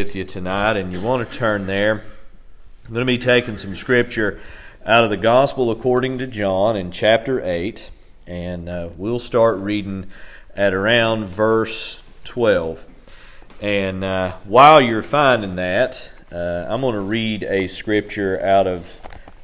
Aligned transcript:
with 0.00 0.14
you 0.14 0.24
tonight, 0.24 0.76
and 0.76 0.92
you 0.92 1.00
want 1.00 1.28
to 1.28 1.38
turn 1.38 1.66
there. 1.66 2.04
I'm 2.86 2.94
going 2.94 3.04
to 3.04 3.04
be 3.04 3.18
taking 3.18 3.56
some 3.56 3.74
scripture 3.74 4.38
out 4.86 5.02
of 5.02 5.10
the 5.10 5.16
Gospel 5.16 5.72
according 5.72 6.18
to 6.18 6.28
John 6.28 6.76
in 6.76 6.92
chapter 6.92 7.42
8, 7.44 7.90
and 8.24 8.68
uh, 8.68 8.90
we'll 8.96 9.18
start 9.18 9.58
reading 9.58 10.06
at 10.54 10.72
around 10.72 11.26
verse 11.26 11.98
12. 12.22 12.86
And 13.60 14.04
uh, 14.04 14.36
while 14.44 14.80
you're 14.80 15.02
finding 15.02 15.56
that, 15.56 16.12
uh, 16.30 16.66
I'm 16.68 16.82
going 16.82 16.94
to 16.94 17.00
read 17.00 17.42
a 17.42 17.66
scripture 17.66 18.40
out 18.40 18.68
of 18.68 19.00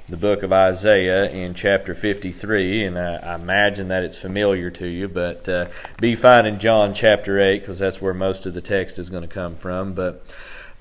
the 0.06 0.16
book 0.18 0.42
of 0.42 0.52
Isaiah 0.52 1.30
in 1.30 1.54
chapter 1.54 1.94
53, 1.94 2.84
and 2.84 2.98
I, 2.98 3.16
I 3.16 3.34
imagine 3.36 3.88
that 3.88 4.04
it's 4.04 4.18
familiar 4.18 4.70
to 4.72 4.86
you, 4.86 5.08
but 5.08 5.48
uh, 5.48 5.68
be 5.98 6.14
finding 6.14 6.58
John 6.58 6.92
chapter 6.92 7.40
8 7.40 7.60
because 7.60 7.78
that's 7.78 8.02
where 8.02 8.12
most 8.12 8.44
of 8.44 8.52
the 8.52 8.60
text 8.60 8.98
is 8.98 9.08
going 9.08 9.22
to 9.22 9.28
come 9.28 9.56
from. 9.56 9.94
But 9.94 10.22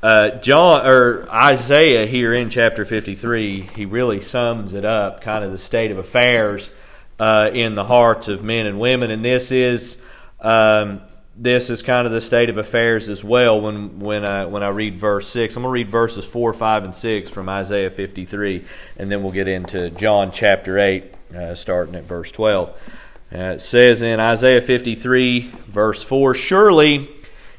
uh, 0.02 0.32
John 0.42 0.86
or 0.86 1.26
Isaiah 1.30 2.06
here 2.06 2.34
in 2.34 2.50
chapter 2.50 2.84
53, 2.84 3.62
he 3.62 3.86
really 3.86 4.20
sums 4.20 4.74
it 4.74 4.84
up, 4.84 5.22
kind 5.22 5.46
of 5.46 5.54
the 5.54 5.58
state 5.58 5.92
of 5.92 5.98
affairs 5.98 6.70
uh, 7.18 7.50
in 7.54 7.76
the 7.76 7.86
hearts 7.86 8.28
of 8.28 8.44
men 8.44 8.66
and 8.66 8.78
women, 8.78 9.10
and 9.10 9.24
this 9.24 9.52
is. 9.52 9.98
Um, 10.42 11.02
this 11.36 11.70
is 11.70 11.82
kind 11.82 12.06
of 12.06 12.14
the 12.14 12.22
state 12.22 12.50
of 12.50 12.58
affairs 12.58 13.10
as 13.10 13.24
well 13.24 13.60
when 13.60 14.00
when 14.00 14.24
I 14.24 14.46
when 14.46 14.62
I 14.62 14.70
read 14.70 15.00
verse 15.00 15.28
six. 15.28 15.56
I'm 15.56 15.64
going 15.64 15.72
to 15.72 15.74
read 15.74 15.90
verses 15.90 16.26
four, 16.26 16.54
five, 16.54 16.84
and 16.84 16.94
six 16.94 17.30
from 17.30 17.50
Isaiah 17.50 17.90
53, 17.90 18.64
and 18.98 19.12
then 19.12 19.24
we'll 19.24 19.32
get 19.32 19.48
into 19.48 19.90
John 19.90 20.32
chapter 20.32 20.78
eight, 20.78 21.14
uh, 21.36 21.56
starting 21.56 21.96
at 21.96 22.04
verse 22.04 22.32
12. 22.32 22.70
Uh, 22.70 23.38
it 23.38 23.62
says 23.62 24.04
in 24.04 24.20
Isaiah 24.20 24.62
53, 24.62 25.52
verse 25.68 26.04
four, 26.04 26.36
"Surely 26.36 27.10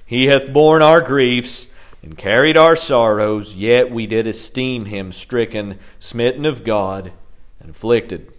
he 0.07 0.27
hath 0.27 0.53
borne 0.53 0.83
our 0.83 1.01
griefs." 1.01 1.67
And 2.03 2.19
carried 2.19 2.59
our 2.59 2.77
sorrows, 2.77 3.55
yet 3.55 3.91
we 3.91 4.07
did 4.07 4.27
esteem 4.27 4.85
him 4.85 5.11
stricken, 5.11 5.79
smitten 5.99 6.45
of 6.45 6.63
God, 6.63 7.13
and 7.59 7.71
afflicted. 7.71 8.31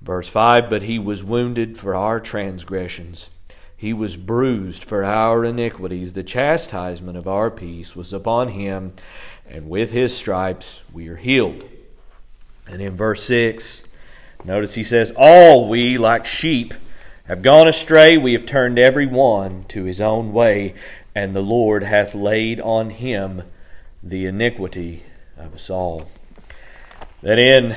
Verse 0.00 0.28
5 0.28 0.70
But 0.70 0.80
he 0.80 0.98
was 0.98 1.22
wounded 1.22 1.76
for 1.76 1.94
our 1.94 2.20
transgressions 2.20 3.28
he 3.76 3.92
was 3.92 4.16
bruised 4.16 4.82
for 4.82 5.04
our 5.04 5.44
iniquities. 5.44 6.14
The 6.14 6.22
chastisement 6.22 7.16
of 7.16 7.28
our 7.28 7.50
peace 7.50 7.94
was 7.94 8.12
upon 8.12 8.48
him, 8.48 8.94
and 9.48 9.68
with 9.68 9.92
his 9.92 10.16
stripes 10.16 10.82
we 10.92 11.08
are 11.08 11.16
healed. 11.16 11.68
And 12.66 12.80
in 12.80 12.96
verse 12.96 13.22
6, 13.24 13.84
notice 14.44 14.74
he 14.74 14.82
says, 14.82 15.12
All 15.16 15.68
we, 15.68 15.98
like 15.98 16.24
sheep, 16.24 16.74
have 17.24 17.42
gone 17.42 17.68
astray. 17.68 18.16
We 18.16 18.32
have 18.32 18.46
turned 18.46 18.78
every 18.78 19.06
one 19.06 19.64
to 19.64 19.84
his 19.84 20.00
own 20.00 20.32
way, 20.32 20.74
and 21.14 21.34
the 21.34 21.42
Lord 21.42 21.84
hath 21.84 22.14
laid 22.14 22.60
on 22.60 22.90
him 22.90 23.42
the 24.02 24.26
iniquity 24.26 25.02
of 25.36 25.54
us 25.54 25.68
all. 25.68 26.08
That 27.22 27.38
in 27.38 27.76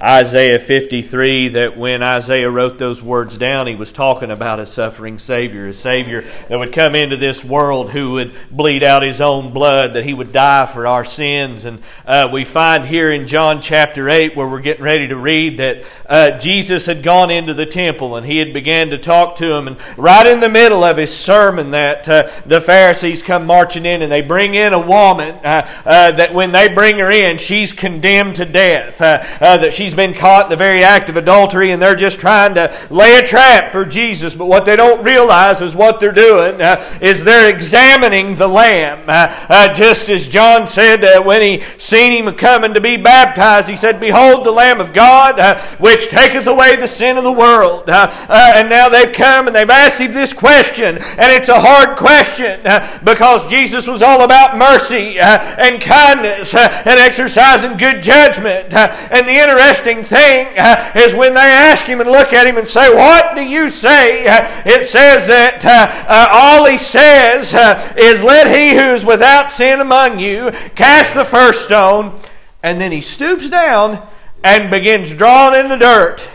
Isaiah 0.00 0.60
53 0.60 1.48
that 1.48 1.76
when 1.76 2.04
Isaiah 2.04 2.50
wrote 2.50 2.78
those 2.78 3.02
words 3.02 3.36
down, 3.36 3.66
he 3.66 3.74
was 3.74 3.90
talking 3.90 4.30
about 4.30 4.60
a 4.60 4.66
suffering 4.66 5.18
Savior, 5.18 5.66
a 5.66 5.72
Savior 5.72 6.24
that 6.48 6.56
would 6.58 6.72
come 6.72 6.94
into 6.94 7.16
this 7.16 7.44
world 7.44 7.90
who 7.90 8.12
would 8.12 8.36
bleed 8.50 8.84
out 8.84 9.02
his 9.02 9.20
own 9.20 9.52
blood, 9.52 9.94
that 9.94 10.04
he 10.04 10.14
would 10.14 10.32
die 10.32 10.66
for 10.66 10.86
our 10.86 11.04
sins. 11.04 11.64
And 11.64 11.80
uh, 12.06 12.28
we 12.32 12.44
find 12.44 12.84
here 12.84 13.10
in 13.10 13.26
John 13.26 13.60
chapter 13.60 14.08
8, 14.08 14.36
where 14.36 14.46
we're 14.46 14.60
getting 14.60 14.84
ready 14.84 15.08
to 15.08 15.16
read, 15.16 15.58
that 15.58 15.84
uh, 16.06 16.38
Jesus 16.38 16.86
had 16.86 17.02
gone 17.02 17.30
into 17.30 17.52
the 17.52 17.66
temple 17.66 18.14
and 18.14 18.24
he 18.24 18.38
had 18.38 18.52
began 18.52 18.90
to 18.90 18.98
talk 18.98 19.34
to 19.36 19.52
him. 19.52 19.66
And 19.66 19.98
right 19.98 20.26
in 20.26 20.38
the 20.38 20.48
middle 20.48 20.84
of 20.84 20.96
his 20.96 21.14
sermon, 21.14 21.72
that 21.72 22.08
uh, 22.08 22.28
the 22.46 22.60
Pharisees 22.60 23.20
come 23.22 23.46
marching 23.46 23.84
in 23.84 24.02
and 24.02 24.12
they 24.12 24.22
bring 24.22 24.54
in 24.54 24.72
a 24.72 24.80
woman 24.80 25.34
uh, 25.42 25.68
uh, 25.84 26.12
that 26.12 26.32
when 26.32 26.52
they 26.52 26.68
bring 26.68 27.00
her 27.00 27.10
in, 27.10 27.38
she's 27.38 27.72
condemned 27.72 28.36
to 28.36 28.44
death, 28.44 29.00
uh, 29.00 29.18
that 29.40 29.74
she's 29.74 29.87
she's 29.88 29.94
been 29.94 30.12
caught 30.12 30.44
in 30.44 30.50
the 30.50 30.56
very 30.56 30.84
act 30.84 31.08
of 31.08 31.16
adultery 31.16 31.70
and 31.70 31.80
they're 31.80 31.96
just 31.96 32.20
trying 32.20 32.52
to 32.52 32.70
lay 32.90 33.18
a 33.18 33.22
trap 33.22 33.72
for 33.72 33.86
Jesus. 33.86 34.34
But 34.34 34.44
what 34.44 34.66
they 34.66 34.76
don't 34.76 35.02
realize 35.02 35.62
is 35.62 35.74
what 35.74 35.98
they're 35.98 36.12
doing 36.12 36.60
uh, 36.60 36.84
is 37.00 37.24
they're 37.24 37.48
examining 37.48 38.34
the 38.34 38.48
Lamb. 38.48 39.04
Uh, 39.08 39.34
uh, 39.48 39.72
just 39.72 40.10
as 40.10 40.28
John 40.28 40.66
said 40.66 41.02
uh, 41.02 41.22
when 41.22 41.40
he 41.40 41.60
seen 41.78 42.12
him 42.12 42.34
coming 42.34 42.74
to 42.74 42.82
be 42.82 42.98
baptized, 42.98 43.70
he 43.70 43.76
said, 43.76 43.98
Behold 43.98 44.44
the 44.44 44.50
Lamb 44.50 44.78
of 44.78 44.92
God, 44.92 45.40
uh, 45.40 45.58
which 45.78 46.08
taketh 46.08 46.46
away 46.46 46.76
the 46.76 46.86
sin 46.86 47.16
of 47.16 47.24
the 47.24 47.32
world. 47.32 47.88
And 47.88 48.68
now 48.68 48.90
they've 48.90 49.12
come 49.12 49.46
and 49.46 49.56
they've 49.56 49.70
asked 49.70 49.98
him 49.98 50.12
this 50.12 50.34
question, 50.34 50.98
and 50.98 51.32
it's 51.32 51.48
a 51.48 51.58
hard 51.58 51.96
question 51.96 52.60
because 53.04 53.48
Jesus 53.48 53.86
was 53.86 54.02
all 54.02 54.22
about 54.22 54.58
mercy 54.58 55.18
and 55.18 55.80
kindness 55.80 56.54
and 56.54 57.00
exercising 57.00 57.78
good 57.78 58.02
judgment. 58.02 58.74
and 58.74 59.26
the 59.26 59.32
interesting 59.32 59.77
interesting 59.78 60.04
thing 60.04 60.48
uh, 60.58 60.92
is 60.96 61.14
when 61.14 61.34
they 61.34 61.40
ask 61.40 61.86
him 61.86 62.00
and 62.00 62.10
look 62.10 62.32
at 62.32 62.46
him 62.46 62.56
and 62.56 62.66
say, 62.66 62.92
What 62.92 63.36
do 63.36 63.42
you 63.42 63.68
say? 63.68 64.26
Uh, 64.26 64.40
it 64.66 64.86
says 64.86 65.26
that 65.28 65.64
uh, 65.64 65.88
uh 66.08 66.28
all 66.30 66.66
he 66.66 66.78
says 66.78 67.54
uh, 67.54 67.94
is, 67.96 68.22
Let 68.22 68.46
he 68.48 68.76
who 68.76 68.92
is 68.92 69.04
without 69.04 69.52
sin 69.52 69.80
among 69.80 70.18
you 70.18 70.50
cast 70.74 71.14
the 71.14 71.24
first 71.24 71.64
stone. 71.64 72.18
And 72.62 72.80
then 72.80 72.90
he 72.90 73.00
stoops 73.00 73.48
down 73.48 74.04
and 74.42 74.70
begins 74.70 75.14
drawing 75.14 75.60
in 75.60 75.68
the 75.68 75.76
dirt. 75.76 76.28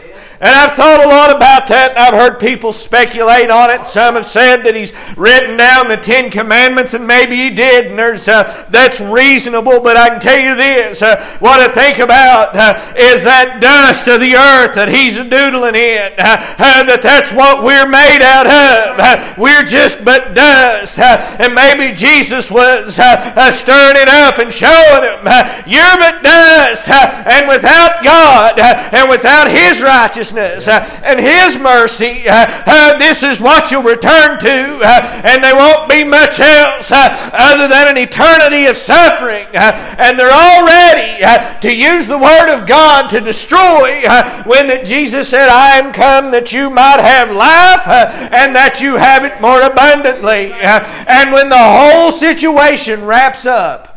And 0.44 0.52
I've 0.52 0.76
thought 0.76 1.00
a 1.00 1.08
lot 1.08 1.34
about 1.34 1.72
that, 1.72 1.96
and 1.96 2.00
I've 2.00 2.20
heard 2.20 2.38
people 2.38 2.74
speculate 2.74 3.50
on 3.50 3.72
it. 3.72 3.88
Some 3.88 4.16
have 4.16 4.26
said 4.26 4.68
that 4.68 4.76
he's 4.76 4.92
written 5.16 5.56
down 5.56 5.88
the 5.88 5.96
Ten 5.96 6.30
Commandments, 6.30 6.94
and 6.94 7.08
maybe 7.08 7.38
he 7.38 7.50
did, 7.50 7.88
and 7.88 7.98
there's, 7.98 8.28
uh, 8.28 8.44
that's 8.68 9.00
reasonable. 9.00 9.80
But 9.80 9.96
I 9.96 10.10
can 10.10 10.20
tell 10.20 10.38
you 10.38 10.54
this 10.60 11.02
uh, 11.02 11.16
what 11.40 11.64
I 11.64 11.72
think 11.72 12.04
about 12.04 12.58
uh, 12.60 12.76
is 13.00 13.24
that 13.24 13.64
dust 13.64 14.12
of 14.12 14.20
the 14.20 14.36
earth 14.36 14.76
that 14.76 14.92
he's 14.92 15.16
doodling 15.16 15.80
in, 15.80 16.12
uh, 16.20 16.36
uh, 16.60 16.84
that 16.92 17.00
that's 17.00 17.32
what 17.32 17.64
we're 17.64 17.88
made 17.88 18.20
out 18.20 18.44
of. 18.44 19.00
Uh, 19.00 19.16
we're 19.40 19.64
just 19.64 20.04
but 20.04 20.36
dust. 20.36 21.00
and 21.00 21.56
maybe 21.56 21.96
Jesus 21.96 22.52
was 22.52 23.00
stirring 23.00 23.96
it 23.96 24.12
up 24.12 24.44
and 24.44 24.52
showing 24.52 25.08
them, 25.08 25.24
you're 25.64 25.96
but 26.04 26.20
dust. 26.20 26.84
and 27.32 27.48
without 27.48 28.04
God 28.04 28.60
and 28.60 29.08
without 29.08 29.48
his 29.48 29.80
righteousness, 29.80 30.33
righteousness 30.34 30.68
uh, 30.68 31.02
and 31.04 31.20
His 31.20 31.58
mercy, 31.58 32.28
uh, 32.28 32.46
uh, 32.66 32.98
this 32.98 33.24
is 33.24 33.42
what 33.42 33.72
you'll 33.72 33.84
return 33.84 34.40
to, 34.40 34.80
uh, 34.84 35.22
and 35.24 35.44
there 35.44 35.56
won't 35.56 35.90
be 35.90 36.04
much 36.04 36.40
else 36.40 36.92
uh, 36.92 37.30
other 37.34 37.68
than 37.68 37.90
an 37.90 37.98
eternity 37.98 38.66
of 38.66 38.78
suffering. 38.78 39.48
Uh, 39.54 39.96
and 39.98 40.18
they're 40.18 40.32
all 40.32 40.66
ready 40.66 41.24
to 41.62 41.74
use 41.74 42.08
the 42.08 42.18
Word 42.18 42.54
of 42.54 42.68
God 42.68 43.10
to 43.10 43.20
destroy 43.20 44.02
when 44.46 44.68
that 44.68 44.84
Jesus 44.86 45.30
said, 45.30 45.50
I 45.50 45.78
am 45.78 45.94
come 45.94 46.32
that 46.32 46.52
you 46.52 46.70
might 46.70 47.00
have 47.00 47.32
life 47.32 47.88
and 47.88 48.56
that 48.56 48.82
you 48.82 48.96
have 48.96 49.24
it 49.24 49.42
more 49.42 49.62
abundantly. 49.62 50.52
and 50.54 51.32
when 51.32 51.50
the 51.50 51.56
whole 51.58 52.12
situation 52.12 53.06
wraps 53.06 53.46
up, 53.46 53.90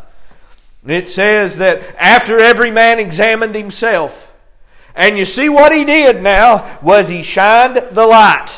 it 0.85 1.09
says 1.09 1.57
that 1.57 1.83
after 1.97 2.39
every 2.39 2.71
man 2.71 2.99
examined 2.99 3.55
himself, 3.55 4.26
and 4.97 5.17
you 5.17 5.25
see 5.25 5.47
what 5.47 5.71
he 5.71 5.85
did 5.85 6.21
now 6.21 6.79
was 6.81 7.07
he 7.07 7.21
shined 7.21 7.77
the 7.91 8.05
light 8.05 8.49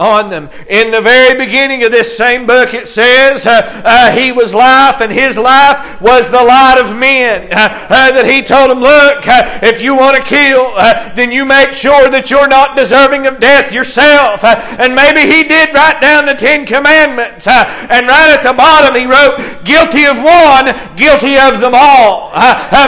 on 0.00 0.30
them. 0.30 0.48
In 0.66 0.90
the 0.90 1.02
very 1.02 1.36
beginning 1.36 1.84
of 1.84 1.92
this 1.92 2.16
same 2.16 2.46
book, 2.46 2.72
it 2.72 2.88
says 2.88 3.44
uh, 3.44 3.60
uh, 3.84 4.10
he 4.10 4.32
was 4.32 4.54
life, 4.54 5.02
and 5.02 5.12
his 5.12 5.36
life 5.36 6.00
was 6.00 6.30
the 6.30 6.42
light 6.42 6.80
of 6.80 6.96
men. 6.96 7.52
Uh, 7.52 7.68
uh 7.68 8.10
that 8.16 8.24
he 8.24 8.40
told 8.40 8.70
them, 8.70 8.80
Look, 8.80 9.28
uh, 9.28 9.60
if 9.62 9.80
you 9.80 9.94
want 9.94 10.16
to 10.16 10.22
kill, 10.24 10.72
uh, 10.74 11.12
then 11.12 11.30
you 11.30 11.44
make 11.44 11.74
sure 11.74 12.08
that 12.08 12.30
you're 12.30 12.48
not 12.48 12.76
deserving 12.76 13.26
of 13.26 13.38
death 13.38 13.72
yourself. 13.72 14.42
and 14.42 14.96
maybe 14.96 15.20
he 15.20 15.44
did 15.44 15.68
write 15.74 16.00
down 16.00 16.24
the 16.24 16.34
Ten 16.34 16.64
Commandments, 16.64 17.46
and 17.46 18.08
right 18.08 18.32
at 18.32 18.42
the 18.42 18.56
bottom 18.56 18.96
he 18.96 19.04
wrote, 19.04 19.36
Guilty 19.68 20.08
of 20.08 20.16
one, 20.16 20.72
guilty 20.96 21.36
of 21.36 21.60
them 21.60 21.76
all. 21.76 22.32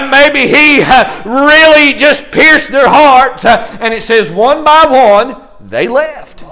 maybe 0.08 0.48
he 0.48 0.80
really 1.28 1.92
just 1.92 2.32
pierced 2.32 2.72
their 2.72 2.88
hearts, 2.88 3.44
and 3.44 3.92
it 3.92 4.02
says, 4.02 4.30
One 4.30 4.64
by 4.64 4.88
one, 4.88 5.42
they 5.60 5.88
left. 5.88 6.42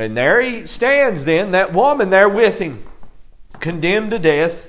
And 0.00 0.16
there 0.16 0.40
he 0.40 0.66
stands 0.66 1.24
then, 1.24 1.52
that 1.52 1.72
woman 1.72 2.10
there 2.10 2.28
with 2.28 2.58
him, 2.58 2.84
condemned 3.60 4.12
to 4.12 4.18
death. 4.18 4.66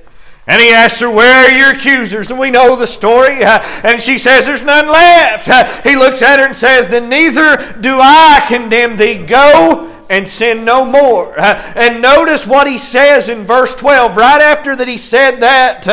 And 0.47 0.59
he 0.59 0.71
asks 0.71 0.99
her, 1.01 1.09
Where 1.09 1.45
are 1.45 1.51
your 1.51 1.69
accusers? 1.75 2.31
And 2.31 2.39
we 2.39 2.49
know 2.49 2.75
the 2.75 2.87
story. 2.87 3.43
Uh, 3.43 3.61
and 3.83 4.01
she 4.01 4.17
says, 4.17 4.47
There's 4.47 4.63
none 4.63 4.87
left. 4.87 5.47
Uh, 5.47 5.81
he 5.83 5.95
looks 5.95 6.23
at 6.23 6.39
her 6.39 6.45
and 6.45 6.55
says, 6.55 6.87
Then 6.87 7.07
neither 7.07 7.57
do 7.79 7.99
I 8.01 8.43
condemn 8.47 8.97
thee. 8.97 9.25
Go 9.25 9.95
and 10.09 10.27
sin 10.27 10.65
no 10.65 10.83
more. 10.83 11.39
Uh, 11.39 11.53
and 11.75 12.01
notice 12.01 12.47
what 12.47 12.65
he 12.65 12.79
says 12.79 13.29
in 13.29 13.43
verse 13.43 13.75
12. 13.75 14.17
Right 14.17 14.41
after 14.41 14.75
that 14.75 14.87
he 14.87 14.97
said 14.97 15.39
that 15.41 15.83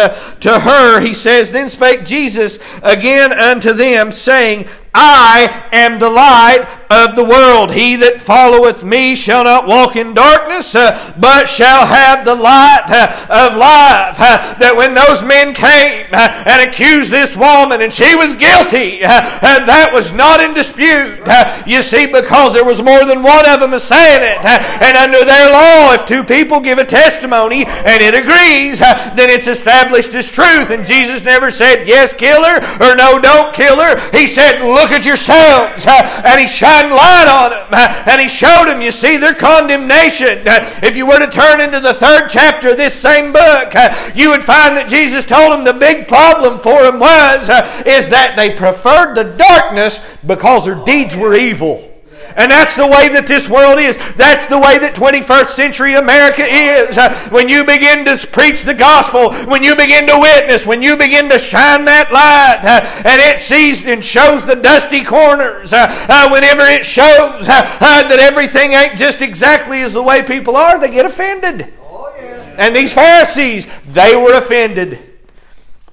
to 0.40 0.60
her, 0.60 1.00
he 1.00 1.12
says, 1.12 1.52
Then 1.52 1.68
spake 1.68 2.06
Jesus 2.06 2.58
again 2.82 3.32
unto 3.34 3.74
them, 3.74 4.10
saying, 4.10 4.68
I 4.96 5.68
am 5.72 5.98
the 5.98 6.08
light 6.08 6.64
of 6.88 7.16
the 7.16 7.24
world. 7.24 7.72
He 7.72 7.96
that 7.96 8.20
followeth 8.20 8.84
me 8.84 9.14
shall 9.14 9.44
not 9.44 9.66
walk 9.66 9.96
in 9.96 10.14
darkness, 10.14 10.74
uh, 10.74 10.96
but 11.18 11.46
shall 11.46 11.84
have 11.84 12.24
the 12.24 12.34
light 12.34 12.88
uh, 12.88 13.12
of 13.28 13.58
life. 13.58 14.16
Uh, 14.16 14.54
that 14.58 14.74
when 14.74 14.94
those 14.94 15.22
men 15.22 15.52
came 15.52 16.06
uh, 16.12 16.44
and 16.46 16.68
accused 16.68 17.10
this 17.10 17.36
woman 17.36 17.82
and 17.82 17.92
she 17.92 18.14
was 18.16 18.32
guilty, 18.34 19.04
uh, 19.04 19.20
uh, 19.42 19.64
that 19.66 19.90
was 19.92 20.12
not 20.12 20.40
in 20.40 20.54
dispute. 20.54 21.20
you 21.66 21.82
see, 21.82 22.06
because 22.06 22.54
there 22.54 22.64
was 22.64 22.80
more 22.80 23.04
than 23.04 23.22
one 23.22 23.44
of 23.44 23.60
them 23.60 23.76
saying 23.78 24.22
it. 24.24 24.40
and 24.80 24.96
under 24.96 25.24
their 25.24 25.52
law, 25.52 25.92
if 25.92 26.06
two 26.06 26.24
people 26.24 26.60
give 26.60 26.78
a 26.78 26.86
testimony 26.86 27.66
and 27.66 28.00
it 28.00 28.14
agrees, 28.14 28.78
then 28.78 29.28
it's 29.28 29.46
established 29.46 30.14
as 30.14 30.30
truth. 30.30 30.70
And 30.70 30.86
Jesus 30.86 31.22
never 31.22 31.50
said, 31.50 31.86
yes, 31.86 32.12
kill 32.12 32.44
her, 32.44 32.58
or 32.80 32.96
no, 32.96 33.18
don't 33.18 33.52
kill 33.52 33.76
her. 33.76 33.98
He 34.16 34.26
said, 34.26 34.62
look 34.62 34.85
at 34.90 35.04
yourselves. 35.04 35.86
Uh, 35.86 36.22
and 36.24 36.40
he 36.40 36.46
shot 36.46 36.82
shine 36.82 36.90
light 36.90 37.28
on 37.28 37.50
them. 37.50 37.68
Uh, 37.70 38.04
and 38.06 38.20
he 38.20 38.28
showed 38.28 38.66
them, 38.66 38.80
you 38.80 38.90
see, 38.90 39.16
their 39.16 39.34
condemnation. 39.34 40.46
Uh, 40.46 40.68
if 40.82 40.96
you 40.96 41.06
were 41.06 41.18
to 41.18 41.30
turn 41.30 41.60
into 41.60 41.80
the 41.80 41.94
third 41.94 42.28
chapter 42.28 42.70
of 42.70 42.76
this 42.76 42.94
same 42.94 43.32
book, 43.32 43.72
you 44.14 44.30
would 44.30 44.44
find 44.44 44.76
that 44.76 44.86
Jesus 44.88 45.24
told 45.24 45.52
them 45.52 45.64
the 45.64 45.72
big 45.72 46.08
problem 46.08 46.58
for 46.58 46.82
them 46.82 46.98
was 46.98 47.48
is 47.86 48.08
that 48.10 48.34
they 48.36 48.54
preferred 48.54 49.14
the 49.14 49.24
darkness 49.36 50.00
because 50.26 50.64
their 50.64 50.82
deeds 50.84 51.16
were 51.16 51.34
evil. 51.34 51.95
And 52.36 52.50
that's 52.50 52.76
the 52.76 52.86
way 52.86 53.08
that 53.08 53.26
this 53.26 53.48
world 53.48 53.78
is. 53.78 53.96
That's 54.14 54.46
the 54.46 54.58
way 54.58 54.78
that 54.78 54.94
21st 54.94 55.46
century 55.46 55.94
America 55.94 56.44
is. 56.44 56.98
Uh, 56.98 57.12
when 57.30 57.48
you 57.48 57.64
begin 57.64 58.04
to 58.04 58.26
preach 58.28 58.62
the 58.62 58.74
gospel, 58.74 59.32
when 59.48 59.64
you 59.64 59.74
begin 59.74 60.06
to 60.06 60.18
witness, 60.20 60.66
when 60.66 60.82
you 60.82 60.96
begin 60.96 61.30
to 61.30 61.38
shine 61.38 61.86
that 61.86 62.12
light, 62.12 62.60
uh, 62.62 63.08
and 63.08 63.20
it 63.22 63.40
sees 63.40 63.86
and 63.86 64.04
shows 64.04 64.44
the 64.44 64.54
dusty 64.54 65.02
corners, 65.02 65.72
uh, 65.72 66.28
whenever 66.30 66.62
it 66.62 66.84
shows 66.84 67.46
that 67.46 68.18
everything 68.20 68.72
ain't 68.72 68.98
just 68.98 69.22
exactly 69.22 69.80
as 69.80 69.94
the 69.94 70.02
way 70.02 70.22
people 70.22 70.56
are, 70.56 70.78
they 70.78 70.90
get 70.90 71.06
offended. 71.06 71.72
Oh, 71.80 72.12
yeah. 72.18 72.54
And 72.58 72.76
these 72.76 72.92
Pharisees, 72.92 73.66
they 73.88 74.14
were 74.14 74.34
offended. 74.34 75.15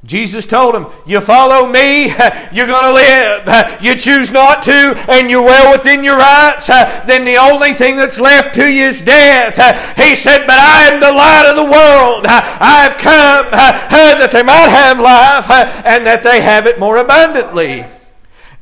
Jesus 0.06 0.46
told 0.46 0.76
him, 0.76 0.88
You 1.06 1.22
follow 1.22 1.66
me, 1.66 2.08
you're 2.52 2.68
going 2.68 2.84
to 2.84 2.94
live. 2.94 3.82
You 3.82 3.96
choose 3.96 4.32
not 4.32 4.64
to, 4.64 4.96
and 5.10 5.30
you're 5.30 5.44
well 5.44 5.72
within 5.72 6.04
your 6.04 6.18
rights, 6.18 6.68
then 6.68 7.24
the 7.24 7.38
only 7.38 7.74
thing 7.74 7.96
that's 7.96 8.20
left 8.20 8.54
to 8.56 8.70
you 8.70 8.84
is 8.88 9.02
death. 9.02 9.56
He 9.96 10.16
said, 10.16 10.46
But 10.46 10.58
I 10.60 10.90
am 10.92 11.00
the 11.00 11.12
light 11.12 11.50
of 11.50 11.56
the 11.56 11.64
world. 11.64 12.26
I've 12.28 12.98
come 12.98 13.52
that 13.52 14.32
they 14.32 14.44
might 14.44 14.70
have 14.70 15.00
life 15.00 15.50
and 15.86 16.06
that 16.06 16.24
they 16.24 16.42
have 16.42 16.68
it 16.68 16.80
more 16.80 16.98
abundantly. 16.98 17.86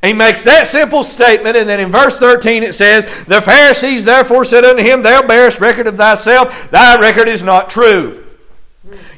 He 0.03 0.13
makes 0.13 0.43
that 0.43 0.65
simple 0.65 1.03
statement, 1.03 1.55
and 1.55 1.69
then 1.69 1.79
in 1.79 1.91
verse 1.91 2.17
13 2.17 2.63
it 2.63 2.73
says, 2.73 3.05
The 3.25 3.41
Pharisees 3.41 4.03
therefore 4.03 4.45
said 4.45 4.65
unto 4.65 4.81
him, 4.83 5.03
Thou 5.03 5.27
bearest 5.27 5.59
record 5.59 5.87
of 5.87 5.97
thyself, 5.97 6.71
thy 6.71 6.99
record 6.99 7.27
is 7.27 7.43
not 7.43 7.69
true. 7.69 8.20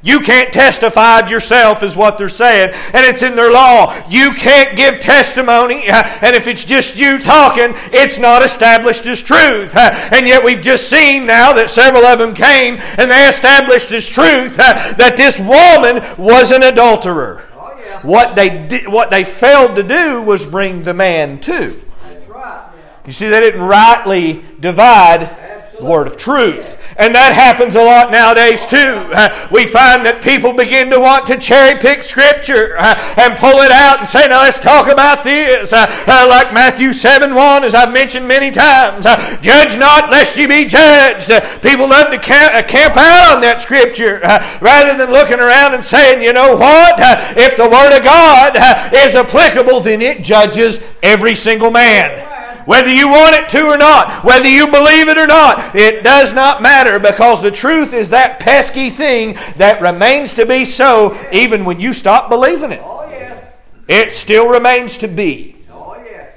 You 0.03 0.19
can't 0.19 0.51
testify 0.51 1.19
of 1.19 1.29
yourself, 1.29 1.81
is 1.81 1.95
what 1.95 2.17
they're 2.17 2.27
saying, 2.27 2.73
and 2.94 3.05
it's 3.05 3.23
in 3.23 3.38
their 3.38 3.53
law. 3.53 3.95
You 4.09 4.33
can't 4.33 4.75
give 4.75 5.00
testimony, 5.00 5.89
uh, 5.89 6.03
and 6.21 6.35
if 6.35 6.45
it's 6.45 6.65
just 6.65 6.97
you 6.97 7.19
talking, 7.19 7.73
it's 7.94 8.19
not 8.19 8.44
established 8.44 9.05
as 9.05 9.21
truth. 9.21 9.73
Uh, 9.73 9.91
and 10.11 10.27
yet 10.27 10.44
we've 10.44 10.61
just 10.61 10.89
seen 10.89 11.25
now 11.25 11.53
that 11.53 11.69
several 11.69 12.03
of 12.03 12.19
them 12.19 12.35
came 12.35 12.79
and 12.97 13.09
they 13.09 13.27
established 13.29 13.91
as 13.91 14.05
truth 14.05 14.59
uh, 14.59 14.94
that 14.97 15.15
this 15.15 15.39
woman 15.39 16.03
was 16.17 16.51
an 16.51 16.63
adulterer. 16.63 17.41
Oh, 17.55 17.73
yeah. 17.79 18.01
What 18.01 18.35
they 18.35 18.67
did, 18.67 18.89
what 18.89 19.09
they 19.09 19.23
failed 19.23 19.77
to 19.77 19.83
do 19.83 20.21
was 20.21 20.45
bring 20.45 20.83
the 20.83 20.94
man 20.94 21.39
to. 21.41 21.79
Right. 22.27 22.69
You 23.05 23.13
see, 23.13 23.29
they 23.29 23.39
didn't 23.39 23.61
rightly 23.61 24.44
divide 24.59 25.43
word 25.83 26.07
of 26.07 26.18
truth. 26.18 26.80
And 26.97 27.13
that 27.15 27.33
happens 27.33 27.75
a 27.75 27.83
lot 27.83 28.12
nowadays 28.12 28.65
too. 28.65 29.09
We 29.53 29.65
find 29.68 30.06
that 30.06 30.21
people 30.24 30.53
begin 30.53 30.89
to 30.91 31.00
want 31.00 31.27
to 31.27 31.38
cherry 31.38 31.80
pick 31.80 32.03
scripture 32.03 32.75
uh, 32.77 32.95
and 33.18 33.38
pull 33.38 33.62
it 33.62 33.71
out 33.71 34.00
and 34.00 34.07
say, 34.07 34.27
now 34.27 34.41
let's 34.41 34.59
talk 34.59 34.91
about 34.91 35.24
this. 35.24 35.74
Uh, 35.74 35.85
uh 36.07 36.25
like 36.30 36.53
Matthew 36.53 36.94
7 36.94 37.35
1, 37.35 37.63
as 37.63 37.75
I've 37.75 37.94
mentioned 37.94 38.27
many 38.27 38.51
times. 38.51 39.06
Judge 39.41 39.77
not 39.77 40.09
lest 40.09 40.38
you 40.38 40.47
be 40.47 40.65
judged. 40.65 41.30
People 41.62 41.89
love 41.89 42.12
to 42.12 42.19
camp, 42.19 42.68
camp, 42.68 42.95
out 42.97 43.36
on 43.36 43.41
that 43.41 43.62
scripture 43.62 44.19
rather 44.62 44.97
than 44.97 45.12
looking 45.12 45.39
around 45.39 45.74
and 45.74 45.83
saying, 45.83 46.21
you 46.21 46.33
know 46.33 46.56
what? 46.56 46.95
if 47.38 47.57
the 47.57 47.68
Word 47.68 47.97
of 47.97 48.03
God 48.03 48.56
is 48.94 49.15
applicable, 49.15 49.81
then 49.81 50.01
it 50.01 50.24
judges 50.24 50.79
every 51.01 51.36
single 51.36 51.71
man 51.71 52.32
whether 52.65 52.89
you 52.89 53.07
want 53.10 53.36
it 53.36 53.50
to 53.50 53.65
or 53.68 53.77
not, 53.77 54.24
whether 54.24 54.48
you 54.48 54.68
believe 54.68 55.10
it 55.10 55.18
or 55.18 55.27
not. 55.27 55.75
It 55.75 56.04
does 56.04 56.33
not 56.33 56.62
matter 56.62 57.00
because 57.00 57.42
the 57.42 57.51
truth 57.51 57.94
is 57.94 58.10
that 58.10 58.39
pesky 58.39 58.89
thing 58.89 59.38
that 59.57 59.81
remains 59.81 60.33
to 60.36 60.45
be 60.45 60.65
so 60.65 61.18
even 61.31 61.65
when 61.65 61.80
you 61.80 61.94
stop 61.94 62.30
believing 62.30 62.71
it. 62.71 62.81
Oh, 62.83 63.07
yes. 63.10 63.44
It 63.88 64.12
still 64.12 64.48
remains 64.48 64.98
to 65.00 65.07
be. 65.07 65.57
Oh, 65.71 65.95
yes. 66.04 66.31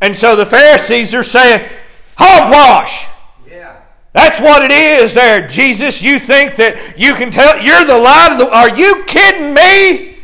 And 0.00 0.16
so 0.16 0.36
the 0.36 0.46
Pharisees 0.46 1.14
are 1.14 1.22
saying, 1.22 1.68
hogwash. 2.16 3.06
Yeah. 3.48 3.76
That's 4.12 4.40
what 4.40 4.62
it 4.64 4.70
is 4.70 5.14
there. 5.14 5.46
Jesus, 5.46 6.02
you 6.02 6.18
think 6.18 6.56
that 6.56 6.98
you 6.98 7.14
can 7.14 7.30
tell, 7.30 7.62
you're 7.62 7.84
the 7.84 7.98
light 7.98 8.32
of 8.32 8.38
the, 8.38 8.54
are 8.54 8.76
you 8.76 9.04
kidding 9.04 9.52
me? 9.52 10.16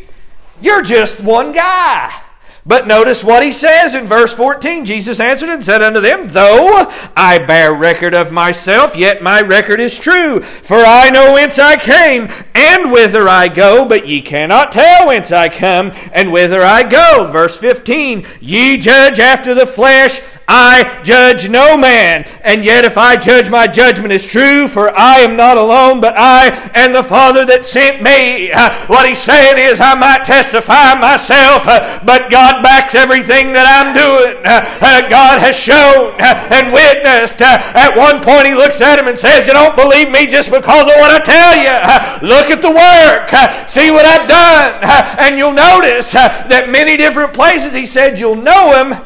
You're 0.60 0.82
just 0.82 1.20
one 1.20 1.52
guy. 1.52 2.21
But 2.64 2.86
notice 2.86 3.24
what 3.24 3.42
he 3.42 3.50
says 3.50 3.96
in 3.96 4.06
verse 4.06 4.32
14. 4.32 4.84
Jesus 4.84 5.18
answered 5.18 5.48
and 5.48 5.64
said 5.64 5.82
unto 5.82 6.00
them, 6.00 6.28
Though 6.28 6.86
I 7.16 7.40
bear 7.40 7.74
record 7.74 8.14
of 8.14 8.30
myself, 8.30 8.96
yet 8.96 9.20
my 9.20 9.40
record 9.40 9.80
is 9.80 9.98
true. 9.98 10.40
For 10.40 10.76
I 10.76 11.10
know 11.10 11.32
whence 11.32 11.58
I 11.58 11.76
came, 11.76 12.28
and 12.54 12.92
whither 12.92 13.28
I 13.28 13.48
go, 13.48 13.84
but 13.84 14.06
ye 14.06 14.22
cannot 14.22 14.70
tell 14.70 15.08
whence 15.08 15.32
I 15.32 15.48
come, 15.48 15.90
and 16.12 16.30
whither 16.30 16.62
I 16.62 16.84
go. 16.84 17.28
Verse 17.32 17.58
15. 17.58 18.24
Ye 18.40 18.78
judge 18.78 19.18
after 19.18 19.54
the 19.54 19.66
flesh, 19.66 20.20
I 20.46 21.00
judge 21.02 21.48
no 21.48 21.76
man. 21.76 22.24
And 22.42 22.64
yet 22.64 22.84
if 22.84 22.98
I 22.98 23.16
judge, 23.16 23.48
my 23.48 23.66
judgment 23.66 24.12
is 24.12 24.26
true, 24.26 24.68
for 24.68 24.90
I 24.96 25.18
am 25.18 25.36
not 25.36 25.56
alone, 25.56 26.00
but 26.00 26.14
I 26.16 26.50
and 26.74 26.94
the 26.94 27.02
Father 27.02 27.44
that 27.46 27.64
sent 27.64 28.02
me. 28.02 28.50
What 28.86 29.08
he's 29.08 29.18
saying 29.18 29.56
is, 29.58 29.80
I 29.80 29.94
might 29.94 30.24
testify 30.24 30.94
myself, 30.94 31.64
but 32.04 32.30
God 32.30 32.51
backs 32.60 32.94
everything 32.94 33.56
that 33.56 33.64
I'm 33.64 33.96
doing. 33.96 34.36
Uh, 34.44 34.60
uh, 34.84 35.08
God 35.08 35.40
has 35.40 35.56
shown 35.56 36.12
uh, 36.20 36.52
and 36.52 36.68
witnessed. 36.74 37.40
At 37.40 37.96
one 37.96 38.20
point, 38.20 38.50
he 38.50 38.54
looks 38.54 38.82
at 38.82 38.98
him 38.98 39.08
and 39.08 39.16
says, 39.16 39.46
You 39.46 39.54
don't 39.54 39.76
believe 39.76 40.12
me 40.12 40.26
just 40.26 40.50
because 40.50 40.84
of 40.84 40.96
what 41.00 41.08
I 41.08 41.20
tell 41.24 41.54
you. 41.56 42.28
Look 42.28 42.50
at 42.50 42.60
the 42.60 42.74
work. 42.74 43.30
See 43.68 43.90
what 43.90 44.04
I've 44.04 44.28
done. 44.28 44.82
And 45.22 45.38
you'll 45.38 45.56
notice 45.56 46.12
that 46.12 46.68
many 46.68 46.96
different 46.96 47.32
places 47.32 47.72
he 47.72 47.86
said, 47.86 48.18
You'll 48.18 48.36
know 48.36 48.76
him 48.76 49.00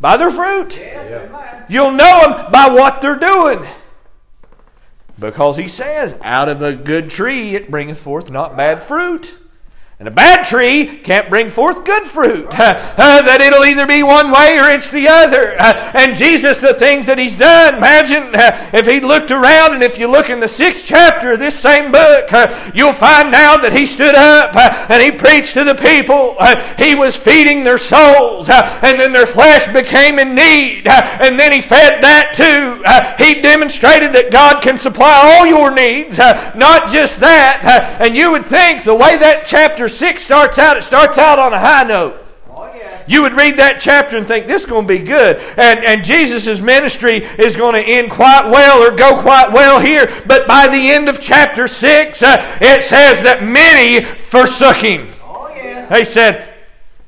by 0.00 0.16
their 0.16 0.30
fruit. 0.30 0.80
You'll 1.68 1.92
know 1.92 2.20
them 2.22 2.52
by 2.52 2.68
what 2.68 3.02
they're 3.02 3.18
doing. 3.18 3.66
Because 5.18 5.56
he 5.56 5.66
says, 5.66 6.16
out 6.22 6.48
of 6.48 6.60
a 6.60 6.74
good 6.74 7.08
tree 7.08 7.54
it 7.54 7.70
bringeth 7.70 8.00
forth 8.00 8.30
not 8.30 8.56
bad 8.56 8.82
fruit. 8.82 9.38
And 9.98 10.08
a 10.08 10.10
bad 10.10 10.44
tree 10.44 10.98
can't 10.98 11.30
bring 11.30 11.48
forth 11.48 11.86
good 11.86 12.06
fruit. 12.06 12.48
Uh, 12.52 12.74
uh, 12.98 13.22
that 13.22 13.40
it'll 13.40 13.64
either 13.64 13.86
be 13.86 14.02
one 14.02 14.30
way 14.30 14.58
or 14.58 14.68
it's 14.68 14.90
the 14.90 15.08
other. 15.08 15.56
Uh, 15.58 15.72
and 15.94 16.14
Jesus, 16.14 16.58
the 16.58 16.74
things 16.74 17.06
that 17.06 17.16
he's 17.16 17.38
done, 17.38 17.76
imagine 17.76 18.34
uh, 18.34 18.52
if 18.74 18.86
he'd 18.86 19.04
looked 19.04 19.30
around 19.30 19.72
and 19.72 19.82
if 19.82 19.98
you 19.98 20.06
look 20.06 20.28
in 20.28 20.38
the 20.38 20.48
sixth 20.48 20.84
chapter 20.84 21.32
of 21.32 21.38
this 21.38 21.58
same 21.58 21.90
book, 21.90 22.30
uh, 22.30 22.70
you'll 22.74 22.92
find 22.92 23.32
now 23.32 23.56
that 23.56 23.72
he 23.72 23.86
stood 23.86 24.14
up 24.14 24.50
uh, 24.54 24.86
and 24.90 25.02
he 25.02 25.10
preached 25.10 25.54
to 25.54 25.64
the 25.64 25.74
people. 25.74 26.36
he 26.76 26.94
was 26.94 27.16
feeding 27.16 27.64
their 27.64 27.78
souls 27.78 28.50
and 28.50 29.00
then 29.00 29.12
their 29.12 29.24
flesh 29.24 29.66
became 29.72 30.18
in 30.18 30.34
need. 30.34 30.86
and 30.86 31.40
then 31.40 31.52
he 31.52 31.62
fed 31.62 32.04
that 32.04 32.36
too. 32.36 32.84
he 33.16 33.40
demonstrated 33.40 34.12
that 34.12 34.30
God 34.30 34.60
can 34.60 34.78
supply 34.78 35.08
all 35.24 35.46
your 35.46 35.74
needs, 35.74 36.18
not 36.18 36.90
just 36.90 37.18
that. 37.20 37.96
and 37.98 38.14
you 38.14 38.30
would 38.30 38.44
think 38.44 38.84
the 38.84 38.94
way 38.94 39.16
that 39.16 39.46
chapter 39.46 39.85
chapter 39.86 39.98
6 39.98 40.22
starts 40.22 40.58
out, 40.58 40.76
it 40.76 40.82
starts 40.82 41.16
out 41.16 41.38
on 41.38 41.52
a 41.52 41.58
high 41.60 41.84
note. 41.84 42.16
Oh, 42.50 42.68
you 43.06 43.22
would 43.22 43.34
read 43.34 43.56
that 43.58 43.78
chapter 43.78 44.16
and 44.16 44.26
think 44.26 44.48
this 44.48 44.62
is 44.62 44.66
going 44.66 44.84
to 44.84 44.88
be 44.88 44.98
good. 44.98 45.36
And, 45.56 45.84
and 45.84 46.02
Jesus' 46.02 46.60
ministry 46.60 47.18
is 47.38 47.54
going 47.54 47.74
to 47.74 47.88
end 47.88 48.10
quite 48.10 48.50
well 48.50 48.82
or 48.82 48.96
go 48.96 49.20
quite 49.20 49.52
well 49.52 49.78
here. 49.78 50.10
But 50.26 50.48
by 50.48 50.66
the 50.66 50.90
end 50.90 51.08
of 51.08 51.20
chapter 51.20 51.68
6, 51.68 52.20
uh, 52.20 52.58
it 52.60 52.82
says 52.82 53.22
that 53.22 53.44
many 53.44 54.04
forsook 54.04 54.78
him. 54.78 55.08
Oh, 55.22 55.54
yeah. 55.54 55.86
They 55.86 56.02
said, 56.02 56.55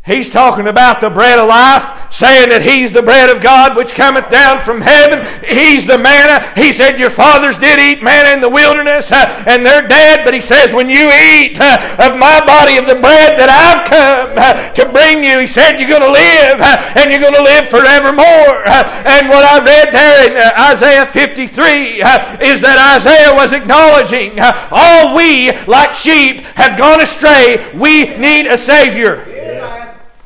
He's 0.09 0.31
talking 0.31 0.69
about 0.69 1.05
the 1.05 1.13
bread 1.13 1.39
of 1.39 1.53
life, 1.53 2.09
saying 2.09 2.49
that 2.49 2.65
He's 2.65 2.97
the 2.97 3.05
bread 3.05 3.29
of 3.29 3.45
God 3.45 3.77
which 3.77 3.93
cometh 3.93 4.33
down 4.33 4.65
from 4.65 4.81
heaven. 4.81 5.21
He's 5.45 5.85
the 5.85 6.01
manna. 6.01 6.41
He 6.57 6.73
said, 6.73 6.97
Your 6.97 7.13
fathers 7.13 7.61
did 7.61 7.77
eat 7.77 8.01
manna 8.03 8.33
in 8.33 8.41
the 8.41 8.49
wilderness, 8.49 9.13
uh, 9.13 9.29
and 9.45 9.61
they're 9.61 9.85
dead. 9.85 10.25
But 10.25 10.33
He 10.33 10.41
says, 10.41 10.73
When 10.73 10.89
you 10.89 11.13
eat 11.13 11.61
uh, 11.61 12.09
of 12.09 12.17
my 12.17 12.41
body, 12.41 12.81
of 12.81 12.89
the 12.89 12.97
bread 12.97 13.37
that 13.37 13.53
I've 13.53 13.85
come 13.85 14.33
uh, 14.33 14.73
to 14.81 14.89
bring 14.89 15.21
you, 15.21 15.45
He 15.45 15.47
said, 15.47 15.77
You're 15.77 15.93
going 15.93 16.09
to 16.09 16.17
live, 16.17 16.57
uh, 16.57 16.97
and 16.97 17.13
you're 17.13 17.21
going 17.21 17.37
to 17.37 17.45
live 17.45 17.69
forevermore. 17.69 18.65
Uh, 18.65 18.89
and 19.05 19.29
what 19.29 19.45
I 19.45 19.61
read 19.61 19.93
there 19.93 20.25
in 20.25 20.41
uh, 20.41 20.73
Isaiah 20.73 21.05
53 21.05 22.01
is 22.49 22.65
that 22.65 22.81
Isaiah 22.97 23.37
was 23.37 23.53
acknowledging 23.53 24.41
all 24.73 25.13
we, 25.13 25.53
like 25.69 25.93
sheep, 25.93 26.49
have 26.57 26.81
gone 26.81 27.05
astray. 27.05 27.61
We 27.77 28.17
need 28.17 28.49
a 28.49 28.57
Savior. 28.57 29.38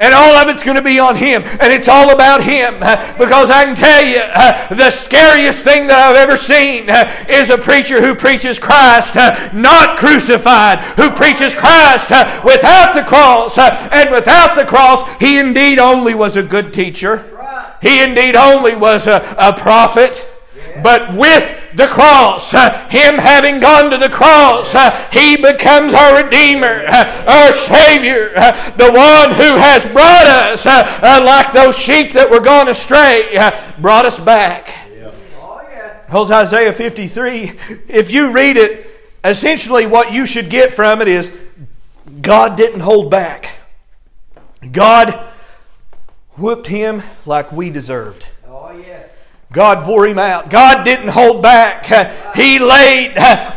And 0.03 0.13
all 0.13 0.35
of 0.35 0.49
it's 0.49 0.65
going 0.65 0.77
to 0.77 0.83
be 0.83 0.99
on 0.99 1.15
Him. 1.15 1.43
And 1.61 1.73
it's 1.73 1.89
all 1.89 2.11
about 2.11 2.43
Him. 2.43 2.75
Because 3.19 3.51
I 3.51 3.65
can 3.65 3.77
tell 3.77 4.05
you, 4.05 4.21
the 4.77 4.91
scariest 4.91 5.65
thing 5.65 5.87
that 5.87 5.99
I've 5.99 6.17
ever 6.17 6.37
seen 6.37 6.91
is 7.31 7.51
a 7.51 7.57
preacher 7.57 8.01
who 8.01 8.17
preaches 8.17 8.59
Christ 8.59 9.15
not 9.55 9.97
crucified, 9.99 10.81
who 10.99 11.11
preaches 11.13 11.55
Christ 11.55 12.11
without 12.45 12.95
the 12.95 13.05
cross. 13.05 13.57
And 13.59 14.11
without 14.11 14.57
the 14.57 14.65
cross, 14.65 15.05
He 15.21 15.39
indeed 15.39 15.79
only 15.79 16.15
was 16.15 16.37
a 16.37 16.43
good 16.43 16.75
teacher. 16.75 17.29
He 17.81 18.03
indeed 18.03 18.35
only 18.35 18.75
was 18.75 19.07
a, 19.07 19.23
a 19.39 19.53
prophet. 19.53 20.32
But 20.83 21.15
with 21.15 21.75
the 21.75 21.87
cross, 21.87 22.53
uh, 22.55 22.89
Him 22.89 23.15
having 23.15 23.61
gone 23.61 23.91
to 23.91 23.99
the 23.99 24.09
cross, 24.09 24.75
uh, 24.75 24.91
He 25.13 25.37
becomes 25.37 25.95
our 25.95 26.23
Redeemer, 26.23 26.85
uh, 26.87 27.25
our 27.27 27.53
Savior, 27.53 28.31
the 28.77 28.91
one 28.93 29.31
who 29.31 29.57
has 29.57 29.85
brought 29.87 30.27
us, 30.27 30.67
like 30.67 31.53
those 31.53 31.79
sheep 31.79 32.13
that 32.13 32.31
were 32.31 32.41
gone 32.41 32.69
astray, 32.69 33.39
brought 33.79 34.05
us 34.05 34.19
back. 34.19 34.83
Because 36.07 36.31
Isaiah 36.31 36.73
53, 36.75 37.53
if 37.89 38.11
you 38.11 38.33
read 38.33 38.59
it, 38.59 38.87
essentially 39.25 39.87
what 39.87 40.13
you 40.13 40.27
should 40.27 40.51
get 40.51 40.73
from 40.73 41.01
it 41.01 41.09
is 41.09 41.35
God 42.21 42.57
didn't 42.57 42.81
hold 42.81 43.11
back. 43.11 43.57
God 44.71 45.19
whooped 46.37 46.67
him 46.67 47.03
like 47.25 47.51
we 47.51 47.71
deserved. 47.71 48.27
God 49.53 49.87
wore 49.87 50.07
him 50.07 50.19
out. 50.19 50.49
God 50.49 50.83
didn't 50.83 51.09
hold 51.09 51.43
back. 51.43 51.85
He 52.35 52.59
laid 52.59 53.13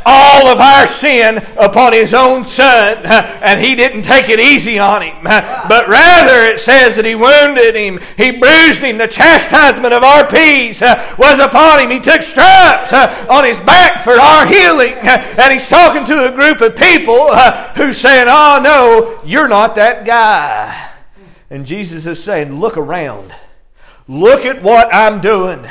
all 0.06 0.48
of 0.48 0.60
our 0.60 0.86
sin 0.88 1.38
upon 1.58 1.94
his 1.94 2.14
own 2.14 2.44
son, 2.44 2.98
and 3.06 3.62
he 3.62 3.76
didn't 3.76 4.02
take 4.02 4.28
it 4.28 4.40
easy 4.40 4.78
on 4.78 5.02
him. 5.02 5.24
But 5.24 5.88
rather, 5.88 6.42
it 6.42 6.60
says 6.60 6.98
that 6.98 7.06
he 7.06 7.16
wounded 7.16 7.76
him, 7.76 8.00
he 8.18 8.32
bruised 8.32 8.82
him. 8.82 8.98
The 8.98 9.08
chastisement 9.08 9.94
of 9.94 10.04
our 10.04 10.28
peace 10.28 10.82
was 11.18 11.40
upon 11.40 11.80
him. 11.80 11.90
He 11.90 12.02
took 12.02 12.22
stripes 12.22 12.92
on 12.92 13.46
his 13.46 13.60
back 13.62 14.02
for 14.02 14.20
our 14.20 14.46
healing. 14.46 14.96
And 14.96 15.54
he's 15.54 15.70
talking 15.70 16.04
to 16.06 16.28
a 16.28 16.36
group 16.36 16.60
of 16.60 16.76
people 16.76 17.34
who's 17.76 17.98
saying, 17.98 18.28
Oh, 18.30 18.60
no, 18.62 19.22
you're 19.26 19.48
not 19.48 19.76
that 19.76 20.06
guy. 20.06 20.92
And 21.50 21.66
Jesus 21.66 22.06
is 22.06 22.22
saying, 22.22 22.60
Look 22.60 22.76
around. 22.76 23.34
Look 24.08 24.46
at 24.46 24.62
what 24.62 24.94
I'm 24.94 25.20
doing. 25.20 25.66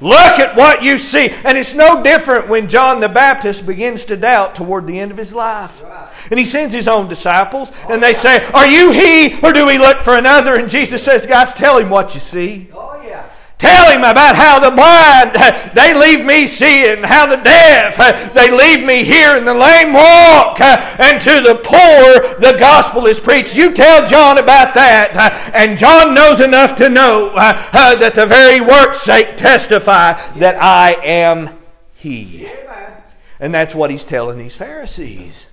Look 0.00 0.38
at 0.38 0.56
what 0.56 0.82
you 0.82 0.98
see. 0.98 1.30
And 1.44 1.56
it's 1.58 1.74
no 1.74 2.02
different 2.02 2.48
when 2.48 2.68
John 2.68 3.00
the 3.00 3.08
Baptist 3.08 3.66
begins 3.66 4.04
to 4.06 4.16
doubt 4.16 4.54
toward 4.54 4.86
the 4.86 4.98
end 4.98 5.10
of 5.10 5.16
his 5.16 5.32
life. 5.32 5.82
And 6.30 6.38
he 6.38 6.44
sends 6.44 6.74
his 6.74 6.86
own 6.86 7.08
disciples, 7.08 7.72
and 7.82 7.92
oh, 7.92 8.00
they 8.00 8.12
say, 8.12 8.44
Are 8.52 8.66
you 8.66 8.90
he, 8.90 9.40
or 9.40 9.52
do 9.52 9.66
we 9.66 9.78
look 9.78 10.00
for 10.00 10.16
another? 10.16 10.56
And 10.56 10.68
Jesus 10.70 11.02
says, 11.02 11.26
Guys, 11.26 11.52
tell 11.54 11.78
him 11.78 11.90
what 11.90 12.14
you 12.14 12.20
see. 12.20 12.68
Oh, 12.72 12.91
Tell 13.62 13.92
him 13.92 14.00
about 14.00 14.34
how 14.34 14.58
the 14.58 14.72
blind, 14.74 15.36
they 15.72 15.94
leave 15.94 16.26
me 16.26 16.48
seeing, 16.48 17.04
how 17.04 17.26
the 17.26 17.36
deaf, 17.36 17.96
they 18.34 18.50
leave 18.50 18.84
me 18.84 19.04
hearing, 19.04 19.44
the 19.44 19.54
lame 19.54 19.92
walk, 19.92 20.60
and 20.98 21.22
to 21.22 21.40
the 21.40 21.60
poor 21.62 22.40
the 22.40 22.58
gospel 22.58 23.06
is 23.06 23.20
preached. 23.20 23.56
You 23.56 23.72
tell 23.72 24.04
John 24.04 24.38
about 24.38 24.74
that, 24.74 25.52
and 25.54 25.78
John 25.78 26.12
knows 26.12 26.40
enough 26.40 26.74
to 26.74 26.88
know 26.88 27.30
uh, 27.36 27.94
that 27.94 28.16
the 28.16 28.26
very 28.26 28.60
work's 28.60 29.00
sake 29.00 29.36
testify 29.36 30.14
that 30.40 30.60
I 30.60 30.94
am 31.04 31.56
he. 31.94 32.48
And 33.38 33.54
that's 33.54 33.76
what 33.76 33.92
he's 33.92 34.04
telling 34.04 34.38
these 34.38 34.56
Pharisees. 34.56 35.51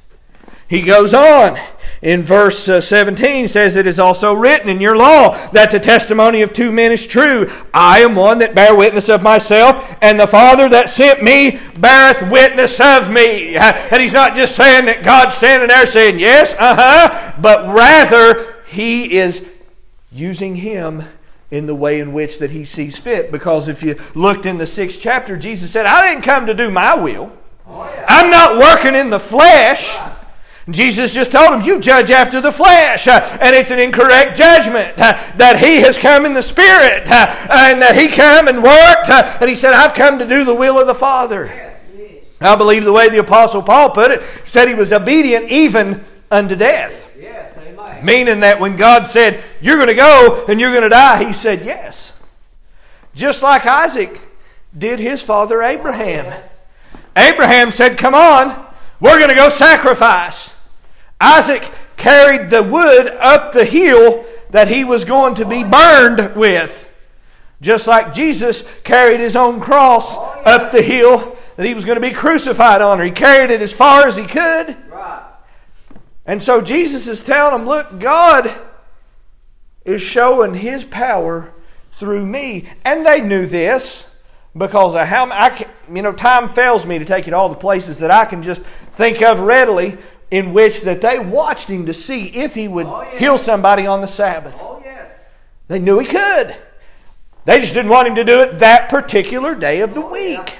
He 0.69 0.83
goes 0.83 1.15
on. 1.15 1.59
In 2.01 2.21
verse 2.21 2.69
uh, 2.69 2.79
17 2.79 3.49
says 3.49 3.75
it 3.75 3.85
is 3.85 3.99
also 3.99 4.33
written 4.33 4.69
in 4.69 4.79
your 4.79 4.95
law 4.95 5.35
that 5.49 5.71
the 5.71 5.79
testimony 5.81 6.41
of 6.41 6.53
two 6.53 6.71
men 6.71 6.93
is 6.93 7.05
true. 7.05 7.49
I 7.73 7.99
am 7.99 8.15
one 8.15 8.39
that 8.39 8.55
bear 8.55 8.73
witness 8.73 9.09
of 9.09 9.21
myself 9.21 9.97
and 10.01 10.17
the 10.17 10.27
father 10.27 10.69
that 10.69 10.89
sent 10.89 11.21
me 11.21 11.59
beareth 11.77 12.31
witness 12.31 12.79
of 12.79 13.11
me. 13.11 13.57
And 13.59 14.01
he's 14.01 14.13
not 14.13 14.35
just 14.35 14.55
saying 14.55 14.85
that 14.85 15.03
god's 15.03 15.35
standing 15.35 15.67
there 15.67 15.85
saying 15.85 16.19
yes 16.19 16.55
uh-huh 16.57 17.33
but 17.41 17.73
rather 17.73 18.55
he 18.67 19.17
is 19.17 19.45
using 20.11 20.55
him 20.55 21.03
in 21.51 21.65
the 21.65 21.75
way 21.75 21.99
in 21.99 22.13
which 22.13 22.39
that 22.39 22.51
he 22.51 22.63
sees 22.63 22.95
fit. 22.95 23.31
Because 23.31 23.67
if 23.67 23.81
you 23.81 23.97
looked 24.13 24.45
in 24.45 24.57
the 24.57 24.67
sixth 24.67 25.01
chapter 25.01 25.35
jesus 25.35 25.71
said 25.71 25.85
i 25.85 26.07
didn't 26.07 26.23
come 26.23 26.45
to 26.45 26.53
do 26.53 26.69
my 26.71 26.95
will. 26.95 27.35
I'm 27.67 28.31
not 28.31 28.57
working 28.57 28.95
in 28.95 29.09
the 29.09 29.19
flesh 29.19 29.97
Jesus 30.73 31.13
just 31.13 31.31
told 31.31 31.53
him, 31.53 31.61
You 31.61 31.79
judge 31.79 32.11
after 32.11 32.41
the 32.41 32.51
flesh. 32.51 33.07
Uh, 33.07 33.21
and 33.41 33.55
it's 33.55 33.71
an 33.71 33.79
incorrect 33.79 34.37
judgment 34.37 34.97
uh, 34.97 35.13
that 35.37 35.59
he 35.59 35.77
has 35.81 35.97
come 35.97 36.25
in 36.25 36.33
the 36.33 36.41
Spirit 36.41 37.09
uh, 37.09 37.47
and 37.49 37.81
that 37.81 37.95
he 37.95 38.07
come 38.07 38.47
and 38.47 38.61
worked. 38.61 39.09
and 39.09 39.49
he 39.49 39.55
said, 39.55 39.73
I've 39.73 39.93
come 39.93 40.19
to 40.19 40.27
do 40.27 40.43
the 40.43 40.53
will 40.53 40.79
of 40.79 40.87
the 40.87 40.95
Father. 40.95 41.69
I 42.41 42.55
believe 42.55 42.83
the 42.83 42.93
way 42.93 43.09
the 43.09 43.19
Apostle 43.19 43.61
Paul 43.61 43.89
put 43.89 44.11
it, 44.11 44.23
said 44.43 44.67
he 44.67 44.73
was 44.73 44.93
obedient 44.93 45.49
even 45.49 46.03
unto 46.31 46.55
death. 46.55 47.07
Meaning 48.03 48.41
that 48.41 48.59
when 48.59 48.77
God 48.77 49.07
said, 49.07 49.43
You're 49.61 49.75
going 49.75 49.87
to 49.87 49.93
go 49.93 50.45
and 50.47 50.59
you're 50.59 50.71
going 50.71 50.83
to 50.83 50.89
die, 50.89 51.23
he 51.23 51.33
said, 51.33 51.65
Yes. 51.65 52.13
Just 53.13 53.43
like 53.43 53.65
Isaac 53.65 54.19
did 54.77 54.99
his 54.99 55.21
father 55.21 55.61
Abraham. 55.61 56.33
Abraham 57.15 57.71
said, 57.71 57.97
Come 57.97 58.15
on, 58.15 58.65
we're 58.99 59.17
going 59.17 59.29
to 59.29 59.35
go 59.35 59.49
sacrifice. 59.49 60.55
Isaac 61.19 61.69
carried 61.97 62.49
the 62.49 62.63
wood 62.63 63.07
up 63.07 63.51
the 63.51 63.65
hill 63.65 64.25
that 64.51 64.67
he 64.67 64.83
was 64.83 65.05
going 65.05 65.35
to 65.35 65.45
be 65.45 65.63
burned 65.63 66.35
with. 66.35 66.91
Just 67.61 67.87
like 67.87 68.13
Jesus 68.13 68.63
carried 68.83 69.19
his 69.19 69.35
own 69.35 69.59
cross 69.59 70.15
up 70.45 70.71
the 70.71 70.81
hill 70.81 71.35
that 71.57 71.65
he 71.65 71.73
was 71.73 71.83
going 71.83 71.97
to 71.97 72.07
be 72.07 72.13
crucified 72.13 72.81
on. 72.81 73.03
He 73.03 73.11
carried 73.11 73.51
it 73.51 73.61
as 73.61 73.73
far 73.73 74.07
as 74.07 74.15
he 74.15 74.25
could. 74.25 74.77
And 76.25 76.41
so 76.41 76.61
Jesus 76.61 77.07
is 77.07 77.23
telling 77.23 77.57
them, 77.57 77.67
look, 77.67 77.99
God 77.99 78.49
is 79.83 80.01
showing 80.01 80.53
his 80.53 80.85
power 80.85 81.53
through 81.91 82.25
me. 82.25 82.65
And 82.85 83.05
they 83.05 83.19
knew 83.19 83.45
this 83.45 84.07
because 84.55 84.95
of 84.95 85.07
how 85.07 85.29
I 85.31 85.49
can, 85.49 85.69
you 85.93 86.01
know 86.01 86.13
time 86.13 86.49
fails 86.49 86.85
me 86.85 86.99
to 86.99 87.05
take 87.05 87.25
you 87.25 87.31
to 87.31 87.37
all 87.37 87.49
the 87.49 87.55
places 87.55 87.99
that 87.99 88.11
I 88.11 88.25
can 88.25 88.41
just 88.41 88.61
think 88.91 89.21
of 89.21 89.39
readily 89.41 89.97
in 90.31 90.53
which 90.53 90.81
that 90.81 91.01
they 91.01 91.19
watched 91.19 91.69
him 91.69 91.85
to 91.85 91.93
see 91.93 92.27
if 92.27 92.55
he 92.55 92.67
would 92.67 92.85
oh, 92.85 93.01
yes. 93.01 93.19
heal 93.19 93.37
somebody 93.37 93.87
on 93.87 94.01
the 94.01 94.07
Sabbath. 94.07 94.55
Oh, 94.59 94.81
yes. 94.83 95.11
They 95.67 95.79
knew 95.79 95.99
he 95.99 96.05
could. 96.05 96.55
They 97.45 97.59
just 97.59 97.73
didn't 97.73 97.89
want 97.89 98.07
him 98.07 98.15
to 98.15 98.23
do 98.23 98.41
it 98.41 98.59
that 98.59 98.89
particular 98.89 99.55
day 99.55 99.81
of 99.81 99.93
the 99.93 100.01
week. 100.01 100.59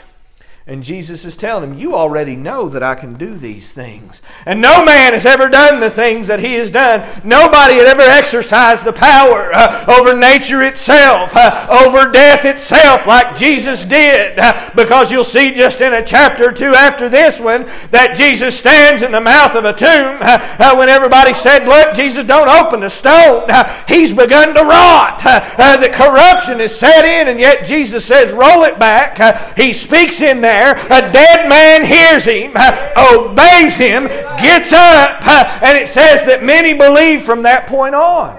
And 0.69 0.83
Jesus 0.83 1.25
is 1.25 1.35
telling 1.35 1.71
him, 1.71 1.79
You 1.79 1.95
already 1.95 2.35
know 2.35 2.69
that 2.69 2.83
I 2.83 2.93
can 2.93 3.15
do 3.15 3.33
these 3.35 3.73
things. 3.73 4.21
And 4.45 4.61
no 4.61 4.85
man 4.85 5.13
has 5.13 5.25
ever 5.25 5.49
done 5.49 5.79
the 5.79 5.89
things 5.89 6.27
that 6.27 6.41
he 6.41 6.53
has 6.53 6.69
done. 6.69 7.07
Nobody 7.23 7.73
had 7.73 7.87
ever 7.87 8.03
exercised 8.03 8.85
the 8.85 8.93
power 8.93 9.49
uh, 9.51 9.85
over 9.87 10.15
nature 10.15 10.61
itself, 10.61 11.31
uh, 11.35 11.65
over 11.83 12.11
death 12.11 12.45
itself, 12.45 13.07
like 13.07 13.35
Jesus 13.35 13.83
did. 13.83 14.37
Uh, 14.37 14.69
because 14.75 15.11
you'll 15.11 15.23
see 15.23 15.55
just 15.55 15.81
in 15.81 15.91
a 15.93 16.05
chapter 16.05 16.49
or 16.49 16.51
two 16.51 16.75
after 16.75 17.09
this 17.09 17.39
one 17.39 17.63
that 17.89 18.15
Jesus 18.15 18.55
stands 18.55 19.01
in 19.01 19.11
the 19.11 19.19
mouth 19.19 19.55
of 19.55 19.65
a 19.65 19.73
tomb. 19.73 20.19
Uh, 20.21 20.37
uh, 20.59 20.75
when 20.75 20.87
everybody 20.87 21.33
said, 21.33 21.67
Look, 21.67 21.95
Jesus, 21.95 22.25
don't 22.25 22.47
open 22.47 22.81
the 22.81 22.89
stone, 22.89 23.49
uh, 23.49 23.67
he's 23.87 24.13
begun 24.13 24.53
to 24.53 24.61
rot. 24.61 25.17
the 25.23 25.89
corruption 25.91 26.59
is 26.59 26.77
set 26.77 27.05
in, 27.05 27.27
and 27.27 27.39
yet 27.39 27.65
Jesus 27.65 28.05
says, 28.05 28.31
Roll 28.33 28.65
it 28.65 28.77
back. 28.77 29.57
he 29.57 29.73
speaks 29.73 30.21
in 30.21 30.41
there 30.41 30.58
A 30.67 31.11
dead 31.11 31.49
man 31.49 31.83
hears 31.83 32.25
him, 32.25 32.51
uh, 32.55 32.93
obeys 33.13 33.75
him, 33.75 34.07
gets 34.37 34.73
up, 34.73 35.25
uh, 35.25 35.59
and 35.63 35.77
it 35.77 35.87
says 35.87 36.25
that 36.25 36.43
many 36.43 36.73
believe 36.73 37.23
from 37.23 37.43
that 37.43 37.67
point 37.67 37.95
on. 37.95 38.37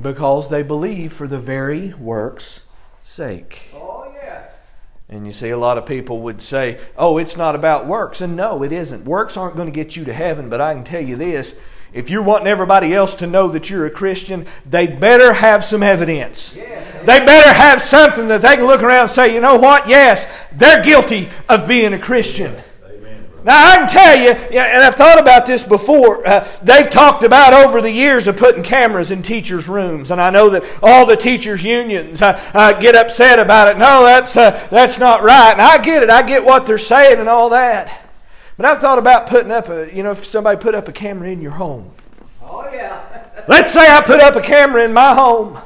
Because 0.00 0.48
they 0.48 0.62
believe 0.62 1.12
for 1.12 1.26
the 1.26 1.38
very 1.38 1.94
work's 1.94 2.62
sake. 3.02 3.70
And 5.08 5.24
you 5.24 5.32
see, 5.32 5.50
a 5.50 5.58
lot 5.58 5.78
of 5.78 5.86
people 5.86 6.20
would 6.22 6.42
say, 6.42 6.80
oh, 6.96 7.18
it's 7.18 7.36
not 7.36 7.54
about 7.54 7.86
works. 7.86 8.20
And 8.20 8.34
no, 8.34 8.62
it 8.64 8.72
isn't. 8.72 9.04
Works 9.04 9.36
aren't 9.36 9.54
going 9.54 9.68
to 9.68 9.72
get 9.72 9.94
you 9.94 10.04
to 10.04 10.12
heaven, 10.12 10.48
but 10.48 10.60
I 10.60 10.74
can 10.74 10.82
tell 10.82 11.02
you 11.02 11.16
this 11.16 11.54
if 11.96 12.10
you're 12.10 12.22
wanting 12.22 12.46
everybody 12.46 12.94
else 12.94 13.14
to 13.16 13.26
know 13.26 13.48
that 13.48 13.70
you're 13.70 13.86
a 13.86 13.90
Christian, 13.90 14.46
they 14.68 14.86
better 14.86 15.32
have 15.32 15.64
some 15.64 15.82
evidence. 15.82 16.52
They 16.52 17.20
better 17.20 17.52
have 17.52 17.80
something 17.80 18.28
that 18.28 18.42
they 18.42 18.56
can 18.56 18.66
look 18.66 18.82
around 18.82 19.02
and 19.02 19.10
say, 19.10 19.34
you 19.34 19.40
know 19.40 19.56
what? 19.56 19.88
Yes, 19.88 20.26
they're 20.52 20.82
guilty 20.82 21.30
of 21.48 21.66
being 21.66 21.94
a 21.94 21.98
Christian. 21.98 22.54
Now, 23.44 23.64
I 23.64 23.76
can 23.76 23.88
tell 23.88 24.18
you, 24.18 24.30
and 24.30 24.82
I've 24.82 24.96
thought 24.96 25.20
about 25.20 25.46
this 25.46 25.62
before, 25.62 26.26
uh, 26.26 26.46
they've 26.64 26.90
talked 26.90 27.22
about 27.22 27.54
over 27.54 27.80
the 27.80 27.90
years 27.90 28.26
of 28.26 28.36
putting 28.36 28.64
cameras 28.64 29.12
in 29.12 29.22
teachers' 29.22 29.68
rooms. 29.68 30.10
And 30.10 30.20
I 30.20 30.30
know 30.30 30.50
that 30.50 30.64
all 30.82 31.06
the 31.06 31.16
teachers' 31.16 31.62
unions 31.64 32.20
uh, 32.20 32.38
uh, 32.52 32.72
get 32.78 32.96
upset 32.96 33.38
about 33.38 33.68
it. 33.68 33.78
No, 33.78 34.02
that's, 34.02 34.36
uh, 34.36 34.50
that's 34.70 34.98
not 34.98 35.22
right. 35.22 35.52
And 35.52 35.62
I 35.62 35.78
get 35.78 36.02
it. 36.02 36.10
I 36.10 36.22
get 36.22 36.44
what 36.44 36.66
they're 36.66 36.76
saying 36.76 37.20
and 37.20 37.28
all 37.28 37.50
that. 37.50 38.05
But 38.56 38.66
I've 38.66 38.78
thought 38.80 38.98
about 38.98 39.26
putting 39.26 39.50
up 39.52 39.68
a, 39.68 39.94
you 39.94 40.02
know, 40.02 40.12
if 40.12 40.24
somebody 40.24 40.58
put 40.58 40.74
up 40.74 40.88
a 40.88 40.92
camera 40.92 41.28
in 41.28 41.42
your 41.42 41.52
home. 41.52 41.90
Oh, 42.42 42.68
yeah. 42.72 43.24
Let's 43.48 43.72
say 43.72 43.80
I 43.86 44.02
put 44.02 44.20
up 44.20 44.34
a 44.36 44.40
camera 44.40 44.84
in 44.84 44.92
my 44.92 45.14
home 45.14 45.58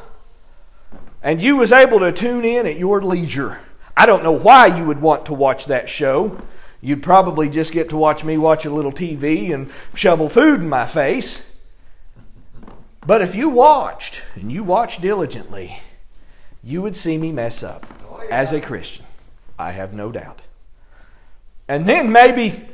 and 1.23 1.41
you 1.41 1.57
was 1.57 1.73
able 1.73 2.01
to 2.01 2.11
tune 2.13 2.45
in 2.45 2.67
at 2.67 2.79
your 2.79 3.01
leisure. 3.03 3.59
I 3.97 4.07
don't 4.07 4.23
know 4.23 4.33
why 4.33 4.67
you 4.67 4.85
would 4.85 5.01
want 5.01 5.27
to 5.27 5.35
watch 5.35 5.67
that 5.67 5.89
show. 5.89 6.41
You'd 6.81 7.03
probably 7.03 7.49
just 7.49 7.73
get 7.73 7.91
to 7.91 7.97
watch 7.97 8.25
me 8.25 8.39
watch 8.39 8.65
a 8.65 8.71
little 8.71 8.93
TV 8.93 9.53
and 9.53 9.71
shovel 9.95 10.29
food 10.29 10.61
in 10.63 10.69
my 10.69 10.87
face. 10.87 11.45
But 13.07 13.23
if 13.23 13.35
you 13.35 13.49
watched, 13.51 14.23
and 14.35 14.51
you 14.51 14.63
watched 14.65 15.01
diligently, 15.01 15.79
you 16.63 16.83
would 16.83 16.97
see 16.97 17.19
me 17.19 17.33
mess 17.33 17.63
up 17.63 17.87
Oh, 18.11 18.23
yeah. 18.23 18.29
as 18.41 18.53
a 18.53 18.61
Christian. 18.61 19.05
I 19.59 19.73
have 19.73 19.93
no 19.93 20.11
doubt. 20.11 20.41
And 21.69 21.87
then 21.87 22.11
maybe 22.13 22.67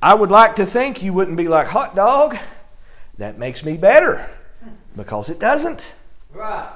I 0.00 0.14
would 0.14 0.30
like 0.30 0.56
to 0.56 0.66
think 0.66 1.02
you 1.02 1.12
wouldn't 1.12 1.36
be 1.36 1.48
like, 1.48 1.68
hot 1.68 1.96
dog, 1.96 2.36
that 3.18 3.38
makes 3.38 3.64
me 3.64 3.76
better. 3.76 4.28
Because 4.94 5.30
it 5.30 5.38
doesn't. 5.38 5.94
Right. 6.32 6.70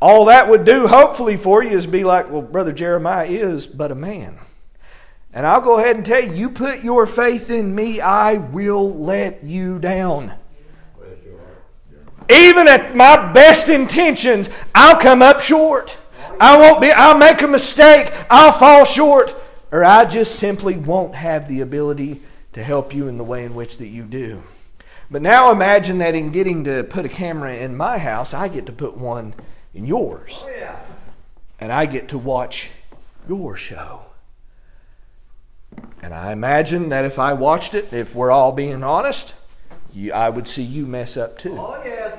All 0.00 0.24
that 0.26 0.48
would 0.48 0.64
do, 0.64 0.86
hopefully, 0.86 1.36
for 1.36 1.62
you 1.62 1.76
is 1.76 1.86
be 1.86 2.04
like, 2.04 2.30
well, 2.30 2.42
Brother 2.42 2.72
Jeremiah 2.72 3.26
is 3.26 3.66
but 3.66 3.92
a 3.92 3.94
man. 3.94 4.38
And 5.32 5.46
I'll 5.46 5.60
go 5.60 5.78
ahead 5.78 5.96
and 5.96 6.04
tell 6.04 6.22
you, 6.22 6.34
you 6.34 6.50
put 6.50 6.82
your 6.82 7.06
faith 7.06 7.50
in 7.50 7.74
me, 7.74 8.00
I 8.00 8.34
will 8.34 8.92
let 8.92 9.44
you 9.44 9.78
down. 9.78 10.32
Even 12.28 12.68
at 12.68 12.96
my 12.96 13.32
best 13.32 13.68
intentions, 13.68 14.48
I'll 14.74 14.98
come 14.98 15.22
up 15.22 15.40
short. 15.40 15.96
I 16.40 16.58
won't 16.58 16.80
be, 16.80 16.90
I'll 16.90 17.16
make 17.16 17.42
a 17.42 17.48
mistake, 17.48 18.12
I'll 18.28 18.52
fall 18.52 18.84
short, 18.84 19.34
or 19.72 19.84
I 19.84 20.04
just 20.04 20.36
simply 20.36 20.76
won't 20.76 21.14
have 21.14 21.48
the 21.48 21.62
ability 21.62 22.20
to 22.52 22.62
help 22.62 22.94
you 22.94 23.08
in 23.08 23.16
the 23.16 23.24
way 23.24 23.44
in 23.44 23.54
which 23.54 23.78
that 23.78 23.88
you 23.88 24.04
do. 24.04 24.42
But 25.10 25.22
now 25.22 25.50
imagine 25.50 25.98
that 25.98 26.14
in 26.14 26.30
getting 26.30 26.64
to 26.64 26.84
put 26.84 27.06
a 27.06 27.08
camera 27.08 27.54
in 27.54 27.76
my 27.76 27.98
house, 27.98 28.34
I 28.34 28.48
get 28.48 28.66
to 28.66 28.72
put 28.72 28.96
one 28.96 29.34
in 29.74 29.86
yours. 29.86 30.44
Oh, 30.44 30.50
yeah. 30.50 30.78
And 31.58 31.72
I 31.72 31.86
get 31.86 32.08
to 32.10 32.18
watch 32.18 32.70
your 33.28 33.56
show. 33.56 34.02
And 36.02 36.12
I 36.12 36.32
imagine 36.32 36.90
that 36.90 37.04
if 37.04 37.18
I 37.18 37.32
watched 37.32 37.74
it, 37.74 37.92
if 37.92 38.14
we're 38.14 38.30
all 38.30 38.52
being 38.52 38.84
honest, 38.84 39.34
you, 39.92 40.12
I 40.12 40.28
would 40.28 40.46
see 40.46 40.62
you 40.62 40.86
mess 40.86 41.16
up 41.16 41.38
too. 41.38 41.56
Oh, 41.58 41.80
yes. 41.84 42.18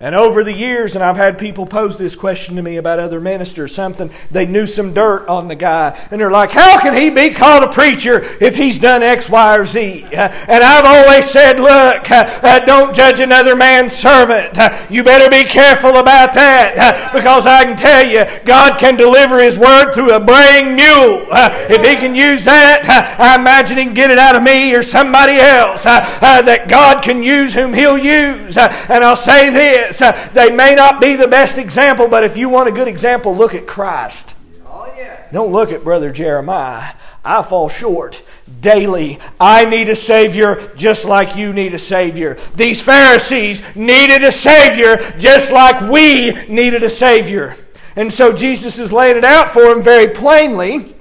And 0.00 0.14
over 0.14 0.42
the 0.42 0.52
years, 0.52 0.96
and 0.96 1.04
I've 1.04 1.16
had 1.16 1.38
people 1.38 1.66
pose 1.66 1.96
this 1.96 2.16
question 2.16 2.56
to 2.56 2.62
me 2.62 2.76
about 2.76 2.98
other 2.98 3.20
ministers, 3.20 3.72
something 3.74 4.10
they 4.30 4.44
knew 4.44 4.66
some 4.66 4.92
dirt 4.92 5.26
on 5.28 5.46
the 5.46 5.54
guy, 5.54 5.96
and 6.10 6.20
they're 6.20 6.32
like, 6.32 6.50
"How 6.50 6.78
can 6.80 6.94
he 6.94 7.10
be 7.10 7.30
called 7.30 7.62
a 7.62 7.68
preacher 7.68 8.22
if 8.40 8.56
he's 8.56 8.78
done 8.78 9.02
X, 9.04 9.30
Y, 9.30 9.56
or 9.56 9.64
Z?" 9.64 10.06
And 10.12 10.64
I've 10.64 10.84
always 10.84 11.30
said, 11.30 11.60
"Look, 11.60 12.10
uh, 12.10 12.28
uh, 12.42 12.58
don't 12.60 12.94
judge 12.94 13.20
another 13.20 13.54
man's 13.54 13.92
servant. 13.92 14.58
Uh, 14.58 14.72
You 14.90 15.04
better 15.04 15.30
be 15.30 15.44
careful 15.44 15.96
about 15.96 16.34
that, 16.34 17.10
because 17.12 17.46
I 17.46 17.64
can 17.64 17.76
tell 17.76 18.04
you, 18.04 18.24
God 18.44 18.78
can 18.78 18.96
deliver 18.96 19.38
His 19.38 19.56
word 19.56 19.92
through 19.92 20.12
a 20.12 20.20
braying 20.20 20.74
mule. 20.74 21.26
If 21.70 21.82
He 21.82 21.96
can 21.96 22.14
use 22.14 22.44
that, 22.44 22.82
I 23.18 23.36
imagine 23.36 23.78
He 23.78 23.84
can 23.84 23.94
get 23.94 24.10
it 24.10 24.18
out 24.18 24.34
of 24.34 24.42
me 24.42 24.74
or 24.74 24.82
somebody 24.82 25.38
else. 25.38 25.84
That 25.84 26.68
God 26.68 27.02
can 27.02 27.22
use 27.22 27.54
whom 27.54 27.72
He'll 27.72 27.96
use. 27.96 28.58
And 28.58 29.04
I'll 29.04 29.14
say 29.16 29.50
this 29.50 29.83
uh, 30.00 30.28
they 30.32 30.50
may 30.50 30.74
not 30.74 31.00
be 31.00 31.16
the 31.16 31.28
best 31.28 31.58
example, 31.58 32.08
but 32.08 32.24
if 32.24 32.36
you 32.36 32.48
want 32.48 32.68
a 32.68 32.72
good 32.72 32.88
example, 32.88 33.34
look 33.34 33.54
at 33.54 33.66
Christ. 33.66 34.36
Don't 35.32 35.52
look 35.52 35.72
at 35.72 35.82
Brother 35.82 36.10
Jeremiah. 36.10 36.94
I 37.24 37.42
fall 37.42 37.68
short 37.68 38.22
daily. 38.60 39.18
I 39.40 39.64
need 39.64 39.88
a 39.88 39.96
Savior 39.96 40.70
just 40.76 41.06
like 41.06 41.34
you 41.34 41.52
need 41.52 41.74
a 41.74 41.78
Savior. 41.78 42.34
These 42.54 42.82
Pharisees 42.82 43.62
needed 43.74 44.22
a 44.22 44.30
Savior 44.30 44.98
just 45.18 45.50
like 45.50 45.90
we 45.90 46.32
needed 46.46 46.84
a 46.84 46.90
Savior. 46.90 47.56
And 47.96 48.12
so 48.12 48.32
Jesus 48.32 48.78
is 48.78 48.92
laying 48.92 49.16
it 49.16 49.24
out 49.24 49.48
for 49.48 49.62
them 49.64 49.82
very 49.82 50.08
plainly. 50.08 50.93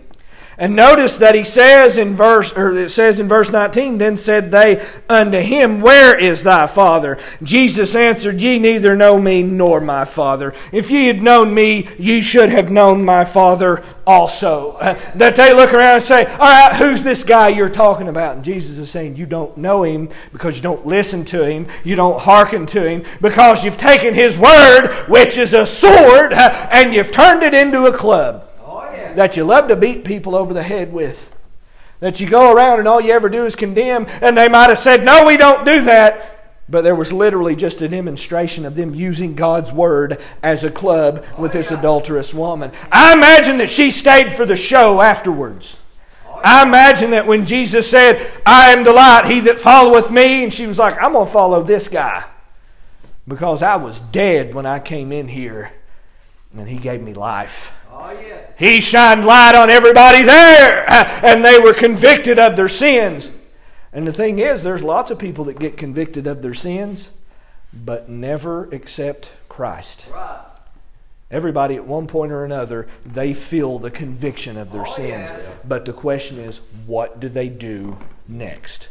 And 0.58 0.76
notice 0.76 1.18
that 1.18 1.36
he 1.36 1.44
says 1.44 1.98
in 1.98 2.16
verse, 2.16 2.54
or 2.54 2.78
it 2.78 2.90
says 2.90 3.20
in 3.20 3.28
verse 3.28 3.52
19, 3.52 3.98
then 3.98 4.18
said 4.18 4.52
they 4.52 4.86
unto 5.10 5.40
him, 5.40 5.82
Where 5.82 6.18
is 6.18 6.44
thy 6.44 6.68
father? 6.68 7.18
Jesus 7.42 7.96
answered, 7.96 8.42
Ye 8.42 8.60
neither 8.60 8.96
know 8.96 9.20
me 9.20 9.42
nor 9.42 9.82
my 9.82 10.06
father. 10.06 10.54
If 10.72 10.92
ye 10.92 11.08
had 11.08 11.24
known 11.24 11.54
me, 11.54 11.88
ye 11.98 12.22
should 12.22 12.50
have 12.50 12.72
known 12.72 13.04
my 13.04 13.26
father 13.26 13.84
also. 14.06 14.78
That 15.16 15.36
they 15.36 15.54
look 15.54 15.74
around 15.74 15.96
and 15.96 16.04
say, 16.04 16.26
All 16.26 16.38
right, 16.40 16.76
who's 16.76 17.04
this 17.04 17.24
guy 17.24 17.50
you're 17.50 17.70
talking 17.70 18.08
about? 18.08 18.36
And 18.36 18.46
Jesus 18.46 18.78
is 18.78 18.90
saying, 18.90 19.16
You 19.16 19.26
don't 19.26 19.56
know 19.58 19.84
him 19.84 20.10
because 20.32 20.56
you 20.56 20.62
don't 20.62 20.86
listen 20.86 21.26
to 21.26 21.44
him, 21.44 21.68
you 21.84 21.96
don't 21.96 22.20
hearken 22.20 22.66
to 22.68 22.88
him, 22.88 23.04
because 23.22 23.64
you've 23.64 23.78
taken 23.78 24.14
his 24.14 24.38
word, 24.38 24.92
which 25.08 25.38
is 25.38 25.54
a 25.54 25.66
sword, 25.66 26.34
and 26.34 26.94
you've 26.94 27.12
turned 27.12 27.44
it 27.44 27.54
into 27.54 27.86
a 27.86 27.94
club 27.94 28.50
That 29.16 29.38
you 29.38 29.44
love 29.44 29.68
to 29.68 29.76
beat 29.76 30.04
people 30.04 30.36
over 30.36 30.54
the 30.54 30.64
head 30.64 30.94
with. 30.94 31.36
That 32.00 32.20
you 32.20 32.30
go 32.30 32.54
around 32.54 32.80
and 32.80 32.88
all 32.88 33.00
you 33.00 33.12
ever 33.12 33.30
do 33.30 33.46
is 33.46 33.56
condemn, 33.56 34.08
and 34.22 34.36
they 34.36 34.50
might 34.50 34.70
have 34.70 34.78
said, 34.78 35.06
No, 35.06 35.26
we 35.26 35.38
don't 35.38 35.66
do 35.66 35.82
that. 35.84 36.30
But 36.70 36.82
there 36.82 36.96
was 36.96 37.12
literally 37.12 37.56
just 37.56 37.82
a 37.82 37.90
demonstration 37.90 38.66
of 38.66 38.76
them 38.76 38.96
using 38.96 39.36
God's 39.36 39.74
word 39.74 40.22
as 40.42 40.64
a 40.64 40.72
club 40.72 41.26
with 41.38 41.52
this 41.52 41.72
adulterous 41.72 42.34
woman. 42.34 42.72
I 42.92 43.14
imagine 43.14 43.58
that 43.58 43.70
she 43.70 43.92
stayed 43.92 44.32
for 44.32 44.46
the 44.46 44.56
show 44.56 45.02
afterwards. 45.02 45.78
I 46.44 46.64
imagine 46.64 47.12
that 47.12 47.28
when 47.28 47.46
Jesus 47.46 47.90
said, 47.90 48.26
I 48.46 48.72
am 48.72 48.84
the 48.84 48.94
light, 48.94 49.26
he 49.26 49.42
that 49.42 49.60
followeth 49.60 50.12
me, 50.12 50.44
and 50.44 50.54
she 50.54 50.68
was 50.68 50.80
like, 50.80 51.02
I'm 51.02 51.14
going 51.14 51.26
to 51.26 51.32
follow 51.32 51.64
this 51.64 51.88
guy 51.88 52.24
because 53.28 53.64
I 53.64 53.78
was 53.78 54.00
dead 54.00 54.54
when 54.54 54.66
I 54.66 54.80
came 54.80 55.12
in 55.12 55.28
here, 55.28 55.72
and 56.56 56.68
he 56.68 56.78
gave 56.78 57.02
me 57.02 57.14
life. 57.14 57.74
Oh, 57.92 58.12
yeah. 58.12 58.43
He 58.58 58.82
shined 58.82 59.26
light 59.26 59.56
on 59.56 59.70
everybody 59.70 60.24
there, 60.24 60.86
and 61.24 61.44
they 61.44 61.60
were 61.60 61.74
convicted 61.74 62.38
of 62.40 62.56
their 62.56 62.70
sins. 62.70 63.32
And 63.92 64.08
the 64.08 64.14
thing 64.14 64.40
is, 64.40 64.64
there's 64.64 64.84
lots 64.84 65.12
of 65.12 65.20
people 65.20 65.46
that 65.46 65.60
get 65.60 65.78
convicted 65.78 66.28
of 66.28 66.42
their 66.42 66.54
sins, 66.54 67.10
but 67.74 68.10
never 68.10 68.66
accept 68.72 69.32
Christ. 69.50 70.08
Right. 70.12 70.40
Everybody 71.32 71.76
at 71.76 71.86
one 71.86 72.06
point 72.06 72.32
or 72.32 72.46
another, 72.46 72.88
they 73.06 73.34
feel 73.34 73.80
the 73.80 73.90
conviction 73.90 74.56
of 74.58 74.72
their 74.72 74.82
Oh, 74.82 74.92
sins. 74.92 75.30
yeah. 75.32 75.40
But 75.68 75.86
the 75.86 75.94
question 75.94 76.38
is, 76.38 76.62
what 76.86 77.20
do 77.20 77.28
they 77.28 77.50
do 77.50 77.98
next? 78.28 78.90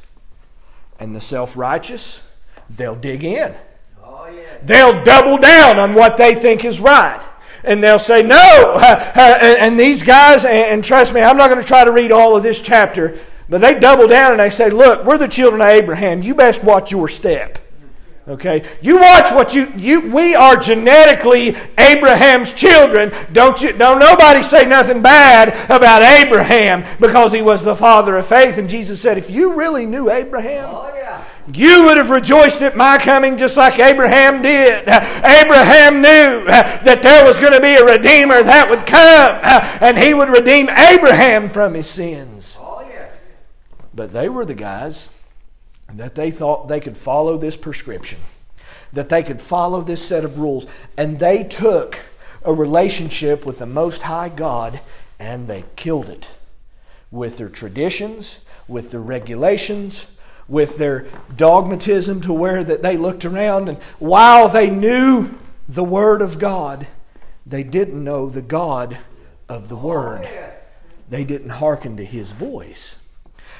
And 0.98 1.14
the 1.14 1.20
self 1.20 1.56
righteous, 1.56 2.22
they'll 2.68 2.96
dig 2.96 3.22
in. 3.22 3.54
Oh, 4.04 4.26
yeah. 4.26 4.58
They'll 4.62 5.04
double 5.04 5.38
down 5.38 5.78
on 5.78 5.94
what 5.94 6.16
they 6.16 6.34
think 6.34 6.64
is 6.64 6.80
right. 6.80 7.20
And 7.64 7.82
they'll 7.82 7.98
say, 7.98 8.22
no. 8.22 8.78
And, 9.14 9.58
and 9.58 9.80
these 9.80 10.02
guys, 10.02 10.44
and, 10.44 10.54
and 10.54 10.84
trust 10.84 11.14
me, 11.14 11.20
I'm 11.20 11.36
not 11.36 11.48
going 11.48 11.60
to 11.60 11.66
try 11.66 11.84
to 11.84 11.92
read 11.92 12.12
all 12.12 12.36
of 12.36 12.42
this 12.42 12.60
chapter, 12.60 13.18
but 13.48 13.60
they 13.60 13.78
double 13.78 14.08
down 14.08 14.32
and 14.32 14.40
they 14.40 14.50
say, 14.50 14.70
look, 14.70 15.04
we're 15.04 15.18
the 15.18 15.28
children 15.28 15.60
of 15.60 15.68
Abraham. 15.68 16.22
You 16.22 16.34
best 16.34 16.64
watch 16.64 16.90
your 16.90 17.08
step. 17.08 17.58
Okay? 18.26 18.62
You 18.80 18.98
watch 18.98 19.32
what 19.32 19.52
you, 19.54 19.72
you 19.76 20.12
we 20.12 20.34
are 20.36 20.56
genetically 20.56 21.56
Abraham's 21.76 22.52
children. 22.52 23.10
Don't 23.32 23.60
you 23.60 23.72
don't 23.72 23.98
nobody 23.98 24.42
say 24.42 24.64
nothing 24.64 25.02
bad 25.02 25.48
about 25.68 26.02
Abraham 26.02 26.84
because 27.00 27.32
he 27.32 27.42
was 27.42 27.64
the 27.64 27.74
father 27.74 28.16
of 28.16 28.26
faith. 28.26 28.58
And 28.58 28.68
Jesus 28.68 29.00
said, 29.00 29.18
if 29.18 29.28
you 29.28 29.54
really 29.54 29.86
knew 29.86 30.08
Abraham, 30.08 30.68
Oh, 30.70 30.92
yeah. 30.94 31.24
You 31.52 31.84
would 31.84 31.96
have 31.96 32.10
rejoiced 32.10 32.62
at 32.62 32.76
my 32.76 32.98
coming 32.98 33.36
just 33.36 33.56
like 33.56 33.78
Abraham 33.78 34.42
did. 34.42 34.82
Abraham 34.82 35.96
knew 35.96 36.44
that 36.44 37.00
there 37.02 37.24
was 37.24 37.40
going 37.40 37.52
to 37.52 37.60
be 37.60 37.74
a 37.74 37.84
Redeemer 37.84 38.42
that 38.42 38.68
would 38.70 38.86
come 38.86 39.40
and 39.80 39.98
he 39.98 40.14
would 40.14 40.28
redeem 40.28 40.68
Abraham 40.68 41.50
from 41.50 41.74
his 41.74 41.88
sins. 41.88 42.56
Oh. 42.60 42.72
But 43.94 44.12
they 44.12 44.28
were 44.28 44.44
the 44.44 44.54
guys 44.54 45.10
that 45.92 46.14
they 46.14 46.30
thought 46.30 46.68
they 46.68 46.80
could 46.80 46.96
follow 46.96 47.36
this 47.36 47.56
prescription, 47.56 48.18
that 48.92 49.08
they 49.08 49.22
could 49.22 49.40
follow 49.40 49.82
this 49.82 50.02
set 50.02 50.24
of 50.24 50.38
rules, 50.38 50.66
and 50.96 51.18
they 51.18 51.44
took 51.44 51.98
a 52.44 52.54
relationship 52.54 53.44
with 53.44 53.58
the 53.58 53.66
Most 53.66 54.02
High 54.02 54.28
God 54.30 54.80
and 55.18 55.46
they 55.46 55.64
killed 55.76 56.08
it 56.08 56.30
with 57.10 57.36
their 57.36 57.48
traditions, 57.48 58.40
with 58.66 58.90
their 58.90 59.00
regulations, 59.00 60.06
with 60.48 60.76
their 60.76 61.06
dogmatism 61.36 62.20
to 62.22 62.32
where 62.32 62.64
that 62.64 62.82
they 62.82 62.96
looked 62.96 63.24
around 63.24 63.68
and 63.68 63.78
while 63.98 64.48
they 64.48 64.68
knew 64.68 65.30
the 65.68 65.84
Word 65.84 66.22
of 66.22 66.38
God, 66.38 66.86
they 67.46 67.62
didn't 67.62 68.02
know 68.02 68.28
the 68.28 68.42
God 68.42 68.98
of 69.48 69.68
the 69.68 69.76
Word. 69.76 70.28
They 71.08 71.24
didn't 71.24 71.50
hearken 71.50 71.96
to 71.96 72.04
His 72.04 72.32
voice. 72.32 72.96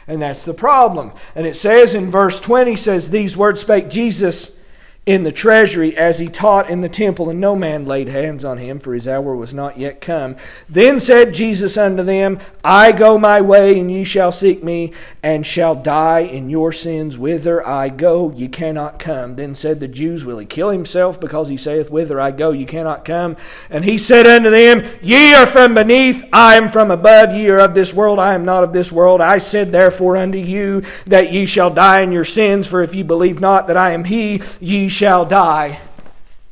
And 0.07 0.21
that's 0.21 0.45
the 0.45 0.55
problem. 0.55 1.12
And 1.35 1.47
it 1.47 1.55
says 1.55 1.95
in 1.95 2.11
verse 2.11 2.40
20 2.40 2.77
says 2.77 3.11
these 3.11 3.37
words 3.37 3.61
spake 3.61 3.88
Jesus 3.88 4.57
in 5.05 5.25
the 5.25 5.33
treasury 5.33 5.97
as 5.97 6.21
he 6.21 6.29
taught 6.29 6.71
in 6.71 6.81
the 6.81 6.88
temple, 6.88 7.29
and 7.29 7.41
no 7.41 7.57
man 7.57 7.85
laid 7.85 8.07
hands 8.07 8.45
on 8.45 8.59
him, 8.59 8.79
for 8.79 8.95
his 8.95 9.09
hour 9.09 9.35
was 9.35 9.53
not 9.53 9.77
yet 9.77 10.01
come. 10.01 10.37
Then 10.69 11.01
said 11.01 11.35
Jesus 11.35 11.77
unto 11.77 12.05
them, 12.05 12.38
I 12.62 12.93
go 12.93 13.19
my 13.19 13.41
way, 13.41 13.81
and 13.81 13.91
ye 13.91 14.05
shall 14.05 14.31
seek 14.31 14.62
me, 14.62 14.93
and 15.21 15.45
shall 15.45 15.75
die 15.75 16.21
in 16.21 16.49
your 16.51 16.71
sins. 16.71 17.19
Whither 17.19 17.67
I 17.67 17.88
go, 17.88 18.31
ye 18.31 18.47
cannot 18.47 19.01
come. 19.01 19.35
Then 19.35 19.57
said 19.57 19.81
the 19.81 19.88
Jews, 19.88 20.25
Will 20.25 20.38
he 20.38 20.47
kill 20.47 20.71
himself, 20.71 21.19
because 21.19 21.49
he 21.49 21.57
saith, 21.57 21.91
Whither 21.91 22.21
I 22.21 22.31
go, 22.31 22.53
ye 22.53 22.65
cannot 22.65 23.05
come? 23.05 23.37
And 23.71 23.85
he 23.85 23.99
said 23.99 24.29
unto 24.29 24.51
them, 24.51 24.88
Ye 25.03 25.35
are 25.35 25.47
from 25.47 25.75
beneath, 25.75 26.23
I 26.33 26.55
am 26.55 26.69
from 26.69 26.93
above. 26.93 27.35
Ye 27.35 27.49
are 27.51 27.59
of 27.59 27.75
this 27.75 27.93
world, 27.93 28.21
I 28.21 28.35
am 28.35 28.45
not 28.45 28.62
of 28.62 28.73
this 28.73 28.93
world. 28.93 29.21
I 29.21 29.38
said 29.38 29.73
therefore 29.73 30.17
unto 30.17 30.38
you, 30.38 30.85
that 31.09 31.33
ye 31.33 31.45
shall 31.45 31.71
die 31.71 32.03
in 32.03 32.12
your 32.12 32.25
sins, 32.25 32.69
for 32.69 32.85
if 32.85 32.95
ye 32.95 33.03
believe 33.03 33.41
not 33.41 33.67
that 33.67 33.77
I 33.77 33.91
am 33.91 34.05
he, 34.05 34.41
ye 34.61 34.91
shall 34.92 35.24
die 35.24 35.81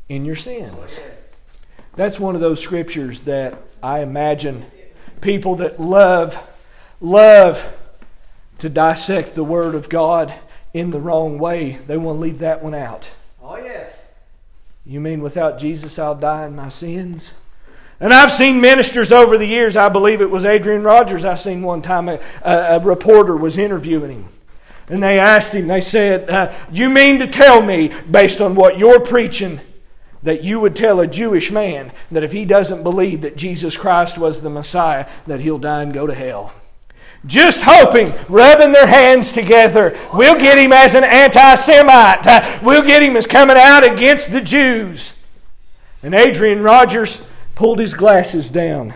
in 0.09 0.25
your 0.25 0.35
sins. 0.35 1.01
That's 1.95 2.19
one 2.19 2.35
of 2.35 2.41
those 2.41 2.63
scriptures 2.63 3.21
that 3.23 3.57
I 3.83 4.01
imagine 4.01 4.67
people 5.21 5.57
that 5.57 5.79
love 5.79 6.39
love 7.01 7.77
to 8.59 8.69
dissect 8.69 9.35
the 9.35 9.45
word 9.45 9.75
of 9.75 9.89
God 9.89 10.33
in 10.75 10.91
the 10.91 11.01
wrong 11.01 11.39
way. 11.39 11.79
They 11.87 11.97
want 11.97 12.17
to 12.17 12.21
leave 12.21 12.41
that 12.41 12.63
one 12.63 12.75
out. 12.75 13.11
Oh, 13.43 13.57
yes. 13.57 13.93
You 14.85 15.01
mean 15.01 15.21
without 15.21 15.59
Jesus 15.59 15.99
I'll 15.99 16.15
die 16.15 16.47
in 16.47 16.57
my 16.57 16.69
sins? 16.69 17.35
And 18.01 18.15
I've 18.15 18.33
seen 18.33 18.61
ministers 18.61 19.13
over 19.13 19.37
the 19.37 19.47
years, 19.47 19.77
I 19.77 19.91
believe 19.91 20.21
it 20.23 20.31
was 20.31 20.47
Adrian 20.47 20.83
Rogers, 20.83 21.25
I 21.25 21.35
seen 21.35 21.63
one 21.63 21.83
time 21.83 22.09
a, 22.09 22.19
a, 22.43 22.77
a 22.77 22.81
reporter 22.81 23.37
was 23.37 23.59
interviewing 23.59 24.23
him. 24.23 24.29
And 24.91 25.01
they 25.01 25.21
asked 25.21 25.55
him, 25.55 25.69
they 25.69 25.81
said, 25.81 26.29
uh, 26.29 26.53
You 26.73 26.91
mean 26.91 27.21
to 27.21 27.29
tell 27.29 27.63
me, 27.63 27.93
based 28.11 28.41
on 28.41 28.57
what 28.57 28.77
you're 28.77 29.01
preaching, 29.01 29.61
that 30.25 30.43
you 30.43 30.59
would 30.59 30.75
tell 30.75 30.99
a 30.99 31.07
Jewish 31.07 31.53
man 31.53 31.93
that 32.11 32.25
if 32.25 32.33
he 32.33 32.45
doesn't 32.45 32.83
believe 32.83 33.21
that 33.23 33.37
Jesus 33.37 33.77
Christ 33.77 34.19
was 34.19 34.41
the 34.41 34.51
Messiah, 34.51 35.09
that 35.29 35.41
he'll 35.41 35.59
die 35.59 35.85
and 35.85 35.95
go 35.95 36.09
to 36.09 36.15
hell? 36.15 36.53
Just 37.25 37.63
hoping, 37.63 38.13
rubbing 38.29 38.73
their 38.73 38.87
hands 38.87 39.31
together, 39.31 39.97
we'll 40.13 40.39
get 40.39 40.59
him 40.59 40.73
as 40.73 40.97
an 40.97 41.05
anti 41.05 41.55
Semite. 41.55 42.27
Uh, 42.27 42.59
we'll 42.63 42.85
get 42.85 43.03
him 43.03 43.17
as 43.17 43.27
coming 43.27 43.57
out 43.59 43.85
against 43.85 44.33
the 44.33 44.41
Jews. 44.41 45.15
And 46.03 46.15
Adrian 46.15 46.63
Rogers 46.63 47.23
pulled 47.55 47.79
his 47.79 47.95
glasses 47.95 48.51
down 48.51 48.95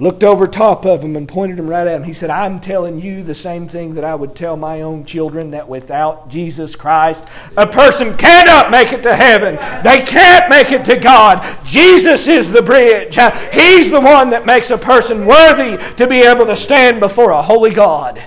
looked 0.00 0.24
over 0.24 0.46
top 0.46 0.86
of 0.86 1.04
him 1.04 1.14
and 1.14 1.28
pointed 1.28 1.58
him 1.58 1.68
right 1.68 1.86
at 1.86 1.94
him. 1.94 2.02
He 2.02 2.14
said, 2.14 2.30
I'm 2.30 2.58
telling 2.58 3.00
you 3.00 3.22
the 3.22 3.34
same 3.34 3.68
thing 3.68 3.94
that 3.94 4.04
I 4.04 4.14
would 4.14 4.34
tell 4.34 4.56
my 4.56 4.80
own 4.80 5.04
children 5.04 5.50
that 5.50 5.68
without 5.68 6.28
Jesus 6.28 6.74
Christ, 6.74 7.22
a 7.56 7.66
person 7.66 8.16
cannot 8.16 8.70
make 8.70 8.92
it 8.92 9.02
to 9.02 9.14
heaven. 9.14 9.56
They 9.84 10.00
can't 10.00 10.48
make 10.48 10.72
it 10.72 10.86
to 10.86 10.96
God. 10.96 11.46
Jesus 11.64 12.26
is 12.28 12.50
the 12.50 12.62
bridge. 12.62 13.16
He's 13.52 13.90
the 13.90 14.00
one 14.00 14.30
that 14.30 14.46
makes 14.46 14.70
a 14.70 14.78
person 14.78 15.26
worthy 15.26 15.76
to 15.96 16.06
be 16.06 16.22
able 16.22 16.46
to 16.46 16.56
stand 16.56 16.98
before 16.98 17.32
a 17.32 17.42
holy 17.42 17.72
God 17.72 18.22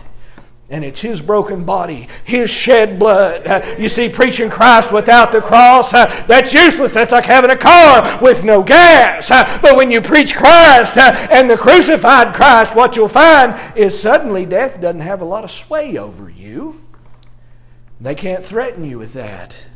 and 0.70 0.84
it's 0.84 1.02
His 1.02 1.22
broken 1.22 1.66
body, 1.66 2.08
His 2.24 2.50
shed 2.50 2.98
blood. 2.98 3.80
You 3.80 3.90
see, 3.90 4.10
preaching 4.10 4.50
Christ 4.50 4.92
without 4.92 5.32
the 5.32 5.42
cross, 5.42 5.94
uh, 5.94 6.06
that's 6.28 6.54
useless. 6.54 6.94
That's 6.94 7.12
like 7.12 7.26
having 7.26 7.52
a 7.52 7.58
car 7.58 8.20
with 8.22 8.44
no 8.44 8.64
gas. 8.64 9.30
Uh, 9.30 9.60
but 9.62 9.76
when 9.76 9.92
you 9.92 10.02
preach 10.02 10.36
Christ 10.36 10.98
uh, 10.98 11.28
and 11.32 11.50
the 11.50 11.58
crucified 11.58 12.34
Christ, 12.34 12.76
what 12.76 12.96
you'll 12.96 13.08
find 13.08 13.56
is 13.78 14.00
suddenly 14.00 14.46
death 14.46 14.80
doesn't 14.82 15.02
have 15.02 15.22
a 15.22 15.26
lot 15.26 15.44
of 15.44 15.52
sway 15.52 15.98
over 15.98 16.30
you. 16.30 16.82
They 18.00 18.16
can't 18.16 18.44
threaten 18.44 18.84
you 18.84 19.00
with 19.00 19.14
that. 19.14 19.68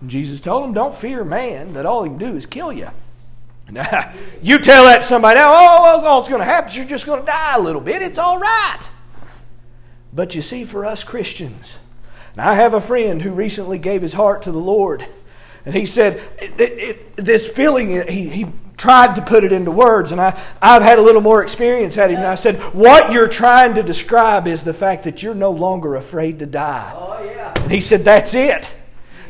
And 0.00 0.10
Jesus 0.10 0.40
told 0.40 0.64
them, 0.64 0.72
Don't 0.72 0.96
fear 0.96 1.24
man, 1.24 1.74
that 1.74 1.86
all 1.86 2.04
he 2.04 2.10
can 2.10 2.18
do 2.18 2.36
is 2.36 2.46
kill 2.46 2.72
you. 2.72 2.88
Now, 3.70 4.12
you 4.42 4.58
tell 4.58 4.86
that 4.86 5.02
to 5.02 5.06
somebody, 5.06 5.38
oh, 5.38 5.44
well, 5.44 6.04
all 6.04 6.18
that's 6.18 6.28
going 6.28 6.40
to 6.40 6.44
happen 6.44 6.70
is 6.70 6.76
you're 6.76 6.86
just 6.86 7.06
going 7.06 7.20
to 7.20 7.26
die 7.26 7.54
a 7.54 7.60
little 7.60 7.80
bit. 7.80 8.02
It's 8.02 8.18
all 8.18 8.40
right. 8.40 8.80
But 10.12 10.34
you 10.34 10.42
see, 10.42 10.64
for 10.64 10.84
us 10.84 11.04
Christians, 11.04 11.78
and 12.32 12.42
I 12.42 12.54
have 12.54 12.74
a 12.74 12.80
friend 12.80 13.22
who 13.22 13.32
recently 13.32 13.78
gave 13.78 14.02
his 14.02 14.12
heart 14.12 14.42
to 14.42 14.52
the 14.52 14.58
Lord, 14.58 15.06
and 15.64 15.74
he 15.74 15.86
said, 15.86 16.20
it, 16.40 16.60
it, 16.60 17.16
This 17.16 17.48
feeling, 17.48 18.06
he, 18.08 18.28
he 18.28 18.46
tried 18.76 19.14
to 19.16 19.22
put 19.22 19.44
it 19.44 19.52
into 19.52 19.70
words, 19.70 20.10
and 20.10 20.20
I, 20.20 20.40
I've 20.60 20.82
had 20.82 20.98
a 20.98 21.02
little 21.02 21.20
more 21.20 21.42
experience 21.42 21.98
at 21.98 22.10
him. 22.10 22.16
And 22.16 22.26
I 22.26 22.34
said, 22.34 22.60
What 22.74 23.12
you're 23.12 23.28
trying 23.28 23.74
to 23.74 23.82
describe 23.82 24.48
is 24.48 24.64
the 24.64 24.72
fact 24.72 25.04
that 25.04 25.22
you're 25.22 25.34
no 25.34 25.50
longer 25.50 25.96
afraid 25.96 26.38
to 26.38 26.46
die. 26.46 26.92
Oh, 26.96 27.22
yeah. 27.22 27.52
And 27.56 27.70
he 27.70 27.80
said, 27.80 28.04
That's 28.04 28.34
it. 28.34 28.74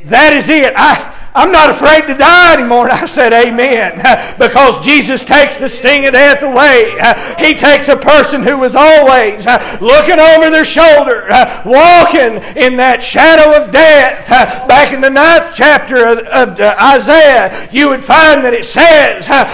That 0.05 0.33
is 0.33 0.49
it. 0.49 0.73
I, 0.77 1.17
I'm 1.35 1.53
not 1.53 1.71
afraid 1.71 2.07
to 2.09 2.15
die 2.15 2.55
anymore. 2.55 2.85
And 2.85 2.93
I 2.93 3.07
said, 3.07 3.33
Amen. 3.33 4.01
Because 4.41 4.85
Jesus 4.85 5.25
takes 5.25 5.59
the 5.59 5.69
sting 5.69 6.07
of 6.07 6.15
death 6.15 6.43
away. 6.43 6.97
He 7.39 7.55
takes 7.55 7.89
a 7.89 7.97
person 7.97 8.43
who 8.43 8.57
was 8.59 8.75
always 8.75 9.47
uh, 9.47 9.79
looking 9.81 10.19
over 10.19 10.51
their 10.51 10.65
shoulder, 10.65 11.27
uh, 11.31 11.63
walking 11.65 12.43
in 12.57 12.77
that 12.77 13.03
shadow 13.03 13.57
of 13.63 13.71
death. 13.71 14.27
Uh, 14.31 14.67
back 14.67 14.93
in 14.93 15.01
the 15.01 15.11
ninth 15.11 15.53
chapter 15.55 16.07
of, 16.07 16.19
of 16.21 16.61
Isaiah, 16.61 17.69
you 17.71 17.89
would 17.91 18.05
find 18.05 18.45
that 18.45 18.55
it 18.55 18.65
says 18.65 19.29
uh, 19.29 19.45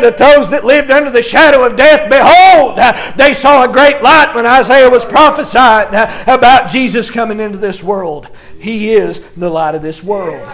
that 0.00 0.18
those 0.18 0.50
that 0.50 0.64
lived 0.64 0.90
under 0.90 1.10
the 1.10 1.22
shadow 1.22 1.64
of 1.64 1.76
death, 1.76 2.10
behold, 2.10 2.78
they 3.16 3.32
saw 3.32 3.64
a 3.64 3.72
great 3.72 4.02
light 4.02 4.34
when 4.34 4.44
Isaiah 4.44 4.90
was 4.90 5.04
prophesying 5.04 5.88
about 6.26 6.68
Jesus 6.68 7.10
coming 7.10 7.38
into 7.38 7.58
this 7.58 7.82
world. 7.82 8.28
He 8.62 8.92
is 8.92 9.18
the 9.32 9.50
light 9.50 9.74
of 9.74 9.82
this 9.82 10.04
world. 10.04 10.48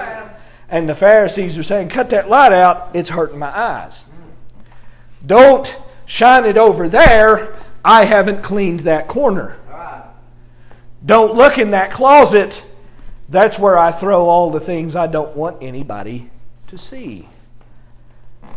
And 0.70 0.88
the 0.88 0.94
Pharisees 0.94 1.58
are 1.58 1.62
saying, 1.62 1.90
Cut 1.90 2.08
that 2.10 2.30
light 2.30 2.52
out, 2.52 2.88
it's 2.94 3.10
hurting 3.10 3.38
my 3.38 3.54
eyes. 3.54 4.06
Don't 5.26 5.78
shine 6.06 6.46
it 6.46 6.56
over 6.56 6.88
there. 6.88 7.54
I 7.84 8.06
haven't 8.06 8.42
cleaned 8.42 8.80
that 8.80 9.08
corner. 9.08 9.56
Don't 11.04 11.34
look 11.34 11.58
in 11.58 11.72
that 11.72 11.90
closet. 11.90 12.64
That's 13.28 13.58
where 13.58 13.76
I 13.76 13.92
throw 13.92 14.22
all 14.22 14.50
the 14.50 14.58
things 14.58 14.96
I 14.96 15.06
don't 15.06 15.36
want 15.36 15.62
anybody 15.62 16.30
to 16.68 16.78
see. 16.78 17.28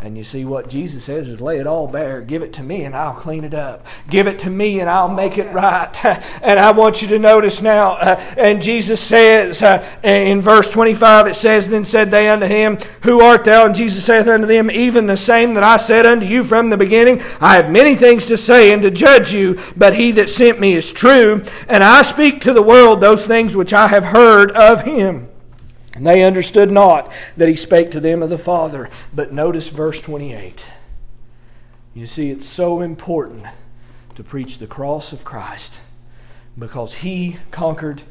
And 0.04 0.16
you 0.16 0.24
see 0.24 0.44
what 0.44 0.68
Jesus 0.68 1.04
says 1.04 1.28
is 1.28 1.40
lay 1.40 1.58
it 1.58 1.66
all 1.66 1.86
bare. 1.86 2.20
Give 2.22 2.42
it 2.42 2.52
to 2.54 2.62
me 2.64 2.82
and 2.82 2.94
I'll 2.94 3.14
clean 3.14 3.44
it 3.44 3.54
up. 3.54 3.86
Give 4.10 4.26
it 4.26 4.40
to 4.40 4.50
me 4.50 4.80
and 4.80 4.90
I'll 4.90 5.08
make 5.08 5.38
it 5.38 5.48
right. 5.52 6.04
and 6.42 6.58
I 6.58 6.72
want 6.72 7.02
you 7.02 7.08
to 7.08 7.20
notice 7.20 7.62
now, 7.62 7.92
uh, 7.92 8.20
and 8.36 8.60
Jesus 8.60 9.00
says 9.00 9.62
uh, 9.62 9.86
in 10.02 10.40
verse 10.40 10.72
25, 10.72 11.28
it 11.28 11.34
says, 11.34 11.68
Then 11.68 11.84
said 11.84 12.10
they 12.10 12.28
unto 12.28 12.46
him, 12.46 12.78
Who 13.04 13.20
art 13.20 13.44
thou? 13.44 13.64
And 13.64 13.76
Jesus 13.76 14.04
saith 14.04 14.26
unto 14.26 14.46
them, 14.46 14.72
Even 14.72 15.06
the 15.06 15.16
same 15.16 15.54
that 15.54 15.62
I 15.62 15.76
said 15.76 16.04
unto 16.04 16.26
you 16.26 16.42
from 16.42 16.70
the 16.70 16.76
beginning. 16.76 17.22
I 17.40 17.54
have 17.54 17.70
many 17.70 17.94
things 17.94 18.26
to 18.26 18.36
say 18.36 18.72
and 18.72 18.82
to 18.82 18.90
judge 18.90 19.32
you, 19.32 19.56
but 19.76 19.94
he 19.94 20.10
that 20.12 20.30
sent 20.30 20.58
me 20.58 20.72
is 20.72 20.92
true. 20.92 21.44
And 21.68 21.84
I 21.84 22.02
speak 22.02 22.40
to 22.40 22.52
the 22.52 22.62
world 22.62 23.00
those 23.00 23.24
things 23.24 23.54
which 23.54 23.72
I 23.72 23.86
have 23.86 24.06
heard 24.06 24.50
of 24.50 24.82
him. 24.82 25.28
And 25.94 26.06
they 26.06 26.22
understood 26.24 26.70
not 26.70 27.12
that 27.36 27.48
he 27.48 27.56
spake 27.56 27.90
to 27.90 28.00
them 28.00 28.22
of 28.22 28.30
the 28.30 28.38
Father. 28.38 28.88
But 29.14 29.32
notice 29.32 29.68
verse 29.68 30.00
28. 30.00 30.72
You 31.94 32.06
see, 32.06 32.30
it's 32.30 32.46
so 32.46 32.80
important 32.80 33.44
to 34.14 34.24
preach 34.24 34.58
the 34.58 34.66
cross 34.66 35.12
of 35.12 35.24
Christ 35.24 35.80
because 36.58 36.94
he 36.94 37.36
conquered 37.50 38.02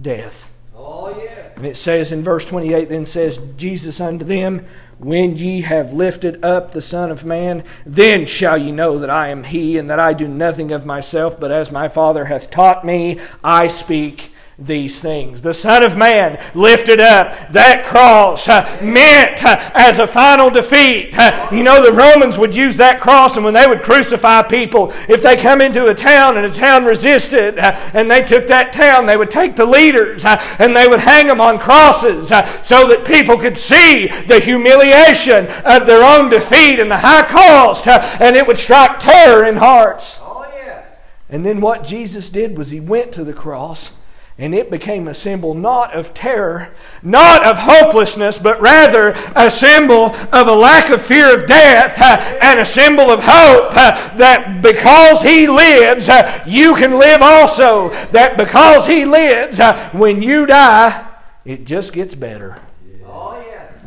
death. 0.00 0.52
Oh, 0.76 1.10
yeah. 1.22 1.48
And 1.56 1.66
it 1.66 1.76
says 1.76 2.10
in 2.10 2.22
verse 2.22 2.44
28 2.44 2.88
then 2.88 3.04
says 3.04 3.38
Jesus 3.56 4.00
unto 4.00 4.24
them, 4.24 4.64
When 4.98 5.36
ye 5.36 5.60
have 5.62 5.92
lifted 5.92 6.42
up 6.44 6.70
the 6.70 6.80
Son 6.80 7.10
of 7.10 7.24
Man, 7.24 7.64
then 7.84 8.24
shall 8.24 8.56
ye 8.56 8.72
know 8.72 8.98
that 8.98 9.10
I 9.10 9.28
am 9.28 9.44
he, 9.44 9.76
and 9.76 9.90
that 9.90 10.00
I 10.00 10.14
do 10.14 10.26
nothing 10.26 10.72
of 10.72 10.86
myself, 10.86 11.38
but 11.38 11.50
as 11.50 11.70
my 11.70 11.88
Father 11.88 12.26
hath 12.26 12.50
taught 12.50 12.84
me, 12.84 13.18
I 13.44 13.68
speak 13.68 14.32
these 14.60 15.00
things. 15.00 15.40
The 15.40 15.54
Son 15.54 15.82
of 15.82 15.96
Man 15.96 16.38
lifted 16.54 17.00
up 17.00 17.32
that 17.48 17.84
cross 17.84 18.48
uh, 18.48 18.78
meant 18.82 19.42
uh, 19.42 19.70
as 19.74 19.98
a 19.98 20.06
final 20.06 20.50
defeat. 20.50 21.18
Uh, 21.18 21.48
you 21.50 21.62
know, 21.62 21.82
the 21.84 21.92
Romans 21.92 22.36
would 22.36 22.54
use 22.54 22.76
that 22.76 23.00
cross, 23.00 23.36
and 23.36 23.44
when 23.44 23.54
they 23.54 23.66
would 23.66 23.82
crucify 23.82 24.42
people, 24.42 24.92
if 25.08 25.22
they 25.22 25.36
come 25.36 25.60
into 25.62 25.86
a 25.86 25.94
town 25.94 26.36
and 26.36 26.44
a 26.44 26.52
town 26.52 26.84
resisted, 26.84 27.58
uh, 27.58 27.74
and 27.94 28.10
they 28.10 28.22
took 28.22 28.46
that 28.48 28.72
town, 28.72 29.06
they 29.06 29.16
would 29.16 29.30
take 29.30 29.56
the 29.56 29.64
leaders 29.64 30.24
uh, 30.24 30.40
and 30.58 30.76
they 30.76 30.86
would 30.86 31.00
hang 31.00 31.26
them 31.26 31.40
on 31.40 31.58
crosses 31.58 32.30
uh, 32.30 32.44
so 32.62 32.86
that 32.88 33.06
people 33.06 33.38
could 33.38 33.56
see 33.56 34.08
the 34.26 34.40
humiliation 34.40 35.46
of 35.64 35.86
their 35.86 36.04
own 36.04 36.28
defeat 36.28 36.78
and 36.78 36.90
the 36.90 36.98
high 36.98 37.26
cost, 37.26 37.86
and 37.88 38.36
it 38.36 38.46
would 38.46 38.58
strike 38.58 38.98
terror 39.00 39.46
in 39.46 39.56
hearts. 39.56 40.18
Oh, 40.20 40.46
yeah. 40.54 40.84
And 41.30 41.46
then 41.46 41.62
what 41.62 41.82
Jesus 41.82 42.28
did 42.28 42.58
was 42.58 42.68
he 42.68 42.80
went 42.80 43.12
to 43.12 43.24
the 43.24 43.32
cross 43.32 43.92
And 44.40 44.54
it 44.54 44.70
became 44.70 45.06
a 45.06 45.12
symbol 45.12 45.52
not 45.52 45.92
of 45.94 46.14
terror, 46.14 46.72
not 47.02 47.44
of 47.44 47.58
hopelessness, 47.58 48.38
but 48.38 48.58
rather 48.58 49.12
a 49.36 49.50
symbol 49.50 50.16
of 50.32 50.48
a 50.48 50.54
lack 50.54 50.88
of 50.88 51.02
fear 51.02 51.34
of 51.34 51.46
death 51.46 52.00
uh, 52.00 52.38
and 52.40 52.58
a 52.58 52.64
symbol 52.64 53.10
of 53.10 53.20
hope 53.22 53.76
uh, 53.76 54.16
that 54.16 54.62
because 54.62 55.20
He 55.20 55.46
lives, 55.46 56.08
uh, 56.08 56.42
you 56.46 56.74
can 56.74 56.98
live 56.98 57.20
also. 57.20 57.90
That 58.12 58.38
because 58.38 58.86
He 58.86 59.04
lives, 59.04 59.60
uh, 59.60 59.90
when 59.90 60.22
you 60.22 60.46
die, 60.46 61.06
it 61.44 61.66
just 61.66 61.92
gets 61.92 62.14
better. 62.14 62.58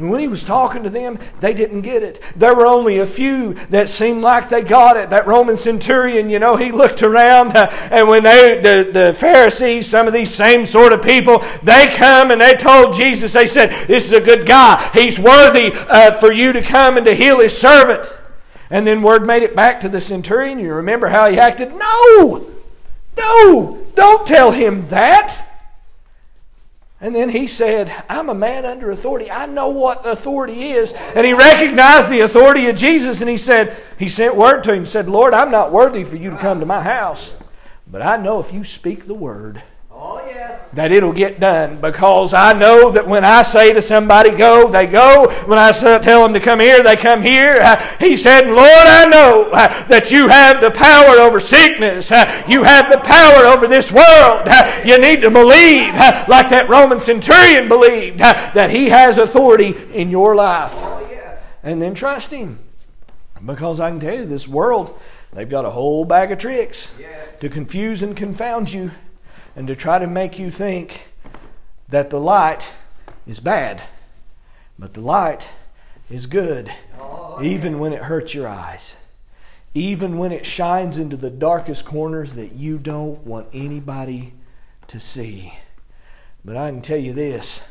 And 0.04 0.12
when 0.12 0.20
he 0.20 0.28
was 0.28 0.44
talking 0.44 0.84
to 0.84 0.90
them, 0.90 1.18
they 1.40 1.54
didn't 1.54 1.80
get 1.80 2.04
it. 2.04 2.20
There 2.36 2.54
were 2.54 2.66
only 2.66 3.00
a 3.00 3.06
few 3.06 3.54
that 3.70 3.88
seemed 3.88 4.22
like 4.22 4.50
they 4.50 4.62
got 4.62 4.98
it. 4.98 5.12
That 5.12 5.26
Roman 5.28 5.56
centurion, 5.56 6.30
you 6.30 6.40
know, 6.40 6.58
he 6.58 6.74
looked 6.74 7.04
around, 7.04 7.56
uh, 7.56 7.70
and 7.90 8.10
when 8.10 8.24
they, 8.24 8.60
the, 8.62 8.92
the 8.92 9.14
Pharisees, 9.14 9.88
some 9.88 10.06
of 10.06 10.12
these 10.12 10.30
same 10.30 10.66
sort 10.66 10.92
of 10.92 11.02
people, 11.02 11.42
they 11.64 11.88
come 11.96 12.32
and 12.32 12.42
they 12.42 12.54
told 12.56 12.94
Jesus, 12.94 13.32
they 13.32 13.48
said, 13.48 13.70
This 13.88 14.06
is 14.06 14.12
a 14.12 14.20
good 14.20 14.46
guy. 14.46 14.86
He's 14.94 15.18
worthy 15.18 15.72
uh, 15.74 16.12
for 16.16 16.34
you 16.34 16.52
to 16.52 16.62
come 16.62 16.98
and 16.98 17.06
to 17.06 17.16
heal 17.16 17.40
his 17.40 17.58
servant. 17.58 18.06
And 18.70 18.86
then 18.86 19.04
word 19.04 19.26
made 19.26 19.44
it 19.44 19.56
back 19.56 19.80
to 19.80 19.88
the 19.88 20.02
centurion. 20.02 20.60
You 20.60 20.74
remember 20.74 21.08
how 21.08 21.32
he 21.32 21.40
acted? 21.40 21.72
No! 21.72 22.46
No! 23.18 23.86
Don't 23.96 24.28
tell 24.28 24.52
him 24.52 24.86
that. 24.90 25.53
And 27.04 27.14
then 27.14 27.28
he 27.28 27.48
said, 27.48 27.94
I'm 28.08 28.30
a 28.30 28.34
man 28.34 28.64
under 28.64 28.90
authority. 28.90 29.30
I 29.30 29.46
know 29.46 29.68
what 29.68 30.08
authority 30.08 30.72
is. 30.72 30.94
And 30.94 31.26
he 31.26 31.34
recognized 31.34 32.10
the 32.10 32.22
authority 32.22 32.70
of 32.70 32.78
Jesus 32.78 33.20
and 33.20 33.30
he 33.30 33.36
said, 33.36 33.76
He 34.00 34.08
sent 34.08 34.38
word 34.38 34.64
to 34.64 34.74
him, 34.74 34.86
said, 34.86 35.10
Lord, 35.10 35.34
I'm 35.34 35.52
not 35.52 35.74
worthy 35.74 36.06
for 36.06 36.16
you 36.16 36.30
to 36.30 36.38
come 36.38 36.62
to 36.62 36.66
my 36.66 36.82
house. 36.82 37.36
But 37.86 38.04
I 38.04 38.16
know 38.16 38.40
if 38.40 38.54
you 38.54 38.64
speak 38.64 39.06
the 39.06 39.14
word, 39.14 39.62
Oh, 40.06 40.22
yes. 40.28 40.60
that 40.74 40.92
it'll 40.92 41.14
get 41.14 41.40
done 41.40 41.80
because 41.80 42.34
I 42.34 42.52
know 42.52 42.92
that 42.92 43.08
when 43.08 43.24
I 43.24 43.42
say 43.44 43.72
to 43.72 43.82
somebody 43.82 44.32
go, 44.32 44.68
they 44.68 44.86
go. 44.86 45.30
When 45.46 45.58
I 45.58 45.72
tell 45.72 46.24
them 46.24 46.34
to 46.34 46.42
come 46.42 46.60
here, 46.60 46.84
they 46.84 46.98
come 46.98 47.22
here. 47.22 47.58
Uh, 47.62 47.82
He 48.00 48.18
said, 48.18 48.48
Lord, 48.48 48.60
I 48.68 49.06
know 49.06 49.50
uh, 49.54 49.88
that 49.88 50.12
you 50.12 50.28
have 50.28 50.60
the 50.60 50.72
power 50.72 51.20
over 51.20 51.40
sickness. 51.40 52.12
Uh, 52.12 52.26
You 52.50 52.64
have 52.64 52.92
the 52.92 52.98
power 52.98 53.46
over 53.46 53.66
this 53.68 53.92
world. 53.94 54.48
You 54.84 54.98
need 55.00 55.22
to 55.22 55.32
believe, 55.32 55.94
like 56.28 56.50
that 56.50 56.66
Roman 56.68 57.00
centurion 57.00 57.70
believed, 57.70 58.20
that 58.20 58.70
he 58.72 58.90
has 58.90 59.18
authority 59.18 59.76
in 59.94 60.10
your 60.10 60.36
life. 60.36 60.74
Oh, 60.76 61.08
yes. 61.10 61.40
And 61.64 61.82
then 61.82 61.94
trust 61.96 62.32
him. 62.32 62.60
Because 63.46 63.80
I 63.80 63.90
can 63.90 64.00
tell 64.02 64.16
you, 64.16 64.26
this 64.26 64.48
world, 64.50 65.00
they've 65.32 65.50
got 65.50 65.64
a 65.66 65.70
whole 65.70 66.04
bag 66.04 66.32
of 66.34 66.40
tricks 66.40 66.92
Yes. 67.00 67.40
to 67.40 67.48
confuse 67.50 68.04
and 68.04 68.18
confound 68.18 68.72
you 68.74 68.92
and 69.56 69.68
to 69.68 69.76
try 69.76 70.00
to 70.00 70.08
make 70.08 70.40
you 70.40 70.50
think 70.50 71.14
that 71.90 72.10
the 72.10 72.20
light 72.20 72.72
is 73.28 73.40
bad. 73.40 73.84
But 74.78 74.94
the 74.94 75.02
light 75.02 75.48
is 76.10 76.26
good, 76.26 76.72
even 77.42 77.80
when 77.80 77.94
it 77.94 78.04
hurts 78.04 78.34
your 78.34 78.48
eyes, 78.48 78.96
even 79.74 80.18
when 80.18 80.32
it 80.32 80.46
shines 80.46 80.98
into 80.98 81.18
the 81.18 81.30
darkest 81.30 81.86
corners 81.86 82.36
that 82.36 82.54
you 82.54 82.78
don't 82.78 83.26
want 83.26 83.48
anybody 83.54 84.34
to 84.88 85.00
see. 85.00 85.54
But 86.44 86.58
I 86.58 86.70
can 86.70 86.82
tell 86.82 86.98
you 86.98 87.14
this 87.14 87.62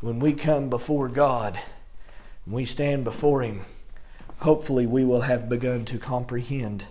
when 0.00 0.18
we 0.18 0.32
come 0.32 0.70
before 0.70 1.08
God, 1.08 1.58
when 2.44 2.56
we 2.56 2.64
stand 2.64 3.04
before 3.04 3.42
Him, 3.42 3.62
hopefully 4.38 4.86
we 4.86 5.04
will 5.04 5.22
have 5.22 5.48
begun 5.48 5.84
to 5.86 5.98
comprehend 5.98 6.86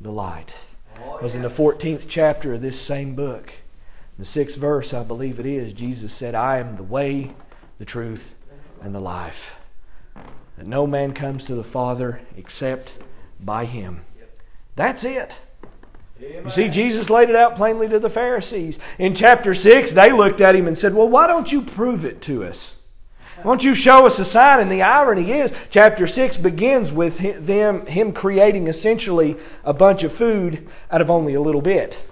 the 0.00 0.12
light. 0.12 0.54
Because 0.94 1.34
in 1.34 1.42
the 1.42 1.48
14th 1.48 2.06
chapter 2.08 2.54
of 2.54 2.62
this 2.62 2.80
same 2.80 3.14
book, 3.14 3.52
the 4.22 4.26
sixth 4.26 4.56
verse, 4.56 4.94
I 4.94 5.02
believe 5.02 5.40
it 5.40 5.46
is, 5.46 5.72
Jesus 5.72 6.12
said, 6.12 6.36
I 6.36 6.58
am 6.58 6.76
the 6.76 6.84
way, 6.84 7.32
the 7.78 7.84
truth, 7.84 8.36
and 8.80 8.94
the 8.94 9.00
life. 9.00 9.58
That 10.56 10.64
no 10.64 10.86
man 10.86 11.12
comes 11.12 11.44
to 11.46 11.56
the 11.56 11.64
Father 11.64 12.20
except 12.36 12.94
by 13.40 13.64
him. 13.64 14.04
That's 14.76 15.02
it. 15.02 15.40
You 16.20 16.48
see, 16.48 16.68
Jesus 16.68 17.10
laid 17.10 17.30
it 17.30 17.34
out 17.34 17.56
plainly 17.56 17.88
to 17.88 17.98
the 17.98 18.08
Pharisees. 18.08 18.78
In 18.96 19.12
chapter 19.12 19.54
6, 19.54 19.90
they 19.90 20.12
looked 20.12 20.40
at 20.40 20.54
him 20.54 20.68
and 20.68 20.78
said, 20.78 20.94
Well, 20.94 21.08
why 21.08 21.26
don't 21.26 21.50
you 21.50 21.60
prove 21.60 22.04
it 22.04 22.20
to 22.22 22.44
us? 22.44 22.76
Why 23.38 23.50
don't 23.50 23.64
you 23.64 23.74
show 23.74 24.06
us 24.06 24.20
a 24.20 24.24
sign? 24.24 24.60
And 24.60 24.70
the 24.70 24.82
irony 24.82 25.32
is, 25.32 25.52
chapter 25.68 26.06
6 26.06 26.36
begins 26.36 26.92
with 26.92 27.18
hi- 27.18 27.32
them, 27.32 27.86
him 27.86 28.12
creating 28.12 28.68
essentially 28.68 29.36
a 29.64 29.74
bunch 29.74 30.04
of 30.04 30.12
food 30.12 30.68
out 30.92 31.00
of 31.00 31.10
only 31.10 31.34
a 31.34 31.40
little 31.40 31.60
bit. 31.60 32.04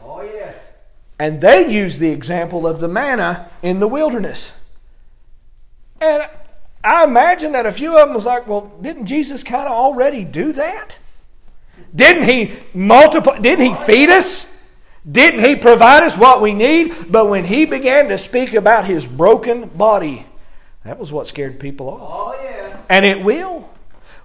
And 1.21 1.39
they 1.39 1.71
use 1.71 1.99
the 1.99 2.09
example 2.09 2.67
of 2.67 2.81
the 2.81 2.89
manna 2.89 3.51
in 3.63 3.79
the 3.79 3.87
wilderness. 3.87 4.55
And 6.01 6.27
I 6.83 7.05
imagine 7.05 7.53
that 7.53 7.67
a 7.67 7.73
few 7.73 7.97
of 7.97 8.09
them 8.09 8.15
was 8.15 8.25
like, 8.25 8.49
well, 8.49 8.73
didn't 8.81 9.05
Jesus 9.05 9.43
kind 9.43 9.67
of 9.67 9.73
already 9.73 10.25
do 10.25 10.53
that? 10.53 10.99
Didn't 11.95 12.23
he 12.23 12.55
multiply? 12.73 13.39
Didn't 13.39 13.67
he 13.67 13.75
feed 13.75 14.09
us? 14.09 14.51
Didn't 15.11 15.45
he 15.45 15.57
provide 15.57 16.05
us 16.05 16.17
what 16.17 16.41
we 16.41 16.55
need? 16.55 16.95
But 17.13 17.29
when 17.29 17.45
he 17.45 17.67
began 17.67 18.09
to 18.09 18.17
speak 18.17 18.55
about 18.55 18.87
his 18.87 19.07
broken 19.07 19.69
body, 19.69 20.25
that 20.85 20.99
was 20.99 21.13
what 21.13 21.27
scared 21.27 21.61
people 21.61 21.91
off. 21.91 22.01
Oh, 22.03 22.43
yes. 22.43 22.79
And 22.89 23.05
it 23.05 23.23
will. 23.23 23.69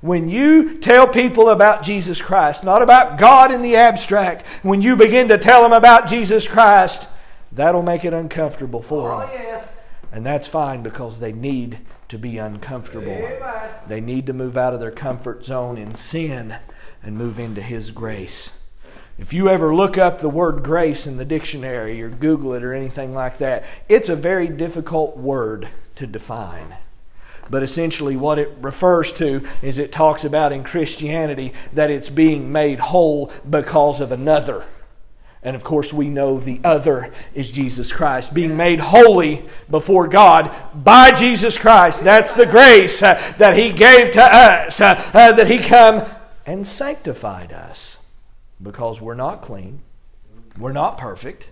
When 0.06 0.30
you 0.30 0.78
tell 0.78 1.08
people 1.08 1.50
about 1.50 1.82
Jesus 1.82 2.22
Christ, 2.22 2.64
not 2.64 2.84
about 2.84 3.18
God 3.18 3.52
in 3.52 3.64
the 3.64 3.76
abstract, 3.76 4.46
when 4.62 4.84
you 4.84 4.96
begin 4.96 5.30
to 5.30 5.38
tell 5.40 5.64
them 5.64 5.74
about 5.74 6.06
Jesus 6.06 6.48
Christ, 6.48 7.08
that'll 7.52 7.82
make 7.82 8.06
it 8.06 8.14
uncomfortable 8.14 8.84
for 8.84 9.12
Oh, 9.12 9.20
them. 9.22 9.30
yes. 9.34 9.68
And 10.12 10.24
that's 10.24 10.48
fine 10.48 10.84
because 10.84 11.20
they 11.20 11.32
need 11.32 11.80
to 12.10 12.20
be 12.20 12.38
uncomfortable. 12.38 13.14
Amen. 13.14 13.70
They 13.88 14.00
need 14.00 14.28
to 14.28 14.34
move 14.34 14.56
out 14.58 14.76
of 14.76 14.80
their 14.80 14.92
comfort 14.92 15.44
zone 15.44 15.76
in 15.76 15.96
sin 15.96 16.56
and 17.02 17.18
move 17.18 17.40
into 17.40 17.64
His 17.64 17.90
grace. 17.90 18.60
If 19.18 19.34
you 19.34 19.50
ever 19.50 19.74
look 19.74 19.98
up 19.98 20.20
the 20.20 20.30
word 20.30 20.64
grace 20.64 21.08
in 21.08 21.18
the 21.18 21.26
dictionary 21.26 22.00
or 22.04 22.10
Google 22.10 22.54
it 22.54 22.64
or 22.64 22.76
anything 22.76 23.16
like 23.16 23.40
that, 23.40 23.64
it's 23.90 24.10
a 24.10 24.16
very 24.16 24.50
difficult 24.50 25.18
word 25.18 25.68
to 25.96 26.06
define. 26.06 26.76
But 27.50 27.64
essentially, 27.64 28.16
what 28.16 28.40
it 28.40 28.52
refers 28.60 29.14
to 29.14 29.46
is 29.62 29.78
it 29.78 29.92
talks 29.92 30.26
about 30.26 30.52
in 30.52 30.64
Christianity 30.64 31.54
that 31.74 31.92
it's 31.92 32.10
being 32.10 32.52
made 32.52 32.80
whole 32.80 33.32
because 33.50 34.02
of 34.02 34.12
another. 34.12 34.66
And 35.46 35.56
of 35.56 35.64
course, 35.64 35.94
we 35.94 36.10
know 36.10 36.40
the 36.40 36.60
other 36.64 37.14
is 37.36 37.52
Jesus 37.52 37.92
Christ. 37.92 38.34
Being 38.34 38.58
made 38.58 38.80
holy 38.80 39.46
before 39.70 40.08
God 40.08 40.54
by 40.74 41.12
Jesus 41.12 41.56
Christ. 41.56 42.04
That's 42.04 42.34
the 42.34 42.48
grace 42.48 43.04
uh, 43.04 43.14
that 43.38 43.56
He 43.56 43.72
gave 43.72 44.10
to 44.14 44.24
us, 44.24 44.82
uh, 44.82 45.00
uh, 45.14 45.34
that 45.34 45.48
He 45.48 45.60
come 45.60 46.04
and 46.48 46.66
sanctified 46.66 47.54
us. 47.54 48.00
Because 48.62 49.00
we're 49.00 49.14
not 49.14 49.44
clean, 49.44 49.82
we're 50.58 50.72
not 50.72 50.98
perfect, 50.98 51.52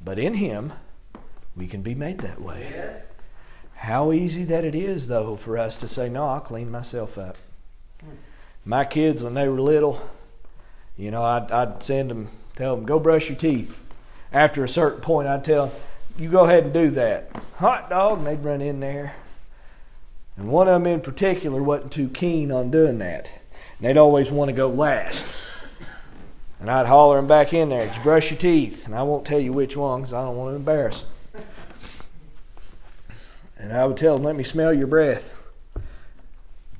but 0.00 0.18
in 0.18 0.34
Him 0.34 0.72
we 1.56 1.66
can 1.66 1.82
be 1.82 1.96
made 1.96 2.20
that 2.20 2.40
way. 2.40 3.02
How 3.80 4.12
easy 4.12 4.44
that 4.44 4.66
it 4.66 4.74
is, 4.74 5.06
though, 5.06 5.36
for 5.36 5.56
us 5.56 5.78
to 5.78 5.88
say, 5.88 6.10
No, 6.10 6.26
I'll 6.26 6.40
clean 6.40 6.70
myself 6.70 7.16
up. 7.16 7.38
My 8.62 8.84
kids, 8.84 9.22
when 9.22 9.32
they 9.32 9.48
were 9.48 9.58
little, 9.58 9.98
you 10.98 11.10
know, 11.10 11.22
I'd, 11.22 11.50
I'd 11.50 11.82
send 11.82 12.10
them, 12.10 12.28
tell 12.56 12.76
them, 12.76 12.84
go 12.84 12.98
brush 12.98 13.30
your 13.30 13.38
teeth. 13.38 13.82
After 14.34 14.62
a 14.62 14.68
certain 14.68 15.00
point, 15.00 15.28
I'd 15.28 15.46
tell 15.46 15.68
them, 15.68 15.76
you 16.18 16.28
go 16.28 16.44
ahead 16.44 16.64
and 16.64 16.74
do 16.74 16.90
that. 16.90 17.30
Hot 17.56 17.88
dog, 17.88 18.18
and 18.18 18.26
they'd 18.26 18.44
run 18.44 18.60
in 18.60 18.80
there. 18.80 19.14
And 20.36 20.50
one 20.50 20.68
of 20.68 20.74
them 20.74 20.86
in 20.86 21.00
particular 21.00 21.62
wasn't 21.62 21.90
too 21.90 22.10
keen 22.10 22.52
on 22.52 22.70
doing 22.70 22.98
that. 22.98 23.30
And 23.78 23.88
they'd 23.88 23.96
always 23.96 24.30
want 24.30 24.50
to 24.50 24.54
go 24.54 24.68
last. 24.68 25.32
And 26.60 26.70
I'd 26.70 26.86
holler 26.86 27.16
them 27.16 27.26
back 27.26 27.54
in 27.54 27.70
there, 27.70 27.90
brush 28.02 28.30
your 28.30 28.38
teeth. 28.38 28.84
And 28.84 28.94
I 28.94 29.04
won't 29.04 29.24
tell 29.24 29.40
you 29.40 29.54
which 29.54 29.74
one 29.74 30.02
because 30.02 30.12
I 30.12 30.22
don't 30.22 30.36
want 30.36 30.52
to 30.52 30.56
embarrass 30.56 31.00
them. 31.00 31.10
And 33.60 33.74
I 33.74 33.84
would 33.84 33.98
tell 33.98 34.16
them, 34.16 34.24
let 34.24 34.36
me 34.36 34.42
smell 34.42 34.72
your 34.72 34.86
breath. 34.86 35.42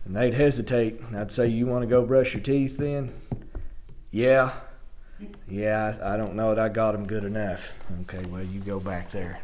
And 0.07 0.16
they'd 0.16 0.33
hesitate. 0.33 0.99
And 1.01 1.16
I'd 1.16 1.31
say, 1.31 1.47
you 1.47 1.66
want 1.66 1.83
to 1.83 1.87
go 1.87 2.03
brush 2.07 2.33
your 2.33 2.43
teeth 2.43 2.79
then? 2.79 3.12
Yeah. 4.11 4.53
Yeah, 5.47 5.99
I 6.03 6.16
don't 6.16 6.35
know 6.35 6.55
that 6.55 6.59
I 6.59 6.71
got 6.71 6.93
them 6.93 7.07
good 7.07 7.25
enough. 7.25 7.75
Okay, 8.03 8.27
well, 8.31 8.43
you 8.43 8.61
go 8.61 8.81
back 8.81 9.11
there. 9.11 9.40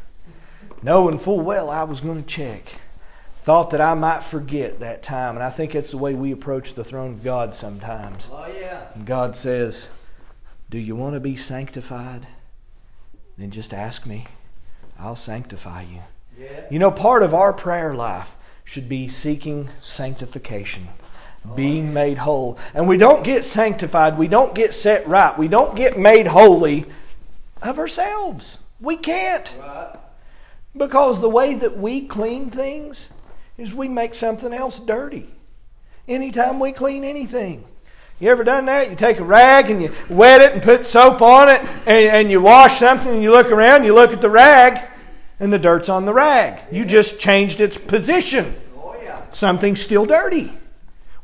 Knowing 0.81 1.19
full 1.19 1.39
well 1.39 1.69
I 1.69 1.83
was 1.83 2.01
going 2.01 2.23
to 2.23 2.27
check. 2.27 2.63
Thought 3.35 3.69
that 3.69 3.81
I 3.81 3.93
might 3.93 4.23
forget 4.23 4.79
that 4.79 5.03
time. 5.03 5.35
And 5.35 5.43
I 5.43 5.51
think 5.51 5.73
that's 5.73 5.91
the 5.91 5.97
way 5.97 6.15
we 6.15 6.31
approach 6.31 6.73
the 6.73 6.83
throne 6.83 7.13
of 7.13 7.23
God 7.23 7.53
sometimes. 7.53 8.29
Oh, 8.31 8.47
yeah. 8.47 8.87
And 8.95 9.05
God 9.05 9.35
says, 9.35 9.91
Do 10.71 10.79
you 10.79 10.95
want 10.95 11.13
to 11.13 11.19
be 11.19 11.35
sanctified? 11.35 12.27
Then 13.37 13.51
just 13.51 13.75
ask 13.75 14.07
me. 14.07 14.25
I'll 14.97 15.15
sanctify 15.15 15.83
you. 15.83 16.01
You 16.69 16.79
know, 16.79 16.91
part 16.91 17.23
of 17.23 17.33
our 17.33 17.53
prayer 17.53 17.93
life 17.93 18.37
should 18.63 18.89
be 18.89 19.07
seeking 19.07 19.69
sanctification, 19.81 20.87
being 21.55 21.89
oh, 21.89 21.91
made 21.91 22.17
whole. 22.17 22.57
And 22.73 22.87
we 22.87 22.97
don't 22.97 23.23
get 23.23 23.43
sanctified, 23.43 24.17
we 24.17 24.27
don't 24.27 24.53
get 24.53 24.73
set 24.73 25.07
right, 25.07 25.37
we 25.37 25.47
don't 25.47 25.75
get 25.75 25.97
made 25.97 26.27
holy 26.27 26.85
of 27.61 27.79
ourselves. 27.79 28.59
We 28.79 28.97
can't. 28.97 29.57
Right. 29.59 29.95
Because 30.75 31.21
the 31.21 31.29
way 31.29 31.55
that 31.55 31.77
we 31.77 32.05
clean 32.05 32.51
things 32.51 33.09
is 33.57 33.73
we 33.73 33.87
make 33.87 34.13
something 34.13 34.53
else 34.53 34.79
dirty. 34.79 35.29
Anytime 36.07 36.59
we 36.59 36.71
clean 36.71 37.03
anything. 37.03 37.65
You 38.19 38.29
ever 38.29 38.43
done 38.43 38.65
that? 38.65 38.89
You 38.89 38.95
take 38.95 39.19
a 39.19 39.23
rag 39.23 39.69
and 39.69 39.81
you 39.81 39.91
wet 40.09 40.41
it 40.41 40.53
and 40.53 40.61
put 40.61 40.85
soap 40.85 41.21
on 41.21 41.49
it 41.49 41.61
and, 41.85 42.07
and 42.07 42.31
you 42.31 42.41
wash 42.41 42.77
something 42.77 43.13
and 43.13 43.23
you 43.23 43.31
look 43.31 43.51
around, 43.51 43.83
you 43.83 43.93
look 43.93 44.11
at 44.11 44.21
the 44.21 44.29
rag, 44.29 44.87
and 45.39 45.51
the 45.53 45.59
dirt's 45.59 45.89
on 45.89 46.05
the 46.05 46.13
rag. 46.13 46.61
You 46.71 46.85
just 46.85 47.19
changed 47.19 47.61
its 47.61 47.77
position. 47.77 48.55
Something's 49.31 49.81
still 49.81 50.05
dirty. 50.05 50.51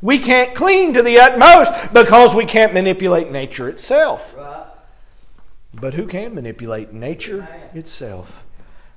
We 0.00 0.18
can't 0.18 0.54
clean 0.54 0.92
to 0.94 1.02
the 1.02 1.18
utmost 1.18 1.92
because 1.92 2.34
we 2.34 2.44
can't 2.44 2.74
manipulate 2.74 3.30
nature 3.30 3.68
itself. 3.68 4.34
But 5.72 5.94
who 5.94 6.06
can 6.06 6.34
manipulate 6.34 6.92
nature 6.92 7.48
itself? 7.74 8.44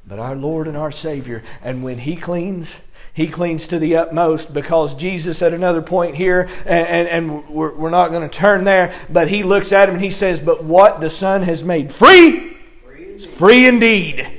But 0.06 0.20
our 0.20 0.36
Lord 0.36 0.68
and 0.68 0.78
our 0.78 0.92
Savior. 0.92 1.44
And 1.64 1.84
when 1.84 1.98
He 2.00 2.16
cleans, 2.16 2.80
He 3.14 3.28
cleans 3.28 3.68
to 3.68 3.80
the 3.80 3.96
utmost 3.96 4.54
because 4.54 4.94
Jesus, 4.96 5.42
at 5.42 5.54
another 5.54 5.82
point 5.82 6.16
here, 6.16 6.48
and, 6.66 6.88
and, 6.88 7.08
and 7.08 7.50
we're, 7.50 7.74
we're 7.74 7.90
not 7.90 8.10
going 8.12 8.22
to 8.22 8.30
turn 8.30 8.64
there, 8.66 8.94
but 9.10 9.28
He 9.30 9.44
looks 9.44 9.72
at 9.72 9.90
him 9.90 9.96
and 9.96 10.04
He 10.04 10.12
says, 10.12 10.40
But 10.40 10.64
what 10.64 11.02
the 11.02 11.10
Son 11.10 11.42
has 11.44 11.64
made 11.64 11.92
free 11.92 12.58
Free 12.84 13.06
indeed. 13.14 13.28
free 13.30 13.68
indeed. 13.68 14.37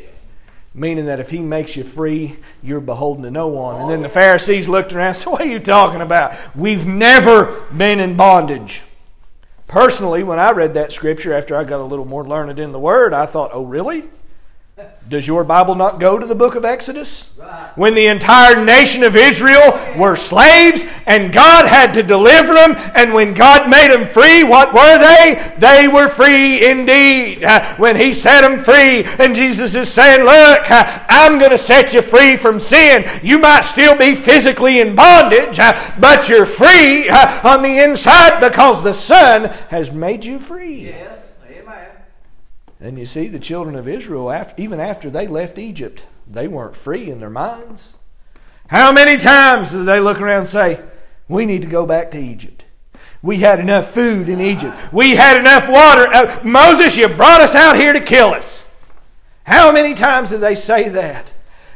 Meaning 0.78 1.06
that 1.06 1.20
if 1.20 1.30
He 1.30 1.40
makes 1.40 1.76
you 1.76 1.84
free, 1.84 2.36
you're 2.62 2.80
beholden 2.80 3.24
to 3.24 3.30
no 3.30 3.48
one. 3.48 3.80
And 3.80 3.90
then 3.90 4.02
the 4.02 4.08
Pharisees 4.08 4.68
looked 4.68 4.92
around 4.92 5.06
and 5.08 5.16
said, 5.16 5.30
What 5.30 5.40
are 5.40 5.46
you 5.46 5.58
talking 5.58 6.00
about? 6.00 6.36
We've 6.54 6.86
never 6.86 7.66
been 7.76 8.00
in 8.00 8.16
bondage. 8.16 8.82
Personally, 9.66 10.22
when 10.22 10.38
I 10.38 10.52
read 10.52 10.74
that 10.74 10.92
scripture 10.92 11.34
after 11.34 11.54
I 11.54 11.64
got 11.64 11.80
a 11.80 11.84
little 11.84 12.06
more 12.06 12.26
learned 12.26 12.58
in 12.58 12.72
the 12.72 12.78
Word, 12.78 13.12
I 13.12 13.26
thought, 13.26 13.50
oh, 13.52 13.64
really? 13.64 14.04
Does 15.08 15.26
your 15.26 15.42
Bible 15.42 15.74
not 15.74 16.00
go 16.00 16.18
to 16.18 16.26
the 16.26 16.34
book 16.34 16.54
of 16.54 16.66
Exodus? 16.66 17.30
Right. 17.38 17.72
When 17.76 17.94
the 17.94 18.08
entire 18.08 18.62
nation 18.62 19.02
of 19.02 19.16
Israel 19.16 19.72
were 19.96 20.16
slaves 20.16 20.84
and 21.06 21.32
God 21.32 21.66
had 21.66 21.94
to 21.94 22.02
deliver 22.02 22.52
them, 22.52 22.74
and 22.94 23.14
when 23.14 23.32
God 23.32 23.70
made 23.70 23.90
them 23.90 24.06
free, 24.06 24.44
what 24.44 24.74
were 24.74 24.98
they? 24.98 25.54
They 25.58 25.88
were 25.88 26.08
free 26.08 26.68
indeed. 26.68 27.42
Uh, 27.42 27.64
When 27.76 27.96
He 27.96 28.12
set 28.12 28.42
them 28.42 28.58
free, 28.58 29.04
and 29.18 29.34
Jesus 29.34 29.74
is 29.74 29.90
saying, 29.90 30.20
Look, 30.20 30.70
uh, 30.70 31.06
I'm 31.08 31.38
going 31.38 31.52
to 31.52 31.58
set 31.58 31.94
you 31.94 32.02
free 32.02 32.36
from 32.36 32.60
sin. 32.60 33.04
You 33.22 33.38
might 33.38 33.62
still 33.62 33.96
be 33.96 34.14
physically 34.14 34.80
in 34.80 34.94
bondage, 34.94 35.58
uh, 35.58 35.72
but 35.98 36.28
you're 36.28 36.44
free 36.44 37.08
on 37.08 37.62
the 37.62 37.82
inside 37.82 38.40
because 38.40 38.82
the 38.82 38.92
Son 38.92 39.44
has 39.70 39.90
made 39.90 40.24
you 40.26 40.38
free. 40.38 40.88
Yes. 40.88 41.17
And 42.80 42.98
you 42.98 43.06
see, 43.06 43.26
the 43.26 43.40
children 43.40 43.74
of 43.74 43.88
Israel, 43.88 44.30
after, 44.30 44.60
even 44.62 44.78
after 44.78 45.10
they 45.10 45.26
left 45.26 45.58
Egypt, 45.58 46.06
they 46.26 46.46
weren't 46.46 46.76
free 46.76 47.10
in 47.10 47.18
their 47.18 47.30
minds. 47.30 47.96
How 48.68 48.92
many 48.92 49.16
times 49.16 49.72
did 49.72 49.86
they 49.86 49.98
look 49.98 50.20
around 50.20 50.40
and 50.40 50.48
say, 50.48 50.80
We 51.28 51.44
need 51.44 51.62
to 51.62 51.68
go 51.68 51.86
back 51.86 52.10
to 52.12 52.18
Egypt? 52.20 52.64
We 53.20 53.38
had 53.38 53.58
enough 53.58 53.90
food 53.90 54.28
in 54.28 54.40
Egypt. 54.40 54.92
We 54.92 55.16
had 55.16 55.38
enough 55.38 55.68
water. 55.68 56.06
Uh, 56.06 56.40
Moses, 56.44 56.96
you 56.96 57.08
brought 57.08 57.40
us 57.40 57.56
out 57.56 57.76
here 57.76 57.92
to 57.92 58.00
kill 58.00 58.28
us. 58.30 58.70
How 59.44 59.72
many 59.72 59.94
times 59.94 60.30
did 60.30 60.40
they 60.40 60.54
say 60.54 60.88
that? 60.90 61.32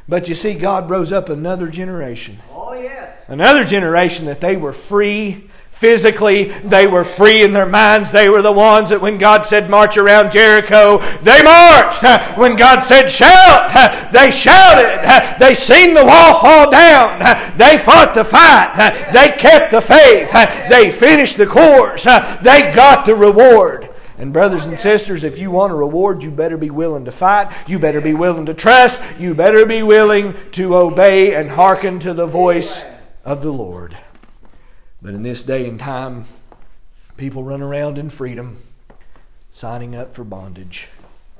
But 0.09 0.29
you 0.29 0.35
see, 0.35 0.55
God 0.55 0.91
rose 0.91 1.11
up 1.11 1.29
another 1.29 1.69
generation 1.69 2.39
Oh 2.53 2.75
yes. 2.75 3.17
another 3.29 3.65
generation 3.65 4.27
that 4.27 4.41
they 4.41 4.57
were 4.57 4.73
free 4.73 5.49
physically 5.83 6.45
they 6.63 6.87
were 6.87 7.03
free 7.03 7.43
in 7.43 7.53
their 7.53 7.67
minds. 7.67 8.13
They 8.13 8.29
were 8.29 8.41
the 8.41 8.53
ones 8.53 8.91
that 8.91 9.01
when 9.01 9.19
god 9.19 9.45
said 9.45 9.69
march 9.69 9.97
around 9.97 10.31
jericho 10.31 10.99
they 11.23 11.43
marched. 11.43 12.05
When 12.39 12.55
god 12.55 12.83
said 12.83 13.09
shout 13.09 13.73
they 14.13 14.31
shouted. 14.31 15.03
They 15.41 15.55
seen 15.55 15.93
the 15.93 16.05
wall 16.05 16.39
fall 16.39 16.71
down. 16.71 17.19
They 17.59 17.79
fought 17.79 18.15
the 18.15 18.25
fight. 18.25 19.11
They 19.13 19.37
kept 19.37 19.73
the 19.73 19.81
faith. 19.81 20.31
They 20.71 20.93
finished 20.93 21.37
the 21.37 21.47
course. 21.47 22.05
They 22.05 22.73
got 22.73 23.05
the 23.05 23.17
reward. 23.17 23.89
And 24.19 24.33
brothers 24.33 24.67
and 24.67 24.79
sisters, 24.79 25.25
if 25.25 25.37
you 25.37 25.51
want 25.51 25.73
a 25.73 25.75
reward, 25.77 26.23
you 26.23 26.31
better 26.31 26.57
be 26.57 26.71
willing 26.71 27.07
to 27.07 27.13
fight. 27.13 27.53
You 27.67 27.81
better 27.81 28.01
be 28.01 28.15
willing 28.15 28.47
to 28.47 28.55
trust. 28.55 29.03
You 29.19 29.35
better 29.35 29.67
be 29.67 29.83
willing 29.83 30.35
to 30.53 30.77
obey 30.77 31.35
and 31.35 31.51
hearken 31.51 31.99
to 32.01 32.15
the 32.15 32.27
voice 32.27 32.85
of 33.25 33.43
the 33.43 33.51
Lord. 33.51 33.97
But 35.03 35.15
in 35.15 35.25
this 35.25 35.43
day 35.43 35.69
and 35.69 35.81
time, 35.81 36.27
people 37.17 37.43
run 37.43 37.61
around 37.61 37.99
in 37.99 38.09
freedom, 38.09 38.59
signing 39.51 39.97
up 39.97 40.15
for 40.15 40.23
bondage. 40.23 40.89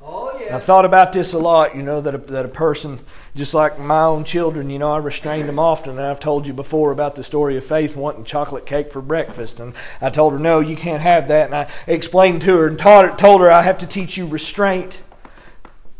Oh 0.03 0.37
yeah. 0.37 0.53
I've 0.53 0.65
thought 0.65 0.83
about 0.83 1.13
this 1.13 1.31
a 1.31 1.39
lot, 1.39 1.73
you 1.73 1.81
know, 1.81 2.01
that 2.01 2.13
a, 2.13 2.17
that 2.17 2.43
a 2.43 2.49
person, 2.49 2.99
just 3.35 3.53
like 3.53 3.79
my 3.79 4.03
own 4.03 4.25
children, 4.25 4.69
you 4.69 4.79
know, 4.79 4.91
I 4.91 4.97
restrained 4.97 5.47
them 5.47 5.59
often. 5.59 5.91
And 5.91 6.01
I've 6.01 6.19
told 6.19 6.45
you 6.45 6.51
before 6.51 6.91
about 6.91 7.15
the 7.15 7.23
story 7.23 7.55
of 7.55 7.63
Faith 7.63 7.95
wanting 7.95 8.25
chocolate 8.25 8.65
cake 8.65 8.91
for 8.91 9.01
breakfast. 9.01 9.61
And 9.61 9.73
I 10.01 10.09
told 10.09 10.33
her, 10.33 10.39
no, 10.39 10.59
you 10.59 10.75
can't 10.75 11.01
have 11.01 11.29
that. 11.29 11.45
And 11.45 11.55
I 11.55 11.69
explained 11.87 12.41
to 12.41 12.57
her 12.57 12.67
and 12.67 12.77
taught 12.77 13.09
her, 13.09 13.15
told 13.15 13.39
her 13.39 13.49
I 13.49 13.61
have 13.61 13.77
to 13.77 13.87
teach 13.87 14.17
you 14.17 14.27
restraint 14.27 15.01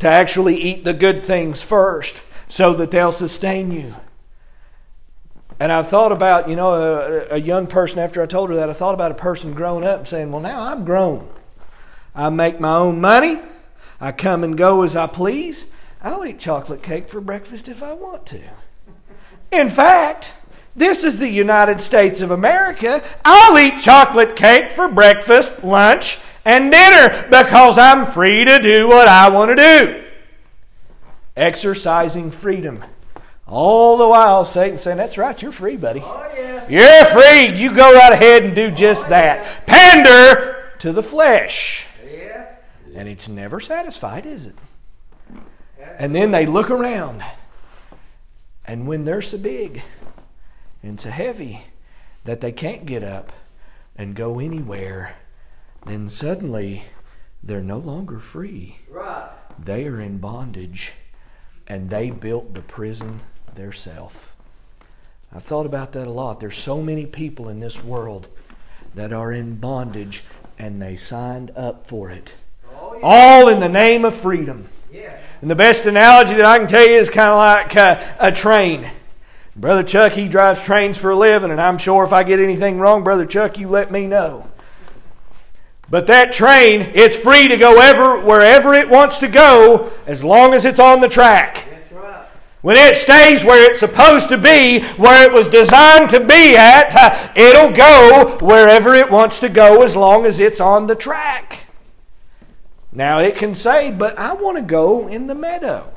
to 0.00 0.08
actually 0.08 0.56
eat 0.60 0.84
the 0.84 0.92
good 0.92 1.24
things 1.24 1.62
first 1.62 2.22
so 2.46 2.74
that 2.74 2.90
they'll 2.90 3.10
sustain 3.10 3.72
you. 3.72 3.94
And 5.60 5.70
I've 5.70 5.88
thought 5.88 6.12
about, 6.12 6.48
you 6.48 6.56
know, 6.56 6.74
a, 6.74 7.34
a 7.34 7.38
young 7.38 7.66
person, 7.66 8.00
after 8.00 8.20
I 8.22 8.26
told 8.26 8.50
her 8.50 8.56
that, 8.56 8.68
I 8.68 8.72
thought 8.72 8.94
about 8.94 9.12
a 9.12 9.14
person 9.14 9.54
growing 9.54 9.84
up 9.84 10.00
and 10.00 10.08
saying, 10.08 10.32
well, 10.32 10.40
now 10.40 10.62
I'm 10.62 10.84
grown. 10.84 11.28
I 12.14 12.28
make 12.30 12.60
my 12.60 12.76
own 12.76 13.00
money. 13.00 13.40
I 14.00 14.12
come 14.12 14.44
and 14.44 14.58
go 14.58 14.82
as 14.82 14.96
I 14.96 15.06
please. 15.06 15.66
I'll 16.02 16.24
eat 16.24 16.38
chocolate 16.38 16.82
cake 16.82 17.08
for 17.08 17.20
breakfast 17.20 17.68
if 17.68 17.82
I 17.82 17.92
want 17.92 18.26
to. 18.26 18.42
In 19.52 19.70
fact, 19.70 20.34
this 20.76 21.04
is 21.04 21.18
the 21.18 21.28
United 21.28 21.80
States 21.80 22.20
of 22.20 22.30
America. 22.32 23.02
I'll 23.24 23.58
eat 23.58 23.78
chocolate 23.78 24.34
cake 24.34 24.72
for 24.72 24.88
breakfast, 24.88 25.62
lunch, 25.62 26.18
and 26.44 26.70
dinner 26.70 27.26
because 27.30 27.78
I'm 27.78 28.06
free 28.06 28.44
to 28.44 28.60
do 28.60 28.88
what 28.88 29.06
I 29.06 29.28
want 29.30 29.50
to 29.50 29.56
do. 29.56 30.04
Exercising 31.36 32.30
freedom. 32.30 32.84
All 33.46 33.98
the 33.98 34.08
while, 34.08 34.44
Satan 34.44 34.78
saying, 34.78 34.96
That's 34.96 35.18
right, 35.18 35.40
you're 35.40 35.52
free, 35.52 35.76
buddy. 35.76 36.00
Oh 36.02 36.26
yes. 36.34 36.70
You're 36.70 37.04
free. 37.06 37.58
You 37.58 37.74
go 37.74 37.92
right 37.92 38.12
ahead 38.12 38.42
and 38.42 38.54
do 38.54 38.70
just 38.70 39.08
that. 39.10 39.66
Pander 39.66 40.72
to 40.78 40.92
the 40.92 41.02
flesh. 41.02 41.86
Yes. 42.10 42.58
And 42.94 43.08
it's 43.08 43.28
never 43.28 43.60
satisfied, 43.60 44.24
is 44.24 44.46
it? 44.46 44.54
And 45.98 46.14
then 46.14 46.30
they 46.30 46.46
look 46.46 46.70
around. 46.70 47.22
And 48.64 48.86
when 48.86 49.04
they're 49.04 49.22
so 49.22 49.36
big 49.36 49.82
and 50.82 50.98
so 50.98 51.10
heavy 51.10 51.64
that 52.24 52.40
they 52.40 52.52
can't 52.52 52.86
get 52.86 53.02
up 53.02 53.32
and 53.94 54.14
go 54.14 54.38
anywhere, 54.40 55.16
then 55.84 56.08
suddenly 56.08 56.84
they're 57.42 57.60
no 57.60 57.78
longer 57.78 58.18
free. 58.18 58.78
Right. 58.88 59.30
They 59.58 59.86
are 59.86 60.00
in 60.00 60.18
bondage 60.18 60.94
and 61.66 61.90
they 61.90 62.10
built 62.10 62.54
the 62.54 62.62
prison 62.62 63.20
theirself. 63.54 64.34
I've 65.32 65.42
thought 65.42 65.66
about 65.66 65.92
that 65.92 66.06
a 66.06 66.10
lot. 66.10 66.40
There's 66.40 66.56
so 66.56 66.80
many 66.80 67.06
people 67.06 67.48
in 67.48 67.60
this 67.60 67.82
world 67.82 68.28
that 68.94 69.12
are 69.12 69.32
in 69.32 69.56
bondage 69.56 70.22
and 70.58 70.80
they 70.80 70.96
signed 70.96 71.50
up 71.56 71.88
for 71.88 72.10
it. 72.10 72.34
Oh 72.72 72.94
yes. 72.94 73.00
All 73.02 73.48
in 73.48 73.60
the 73.60 73.68
name 73.68 74.04
of 74.04 74.14
freedom. 74.14 74.68
Yes. 74.92 75.20
And 75.40 75.50
the 75.50 75.56
best 75.56 75.86
analogy 75.86 76.34
that 76.34 76.46
I 76.46 76.58
can 76.58 76.68
tell 76.68 76.86
you 76.86 76.94
is 76.94 77.10
kind 77.10 77.30
of 77.30 77.36
like 77.36 77.76
uh, 77.76 78.14
a 78.20 78.30
train. 78.30 78.88
Brother 79.56 79.82
Chuck, 79.82 80.12
he 80.12 80.28
drives 80.28 80.62
trains 80.62 80.98
for 80.98 81.10
a 81.10 81.16
living, 81.16 81.50
and 81.50 81.60
I'm 81.60 81.78
sure 81.78 82.04
if 82.04 82.12
I 82.12 82.22
get 82.22 82.40
anything 82.40 82.78
wrong, 82.78 83.04
Brother 83.04 83.24
Chuck, 83.24 83.58
you 83.58 83.68
let 83.68 83.90
me 83.90 84.06
know. 84.06 84.48
But 85.90 86.06
that 86.08 86.32
train, 86.32 86.92
it's 86.94 87.16
free 87.16 87.48
to 87.48 87.56
go 87.56 87.80
ever, 87.80 88.20
wherever 88.20 88.74
it 88.74 88.88
wants 88.88 89.18
to 89.18 89.28
go 89.28 89.92
as 90.06 90.24
long 90.24 90.54
as 90.54 90.64
it's 90.64 90.80
on 90.80 91.00
the 91.00 91.08
track. 91.08 91.73
When 92.64 92.78
it 92.78 92.96
stays 92.96 93.44
where 93.44 93.70
it's 93.70 93.78
supposed 93.78 94.30
to 94.30 94.38
be, 94.38 94.82
where 94.94 95.28
it 95.28 95.34
was 95.34 95.48
designed 95.48 96.08
to 96.12 96.20
be 96.20 96.56
at, 96.56 97.36
it'll 97.36 97.70
go 97.70 98.38
wherever 98.40 98.94
it 98.94 99.10
wants 99.10 99.38
to 99.40 99.50
go 99.50 99.82
as 99.82 99.94
long 99.94 100.24
as 100.24 100.40
it's 100.40 100.60
on 100.60 100.86
the 100.86 100.94
track. 100.94 101.66
Now 102.90 103.18
it 103.18 103.36
can 103.36 103.52
say, 103.52 103.90
but 103.90 104.18
I 104.18 104.32
want 104.32 104.56
to 104.56 104.62
go 104.62 105.08
in 105.08 105.26
the 105.26 105.34
meadow. 105.34 105.92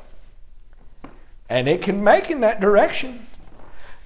And 1.47 1.69
it 1.69 1.81
can 1.81 2.03
make 2.03 2.29
in 2.29 2.41
that 2.41 2.59
direction. 2.59 3.26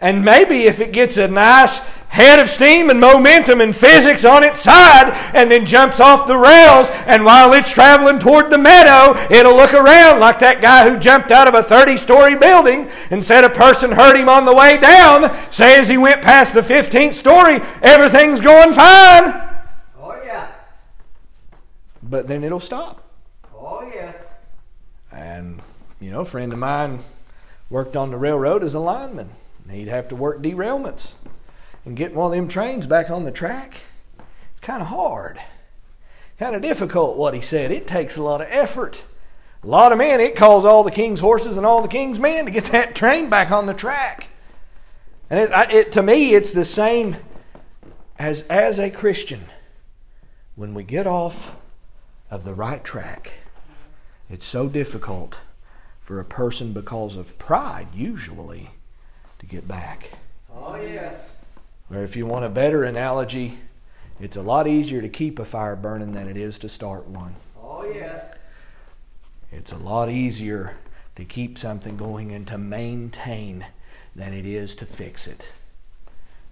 And 0.02 0.26
maybe 0.26 0.64
if 0.64 0.80
it 0.80 0.94
gets 0.94 1.18
a 1.18 1.28
nice 1.28 1.78
head 2.10 2.40
of 2.40 2.50
steam 2.50 2.90
and 2.90 3.00
momentum 3.00 3.62
and 3.62 3.74
physics 3.74 4.26
on 4.26 4.44
its 4.44 4.60
side 4.60 5.14
and 5.34 5.50
then 5.50 5.64
jumps 5.64 6.00
off 6.00 6.26
the 6.26 6.38
rails, 6.38 6.90
and 7.06 7.24
while 7.24 7.54
it's 7.54 7.72
traveling 7.72 8.18
toward 8.18 8.50
the 8.50 8.58
meadow, 8.58 9.18
it'll 9.32 9.56
look 9.56 9.76
around 9.76 10.20
like 10.20 10.40
that 10.40 10.60
guy 10.60 10.90
who 10.90 10.98
jumped 10.98 11.32
out 11.32 11.48
of 11.48 11.54
a 11.54 11.62
30 11.62 11.98
story 11.98 12.36
building 12.36 12.90
and 13.12 13.24
said 13.24 13.44
a 13.44 13.50
person 13.50 13.92
hurt 13.92 14.18
him 14.18 14.28
on 14.28 14.46
the 14.46 14.54
way 14.54 14.78
down. 14.78 15.32
Say 15.52 15.80
as 15.80 15.88
he 15.88 15.98
went 15.98 16.24
past 16.24 16.56
the 16.56 16.62
15th 16.62 17.14
story, 17.14 17.62
everything's 17.84 18.42
going 18.42 18.74
fine. 18.74 19.50
Oh 20.02 20.20
yeah. 20.26 20.48
But 22.02 22.26
then 22.26 22.44
it'll 22.44 22.60
stop. 22.60 23.08
Oh 23.56 23.84
yes. 23.94 24.16
Yeah. 25.14 25.38
And, 25.38 25.62
you 26.00 26.10
know, 26.10 26.22
a 26.22 26.26
friend 26.26 26.52
of 26.52 26.58
mine 26.58 27.00
worked 27.70 27.96
on 27.96 28.10
the 28.10 28.18
railroad 28.18 28.64
as 28.64 28.74
a 28.74 28.80
lineman. 28.80 29.30
He'd 29.72 29.88
have 29.88 30.10
to 30.10 30.16
work 30.16 30.42
derailments 30.42 31.16
and 31.86 31.96
get 31.96 32.14
one 32.14 32.32
of 32.32 32.38
them 32.38 32.48
trains 32.48 32.86
back 32.86 33.10
on 33.10 33.24
the 33.24 33.32
track. 33.32 33.76
It's 34.52 34.60
kind 34.60 34.82
of 34.82 34.88
hard, 34.88 35.40
kind 36.38 36.56
of 36.56 36.62
difficult. 36.62 37.18
What 37.18 37.34
he 37.34 37.42
said, 37.42 37.72
it 37.72 37.88
takes 37.88 38.18
a 38.18 38.24
lot 38.24 38.42
of 38.42 38.48
effort. 38.50 39.04
A 39.64 39.68
lot 39.68 39.92
of 39.92 39.98
men, 39.98 40.20
it 40.20 40.36
calls 40.36 40.66
all 40.66 40.84
the 40.84 40.92
king's 40.92 41.20
horses 41.20 41.56
and 41.56 41.66
all 41.66 41.82
the 41.82 41.88
king's 41.88 42.20
men 42.20 42.46
to 42.46 42.52
get 42.52 42.66
that 42.66 42.96
train 42.96 43.30
back 43.30 43.52
on 43.52 43.66
the 43.66 43.74
track. 43.74 44.30
And 45.30 45.40
it, 45.40 45.50
it, 45.74 45.92
to 45.94 46.04
me, 46.04 46.34
it's 46.34 46.52
the 46.52 46.66
same 46.66 47.16
as, 48.20 48.42
as 48.44 48.80
a 48.80 48.90
Christian. 48.90 49.46
When 50.56 50.74
we 50.74 50.84
get 50.84 51.08
off 51.08 51.56
of 52.30 52.44
the 52.44 52.54
right 52.54 52.84
track, 52.84 53.32
it's 54.30 54.46
so 54.46 54.68
difficult 54.68 55.40
for 56.02 56.20
a 56.20 56.26
person 56.26 56.74
because 56.74 57.16
of 57.16 57.38
pride, 57.38 57.88
usually, 57.94 58.72
to 59.42 59.46
get 59.48 59.68
back. 59.68 60.12
Oh, 60.56 60.76
yes. 60.76 61.16
Or 61.92 61.98
if 61.98 62.16
you 62.16 62.26
want 62.26 62.46
a 62.46 62.50
better 62.50 62.84
analogy, 62.84 63.58
it's 64.20 64.38
a 64.38 64.42
lot 64.42 64.68
easier 64.68 65.02
to 65.02 65.10
keep 65.10 65.40
a 65.40 65.46
fire 65.46 65.76
burning 65.76 66.14
than 66.14 66.30
it 66.30 66.38
is 66.38 66.58
to 66.60 66.70
start 66.70 67.08
one. 67.08 67.36
Oh, 67.62 67.84
yes. 67.84 68.38
It's 69.52 69.72
a 69.72 69.78
lot 69.78 70.10
easier 70.10 70.78
to 71.16 71.26
keep 71.26 71.58
something 71.58 71.98
going 71.98 72.32
and 72.32 72.48
to 72.48 72.58
maintain 72.58 73.66
than 74.16 74.34
it 74.34 74.46
is 74.46 74.76
to 74.76 74.86
fix 74.86 75.28
it. 75.28 75.54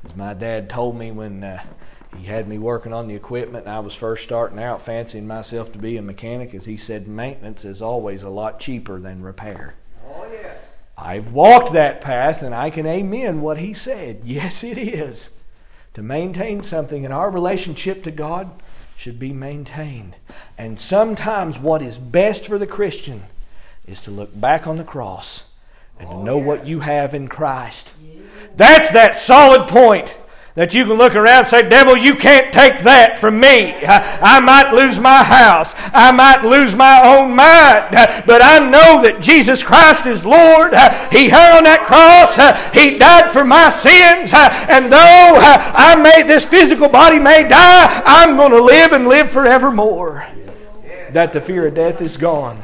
As 0.03 0.15
my 0.15 0.33
dad 0.33 0.69
told 0.69 0.97
me 0.97 1.11
when 1.11 1.43
uh, 1.43 1.63
he 2.17 2.25
had 2.25 2.47
me 2.47 2.57
working 2.57 2.93
on 2.93 3.07
the 3.07 3.15
equipment 3.15 3.65
and 3.65 3.73
I 3.73 3.79
was 3.79 3.93
first 3.93 4.23
starting 4.23 4.59
out, 4.59 4.81
fancying 4.81 5.27
myself 5.27 5.71
to 5.73 5.79
be 5.79 5.97
a 5.97 6.01
mechanic, 6.01 6.53
as 6.53 6.65
he 6.65 6.75
said, 6.75 7.07
maintenance 7.07 7.65
is 7.65 7.81
always 7.81 8.23
a 8.23 8.29
lot 8.29 8.59
cheaper 8.59 8.99
than 8.99 9.21
repair. 9.21 9.75
Oh, 10.07 10.25
yes. 10.31 10.57
I've 11.02 11.32
walked 11.32 11.74
that 11.74 12.02
path 12.02 12.41
and 12.43 12.54
I 12.54 12.70
can 12.70 12.86
amen 12.86 13.41
what 13.41 13.58
he 13.58 13.74
said. 13.74 14.22
Yes, 14.26 14.64
it 14.64 14.78
is. 14.78 15.32
To 15.93 16.04
maintain 16.04 16.62
something 16.62 17.04
in 17.04 17.12
our 17.12 17.32
relationship 17.32 18.04
to 18.04 18.12
God 18.12 18.62
should 18.95 19.18
be 19.18 19.34
maintained. 19.34 20.16
And 20.58 20.80
sometimes 20.80 21.58
what 21.58 21.82
is 21.82 21.97
best 21.97 22.45
for 22.45 22.58
the 22.58 22.68
Christian 22.68 23.24
is 23.88 24.02
to 24.02 24.12
look 24.12 24.39
back 24.39 24.68
on 24.68 24.78
the 24.78 24.84
cross 24.84 25.43
and 26.00 26.10
to 26.10 26.24
know 26.24 26.38
what 26.38 26.68
you 26.68 26.82
have 26.82 27.16
in 27.16 27.28
Christ. 27.28 27.93
That's 28.56 28.91
that 28.91 29.16
solid 29.16 29.68
point 29.68 30.18
that 30.60 30.74
you 30.74 30.84
can 30.84 30.95
look 30.95 31.16
around 31.16 31.39
and 31.39 31.47
say, 31.47 31.70
Devil, 31.70 31.95
you 31.95 32.14
can't 32.16 32.51
take 32.51 32.82
that 32.84 33.18
from 33.18 33.39
me. 33.39 33.76
I, 33.86 34.41
might 34.41 34.74
lose 34.74 34.99
my 34.99 35.24
house. 35.24 35.74
I 35.93 36.12
might 36.12 36.43
lose 36.43 36.76
my 36.76 36.99
own 37.01 37.34
mind. 37.34 37.95
But 38.28 38.41
I 38.43 38.60
know 38.60 39.01
that 39.01 39.22
Jesus 39.22 39.64
Christ 39.64 40.05
is 40.05 40.26
Lord. 40.26 40.74
He 41.14 41.30
hung 41.30 41.60
on 41.60 41.64
that 41.64 41.86
cross. 41.88 42.36
He 42.76 42.97
died 42.97 43.32
for 43.32 43.45
my 43.45 43.70
sins. 43.70 44.34
And 44.36 44.91
though 44.91 45.39
I 45.39 45.95
may, 45.95 46.24
this 46.24 46.43
physical 46.43 46.89
body 46.89 47.20
may 47.20 47.47
die, 47.47 48.01
I'm 48.03 48.36
going 48.36 48.51
to 48.51 48.62
live 48.62 48.91
and 48.91 49.07
live 49.07 49.32
forevermore. 49.32 50.28
That 51.12 51.32
the 51.32 51.39
fear 51.39 51.68
of 51.68 51.76
death 51.76 52.01
is 52.01 52.18
gone. 52.18 52.62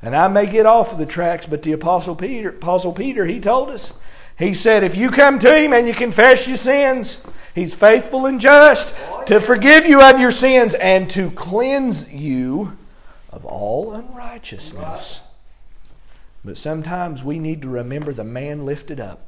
And 0.00 0.16
I 0.16 0.28
may 0.28 0.46
get 0.46 0.64
off 0.64 0.92
of 0.92 0.96
the 0.96 1.04
tracks, 1.04 1.44
but 1.44 1.62
the 1.62 1.72
Apostle 1.72 2.16
Peter, 2.16 2.48
Apostle 2.48 2.94
Peter, 2.94 3.26
he 3.26 3.40
told 3.40 3.68
us, 3.68 3.92
he 4.38 4.52
said, 4.52 4.84
If 4.84 4.96
you 4.96 5.10
come 5.10 5.38
to 5.40 5.56
Him 5.56 5.72
and 5.72 5.88
you 5.88 5.94
confess 5.94 6.46
your 6.46 6.56
sins, 6.56 7.20
He's 7.54 7.74
faithful 7.74 8.26
and 8.26 8.40
just 8.40 8.94
to 9.26 9.40
forgive 9.40 9.86
you 9.86 10.02
of 10.02 10.20
your 10.20 10.30
sins 10.30 10.74
and 10.74 11.08
to 11.10 11.30
cleanse 11.30 12.12
you 12.12 12.76
of 13.30 13.46
all 13.46 13.92
unrighteousness. 13.92 15.22
But 16.44 16.58
sometimes 16.58 17.24
we 17.24 17.38
need 17.38 17.62
to 17.62 17.68
remember 17.68 18.12
the 18.12 18.24
man 18.24 18.66
lifted 18.66 19.00
up, 19.00 19.26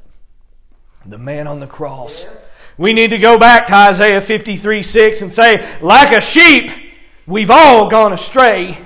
the 1.05 1.17
man 1.17 1.47
on 1.47 1.59
the 1.59 1.67
cross. 1.67 2.27
We 2.77 2.93
need 2.93 3.09
to 3.09 3.17
go 3.17 3.39
back 3.39 3.67
to 3.67 3.73
Isaiah 3.73 4.21
53 4.21 4.83
6 4.83 5.21
and 5.23 5.33
say, 5.33 5.67
Like 5.81 6.15
a 6.15 6.21
sheep, 6.21 6.71
we've 7.25 7.51
all 7.51 7.89
gone 7.89 8.13
astray, 8.13 8.77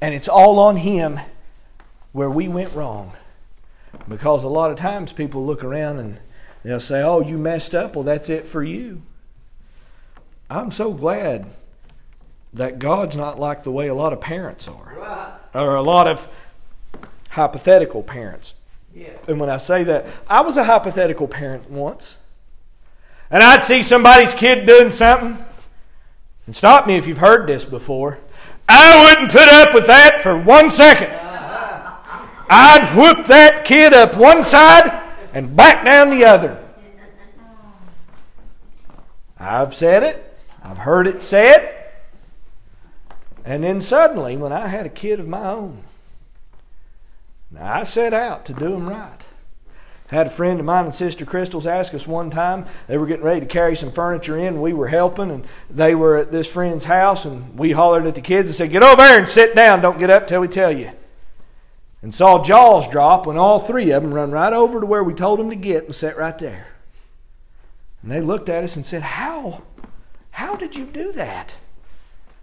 and 0.00 0.12
it's 0.12 0.28
all 0.28 0.58
on 0.58 0.76
Him 0.76 1.20
where 2.10 2.30
we 2.30 2.48
went 2.48 2.74
wrong. 2.74 3.12
Because 4.08 4.44
a 4.44 4.48
lot 4.48 4.70
of 4.70 4.76
times 4.76 5.12
people 5.12 5.44
look 5.44 5.62
around 5.62 5.98
and 5.98 6.20
they'll 6.62 6.80
say, 6.80 7.02
Oh, 7.02 7.20
you 7.20 7.38
messed 7.38 7.74
up. 7.74 7.94
Well, 7.94 8.02
that's 8.02 8.28
it 8.28 8.46
for 8.46 8.62
you. 8.62 9.02
I'm 10.50 10.70
so 10.70 10.92
glad 10.92 11.46
that 12.52 12.78
God's 12.78 13.16
not 13.16 13.38
like 13.38 13.62
the 13.62 13.72
way 13.72 13.88
a 13.88 13.94
lot 13.94 14.12
of 14.12 14.20
parents 14.20 14.68
are, 14.68 14.94
Right. 14.98 15.32
or 15.54 15.74
a 15.76 15.82
lot 15.82 16.06
of 16.06 16.28
hypothetical 17.30 18.02
parents. 18.02 18.54
Yeah. 18.94 19.10
And 19.26 19.40
when 19.40 19.48
I 19.48 19.56
say 19.56 19.84
that, 19.84 20.04
I 20.28 20.42
was 20.42 20.58
a 20.58 20.64
hypothetical 20.64 21.26
parent 21.26 21.70
once. 21.70 22.18
And 23.30 23.42
I'd 23.42 23.64
see 23.64 23.80
somebody's 23.80 24.34
kid 24.34 24.66
doing 24.66 24.90
something. 24.90 25.42
And 26.46 26.54
stop 26.54 26.86
me 26.86 26.96
if 26.96 27.06
you've 27.06 27.18
heard 27.18 27.46
this 27.46 27.64
before. 27.64 28.18
I 28.68 29.06
wouldn't 29.08 29.32
put 29.32 29.48
up 29.48 29.72
with 29.72 29.86
that 29.86 30.20
for 30.20 30.38
one 30.38 30.70
second. 30.70 31.08
I'd 32.54 32.86
whoop 32.94 33.24
that 33.28 33.64
kid 33.64 33.94
up 33.94 34.14
one 34.14 34.44
side 34.44 35.02
and 35.32 35.56
back 35.56 35.86
down 35.86 36.10
the 36.10 36.26
other. 36.26 36.62
I've 39.40 39.74
said 39.74 40.02
it, 40.02 40.38
I've 40.62 40.76
heard 40.76 41.06
it 41.06 41.22
said. 41.22 41.78
And 43.42 43.64
then 43.64 43.80
suddenly, 43.80 44.36
when 44.36 44.52
I 44.52 44.68
had 44.68 44.84
a 44.84 44.90
kid 44.90 45.18
of 45.18 45.26
my 45.26 45.48
own, 45.48 45.82
now, 47.50 47.80
I 47.80 47.82
set 47.84 48.14
out 48.14 48.44
to 48.46 48.52
do 48.52 48.70
them 48.70 48.88
right. 48.88 49.24
Had 50.08 50.26
a 50.26 50.30
friend 50.30 50.60
of 50.60 50.66
mine 50.66 50.86
and 50.86 50.94
Sister 50.94 51.24
Crystal's 51.24 51.66
ask 51.66 51.94
us 51.94 52.06
one 52.06 52.30
time. 52.30 52.66
They 52.86 52.98
were 52.98 53.06
getting 53.06 53.24
ready 53.24 53.40
to 53.40 53.46
carry 53.46 53.76
some 53.76 53.92
furniture 53.92 54.36
in. 54.38 54.60
We 54.60 54.74
were 54.74 54.88
helping, 54.88 55.30
and 55.30 55.46
they 55.70 55.94
were 55.94 56.18
at 56.18 56.32
this 56.32 56.46
friend's 56.46 56.84
house, 56.84 57.24
and 57.24 57.58
we 57.58 57.72
hollered 57.72 58.06
at 58.06 58.14
the 58.14 58.20
kids 58.20 58.50
and 58.50 58.56
said, 58.56 58.70
"Get 58.70 58.82
over 58.82 58.96
there 58.96 59.18
and 59.18 59.28
sit 59.28 59.54
down. 59.54 59.80
Don't 59.80 59.98
get 59.98 60.10
up 60.10 60.26
till 60.26 60.42
we 60.42 60.48
tell 60.48 60.70
you." 60.70 60.90
And 62.02 62.12
saw 62.12 62.42
jaws 62.42 62.88
drop 62.88 63.26
when 63.26 63.36
all 63.36 63.58
three 63.58 63.92
of 63.92 64.02
them 64.02 64.12
run 64.12 64.32
right 64.32 64.52
over 64.52 64.80
to 64.80 64.86
where 64.86 65.04
we 65.04 65.14
told 65.14 65.38
them 65.38 65.50
to 65.50 65.56
get 65.56 65.84
and 65.84 65.94
sat 65.94 66.16
right 66.16 66.36
there. 66.36 66.66
And 68.02 68.10
they 68.10 68.20
looked 68.20 68.48
at 68.48 68.64
us 68.64 68.74
and 68.76 68.84
said, 68.84 69.02
"How? 69.02 69.62
How 70.32 70.56
did 70.56 70.74
you 70.74 70.84
do 70.84 71.12
that?" 71.12 71.56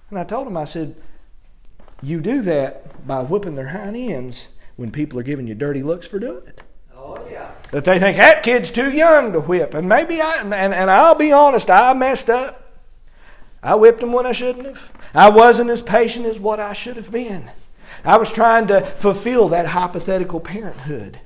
And 0.09 0.17
I 0.17 0.23
told 0.23 0.47
them, 0.47 0.55
I 0.55 0.63
said, 0.63 0.95
"You 2.01 2.21
do 2.21 2.41
that 2.41 3.05
by 3.05 3.21
whooping 3.21 3.55
their 3.55 3.67
hind 3.67 3.97
ends." 3.97 4.47
when 4.79 4.91
people 4.91 5.19
are 5.19 5.23
giving 5.23 5.45
you 5.45 5.53
dirty 5.53 5.83
looks 5.83 6.07
for 6.07 6.19
doing 6.19 6.47
it. 6.47 6.61
Oh, 6.95 7.19
yeah. 7.29 7.51
That 7.71 7.83
they 7.83 7.99
think 7.99 8.15
that 8.15 8.43
kid's 8.43 8.71
too 8.71 8.89
young 8.89 9.33
to 9.33 9.41
whip. 9.41 9.73
And 9.73 9.89
maybe 9.89 10.21
I, 10.21 10.37
and, 10.37 10.53
and 10.53 10.89
I'll 10.89 11.15
be 11.15 11.33
honest, 11.33 11.69
I 11.69 11.93
messed 11.93 12.29
up. 12.29 12.79
I 13.61 13.75
whipped 13.75 13.99
them 13.99 14.13
when 14.13 14.25
I 14.25 14.31
shouldn't 14.31 14.65
have. 14.65 14.93
I 15.13 15.29
wasn't 15.29 15.69
as 15.69 15.81
patient 15.81 16.25
as 16.25 16.39
what 16.39 16.61
I 16.61 16.71
should 16.71 16.95
have 16.95 17.11
been. 17.11 17.51
I 18.03 18.17
was 18.17 18.31
trying 18.31 18.67
to 18.67 18.81
fulfill 18.81 19.49
that 19.49 19.67
hypothetical 19.67 20.39
parenthood. 20.39 21.19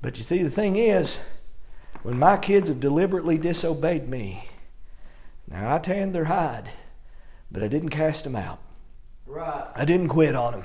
But 0.00 0.16
you 0.16 0.22
see, 0.22 0.42
the 0.42 0.50
thing 0.50 0.76
is, 0.76 1.20
when 2.02 2.18
my 2.18 2.36
kids 2.36 2.68
have 2.68 2.80
deliberately 2.80 3.38
disobeyed 3.38 4.08
me, 4.08 4.50
now 5.48 5.74
I 5.74 5.78
tanned 5.78 6.14
their 6.14 6.24
hide, 6.24 6.70
but 7.50 7.62
I 7.62 7.68
didn't 7.68 7.90
cast 7.90 8.24
them 8.24 8.36
out. 8.36 8.58
Right. 9.26 9.66
I 9.74 9.84
didn't 9.84 10.08
quit 10.08 10.34
on 10.34 10.52
them. 10.52 10.64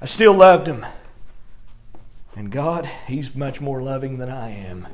I 0.00 0.06
still 0.06 0.34
loved 0.34 0.66
them. 0.66 0.86
And 2.34 2.50
God, 2.50 2.86
He's 3.06 3.34
much 3.34 3.60
more 3.60 3.82
loving 3.82 4.18
than 4.18 4.30
I 4.30 4.50
am. 4.50 4.88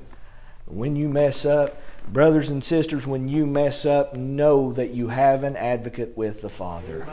When 0.67 0.97
you 0.97 1.09
mess 1.09 1.45
up, 1.45 1.81
brothers 2.09 2.51
and 2.51 2.65
sisters, 2.65 3.07
when 3.07 3.29
you 3.29 3.47
mess 3.47 3.85
up, 3.85 4.15
know 4.15 4.73
that 4.73 4.91
you 4.91 5.09
have 5.09 5.45
an 5.45 5.57
advocate 5.57 6.17
with 6.17 6.41
the 6.41 6.49
Father. 6.49 7.07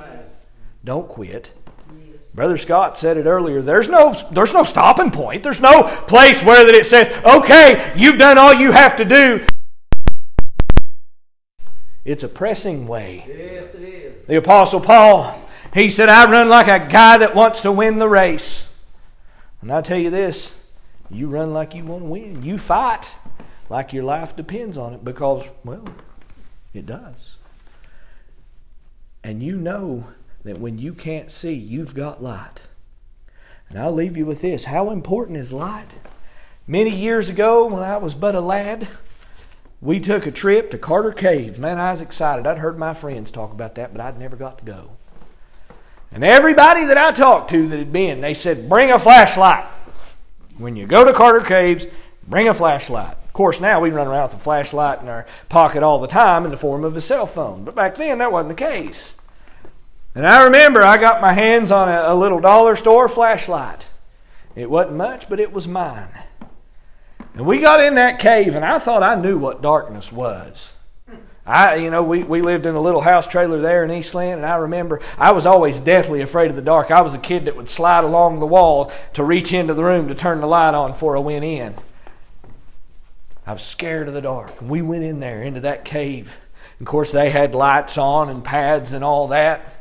Don't 0.83 1.09
quit. 1.09 1.53
Brother 2.33 2.57
Scott 2.57 2.97
said 2.97 3.17
it 3.17 3.25
earlier. 3.25 3.61
There's 3.61 3.89
no, 3.89 4.15
there's 4.31 4.53
no 4.53 4.63
stopping 4.63 5.11
point. 5.11 5.43
There's 5.43 5.59
no 5.59 5.83
place 5.83 6.41
where 6.43 6.65
that 6.65 6.73
it 6.73 6.85
says, 6.85 7.09
okay, 7.25 7.91
you've 7.95 8.17
done 8.17 8.37
all 8.37 8.53
you 8.53 8.71
have 8.71 8.95
to 8.97 9.05
do. 9.05 9.45
It's 12.05 12.23
a 12.23 12.29
pressing 12.29 12.87
way. 12.87 13.25
Yes, 13.27 13.75
it 13.75 13.81
is. 13.81 14.27
The 14.27 14.37
Apostle 14.37 14.79
Paul, 14.79 15.39
he 15.73 15.89
said, 15.89 16.09
I 16.09 16.29
run 16.31 16.47
like 16.49 16.67
a 16.67 16.87
guy 16.89 17.17
that 17.17 17.35
wants 17.35 17.61
to 17.61 17.71
win 17.71 17.99
the 17.99 18.09
race. 18.09 18.73
And 19.61 19.71
I 19.71 19.81
tell 19.81 19.99
you 19.99 20.09
this 20.09 20.57
you 21.09 21.27
run 21.27 21.53
like 21.53 21.75
you 21.75 21.83
want 21.83 22.03
to 22.03 22.09
win. 22.09 22.43
You 22.43 22.57
fight 22.57 23.13
like 23.69 23.91
your 23.93 24.05
life 24.05 24.35
depends 24.35 24.77
on 24.77 24.93
it 24.93 25.03
because, 25.03 25.47
well, 25.63 25.85
it 26.73 26.85
does. 26.85 27.35
And 29.23 29.43
you 29.43 29.57
know 29.57 30.07
that 30.43 30.59
when 30.59 30.77
you 30.77 30.93
can't 30.93 31.29
see, 31.29 31.53
you've 31.53 31.95
got 31.95 32.23
light. 32.23 32.63
And 33.69 33.79
I'll 33.79 33.91
leave 33.91 34.17
you 34.17 34.25
with 34.25 34.41
this 34.41 34.65
how 34.65 34.89
important 34.89 35.37
is 35.37 35.53
light? 35.53 35.87
Many 36.67 36.89
years 36.89 37.29
ago, 37.29 37.65
when 37.67 37.83
I 37.83 37.97
was 37.97 38.15
but 38.15 38.35
a 38.35 38.41
lad, 38.41 38.87
we 39.81 39.99
took 39.99 40.25
a 40.25 40.31
trip 40.31 40.71
to 40.71 40.77
Carter 40.77 41.11
Caves. 41.11 41.57
Man, 41.57 41.79
I 41.79 41.91
was 41.91 42.01
excited. 42.01 42.45
I'd 42.45 42.59
heard 42.59 42.77
my 42.77 42.93
friends 42.93 43.31
talk 43.31 43.51
about 43.51 43.75
that, 43.75 43.93
but 43.93 44.01
I'd 44.01 44.19
never 44.19 44.35
got 44.35 44.59
to 44.59 44.65
go. 44.65 44.91
And 46.11 46.23
everybody 46.23 46.85
that 46.85 46.97
I 46.97 47.11
talked 47.11 47.49
to 47.51 47.67
that 47.67 47.79
had 47.79 47.91
been, 47.91 48.21
they 48.21 48.33
said, 48.33 48.69
bring 48.69 48.91
a 48.91 48.99
flashlight. 48.99 49.65
When 50.57 50.75
you 50.75 50.85
go 50.85 51.05
to 51.05 51.13
Carter 51.13 51.39
Caves, 51.39 51.87
bring 52.27 52.49
a 52.49 52.53
flashlight. 52.53 53.15
Of 53.25 53.33
course, 53.33 53.61
now 53.61 53.79
we 53.79 53.91
run 53.91 54.07
around 54.07 54.23
with 54.23 54.33
a 54.33 54.39
flashlight 54.39 55.01
in 55.01 55.07
our 55.07 55.25
pocket 55.47 55.83
all 55.83 55.99
the 55.99 56.07
time 56.07 56.43
in 56.43 56.51
the 56.51 56.57
form 56.57 56.83
of 56.83 56.97
a 56.97 57.01
cell 57.01 57.25
phone. 57.25 57.63
But 57.63 57.75
back 57.75 57.95
then, 57.95 58.17
that 58.17 58.31
wasn't 58.31 58.49
the 58.49 58.63
case. 58.63 59.15
And 60.13 60.27
I 60.27 60.43
remember 60.43 60.83
I 60.83 60.97
got 60.97 61.21
my 61.21 61.33
hands 61.33 61.71
on 61.71 61.87
a, 61.87 62.13
a 62.13 62.15
little 62.15 62.39
dollar 62.39 62.75
store 62.75 63.07
flashlight. 63.07 63.87
It 64.55 64.69
wasn't 64.69 64.97
much, 64.97 65.29
but 65.29 65.39
it 65.39 65.53
was 65.53 65.67
mine. 65.67 66.09
And 67.33 67.45
we 67.45 67.59
got 67.59 67.79
in 67.79 67.95
that 67.95 68.19
cave, 68.19 68.55
and 68.55 68.65
I 68.65 68.77
thought 68.77 69.03
I 69.03 69.15
knew 69.15 69.37
what 69.37 69.61
darkness 69.61 70.11
was. 70.11 70.71
I, 71.45 71.75
you 71.75 71.89
know, 71.89 72.03
we, 72.03 72.23
we 72.23 72.41
lived 72.41 72.65
in 72.65 72.75
a 72.75 72.81
little 72.81 73.01
house 73.01 73.25
trailer 73.25 73.59
there 73.59 73.83
in 73.83 73.91
Eastland, 73.91 74.37
and 74.37 74.45
I 74.45 74.57
remember 74.57 75.01
I 75.17 75.31
was 75.31 75.45
always 75.45 75.79
deathly 75.79 76.21
afraid 76.21 76.49
of 76.49 76.55
the 76.55 76.61
dark. 76.61 76.91
I 76.91 77.01
was 77.01 77.13
a 77.13 77.17
kid 77.17 77.45
that 77.45 77.55
would 77.55 77.69
slide 77.69 78.03
along 78.03 78.39
the 78.39 78.45
wall 78.45 78.91
to 79.13 79.23
reach 79.23 79.53
into 79.53 79.73
the 79.73 79.83
room 79.83 80.07
to 80.09 80.15
turn 80.15 80.41
the 80.41 80.47
light 80.47 80.75
on 80.75 80.91
before 80.91 81.17
I 81.17 81.21
went 81.21 81.43
in. 81.43 81.73
I 83.47 83.53
was 83.53 83.63
scared 83.63 84.07
of 84.07 84.13
the 84.13 84.21
dark. 84.21 84.61
And 84.61 84.69
we 84.69 84.81
went 84.81 85.03
in 85.03 85.19
there 85.19 85.41
into 85.41 85.61
that 85.61 85.83
cave. 85.83 86.37
Of 86.79 86.85
course, 86.85 87.11
they 87.11 87.29
had 87.29 87.55
lights 87.55 87.97
on 87.97 88.29
and 88.29 88.43
pads 88.43 88.93
and 88.93 89.03
all 89.03 89.29
that. 89.29 89.80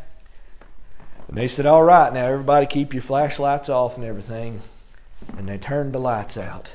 And 1.30 1.38
they 1.38 1.46
said, 1.46 1.64
All 1.64 1.84
right, 1.84 2.12
now 2.12 2.26
everybody 2.26 2.66
keep 2.66 2.92
your 2.92 3.04
flashlights 3.04 3.68
off 3.68 3.96
and 3.96 4.04
everything. 4.04 4.62
And 5.38 5.46
they 5.48 5.58
turned 5.58 5.92
the 5.92 6.00
lights 6.00 6.36
out. 6.36 6.72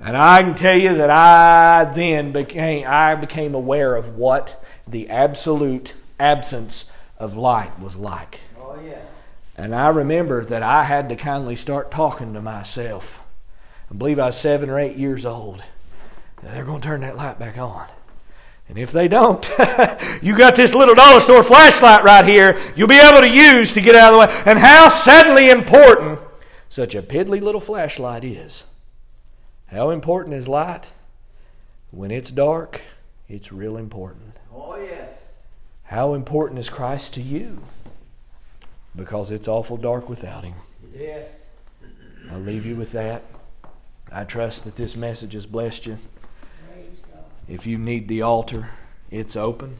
And 0.00 0.16
I 0.16 0.42
can 0.42 0.54
tell 0.54 0.76
you 0.76 0.94
that 0.94 1.10
I 1.10 1.84
then 1.92 2.32
became 2.32 2.86
I 2.88 3.14
became 3.14 3.54
aware 3.54 3.94
of 3.94 4.16
what 4.16 4.64
the 4.88 5.10
absolute 5.10 5.94
absence 6.18 6.86
of 7.18 7.36
light 7.36 7.78
was 7.78 7.96
like. 7.96 8.40
Oh, 8.58 8.80
yeah. 8.82 9.00
And 9.54 9.74
I 9.74 9.88
remember 9.88 10.42
that 10.46 10.62
I 10.62 10.84
had 10.84 11.10
to 11.10 11.16
kindly 11.16 11.56
start 11.56 11.90
talking 11.90 12.32
to 12.32 12.40
myself. 12.40 13.22
I 13.90 13.94
believe 13.94 14.18
I 14.18 14.26
was 14.26 14.40
seven 14.40 14.70
or 14.70 14.80
eight 14.80 14.96
years 14.96 15.26
old. 15.26 15.62
They're 16.42 16.64
going 16.64 16.80
to 16.80 16.88
turn 16.88 17.02
that 17.02 17.16
light 17.16 17.38
back 17.38 17.58
on. 17.58 17.86
And 18.68 18.78
if 18.78 18.90
they 18.90 19.06
don't, 19.06 19.48
you 20.22 20.36
got 20.36 20.56
this 20.56 20.74
little 20.74 20.94
dollar 20.94 21.20
store 21.20 21.42
flashlight 21.42 22.02
right 22.02 22.24
here 22.24 22.58
you'll 22.74 22.88
be 22.88 22.98
able 22.98 23.20
to 23.20 23.28
use 23.28 23.72
to 23.74 23.80
get 23.80 23.94
out 23.94 24.12
of 24.12 24.30
the 24.30 24.34
way. 24.34 24.42
And 24.44 24.58
how 24.58 24.88
suddenly 24.88 25.50
important 25.50 26.18
such 26.68 26.94
a 26.94 27.02
piddly 27.02 27.40
little 27.40 27.60
flashlight 27.60 28.24
is. 28.24 28.64
How 29.66 29.90
important 29.90 30.34
is 30.34 30.48
light? 30.48 30.92
When 31.90 32.10
it's 32.10 32.30
dark, 32.30 32.82
it's 33.28 33.52
real 33.52 33.76
important. 33.76 34.36
Oh, 34.54 34.76
yes. 34.76 35.08
How 35.84 36.14
important 36.14 36.58
is 36.58 36.68
Christ 36.68 37.14
to 37.14 37.22
you? 37.22 37.62
Because 38.94 39.30
it's 39.30 39.48
awful 39.48 39.76
dark 39.76 40.08
without 40.08 40.44
Him. 40.44 40.54
Yes. 40.94 41.28
I'll 42.30 42.40
leave 42.40 42.66
you 42.66 42.76
with 42.76 42.92
that. 42.92 43.22
I 44.10 44.24
trust 44.24 44.64
that 44.64 44.76
this 44.76 44.96
message 44.96 45.34
has 45.34 45.46
blessed 45.46 45.86
you. 45.86 45.98
If 47.48 47.64
you 47.64 47.78
need 47.78 48.08
the 48.08 48.22
altar, 48.22 48.70
it's 49.08 49.36
open. 49.36 49.78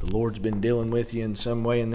The 0.00 0.06
Lord's 0.06 0.40
been 0.40 0.60
dealing 0.60 0.90
with 0.90 1.14
you 1.14 1.24
in 1.24 1.36
some 1.36 1.62
way 1.62 1.80
in 1.80 1.86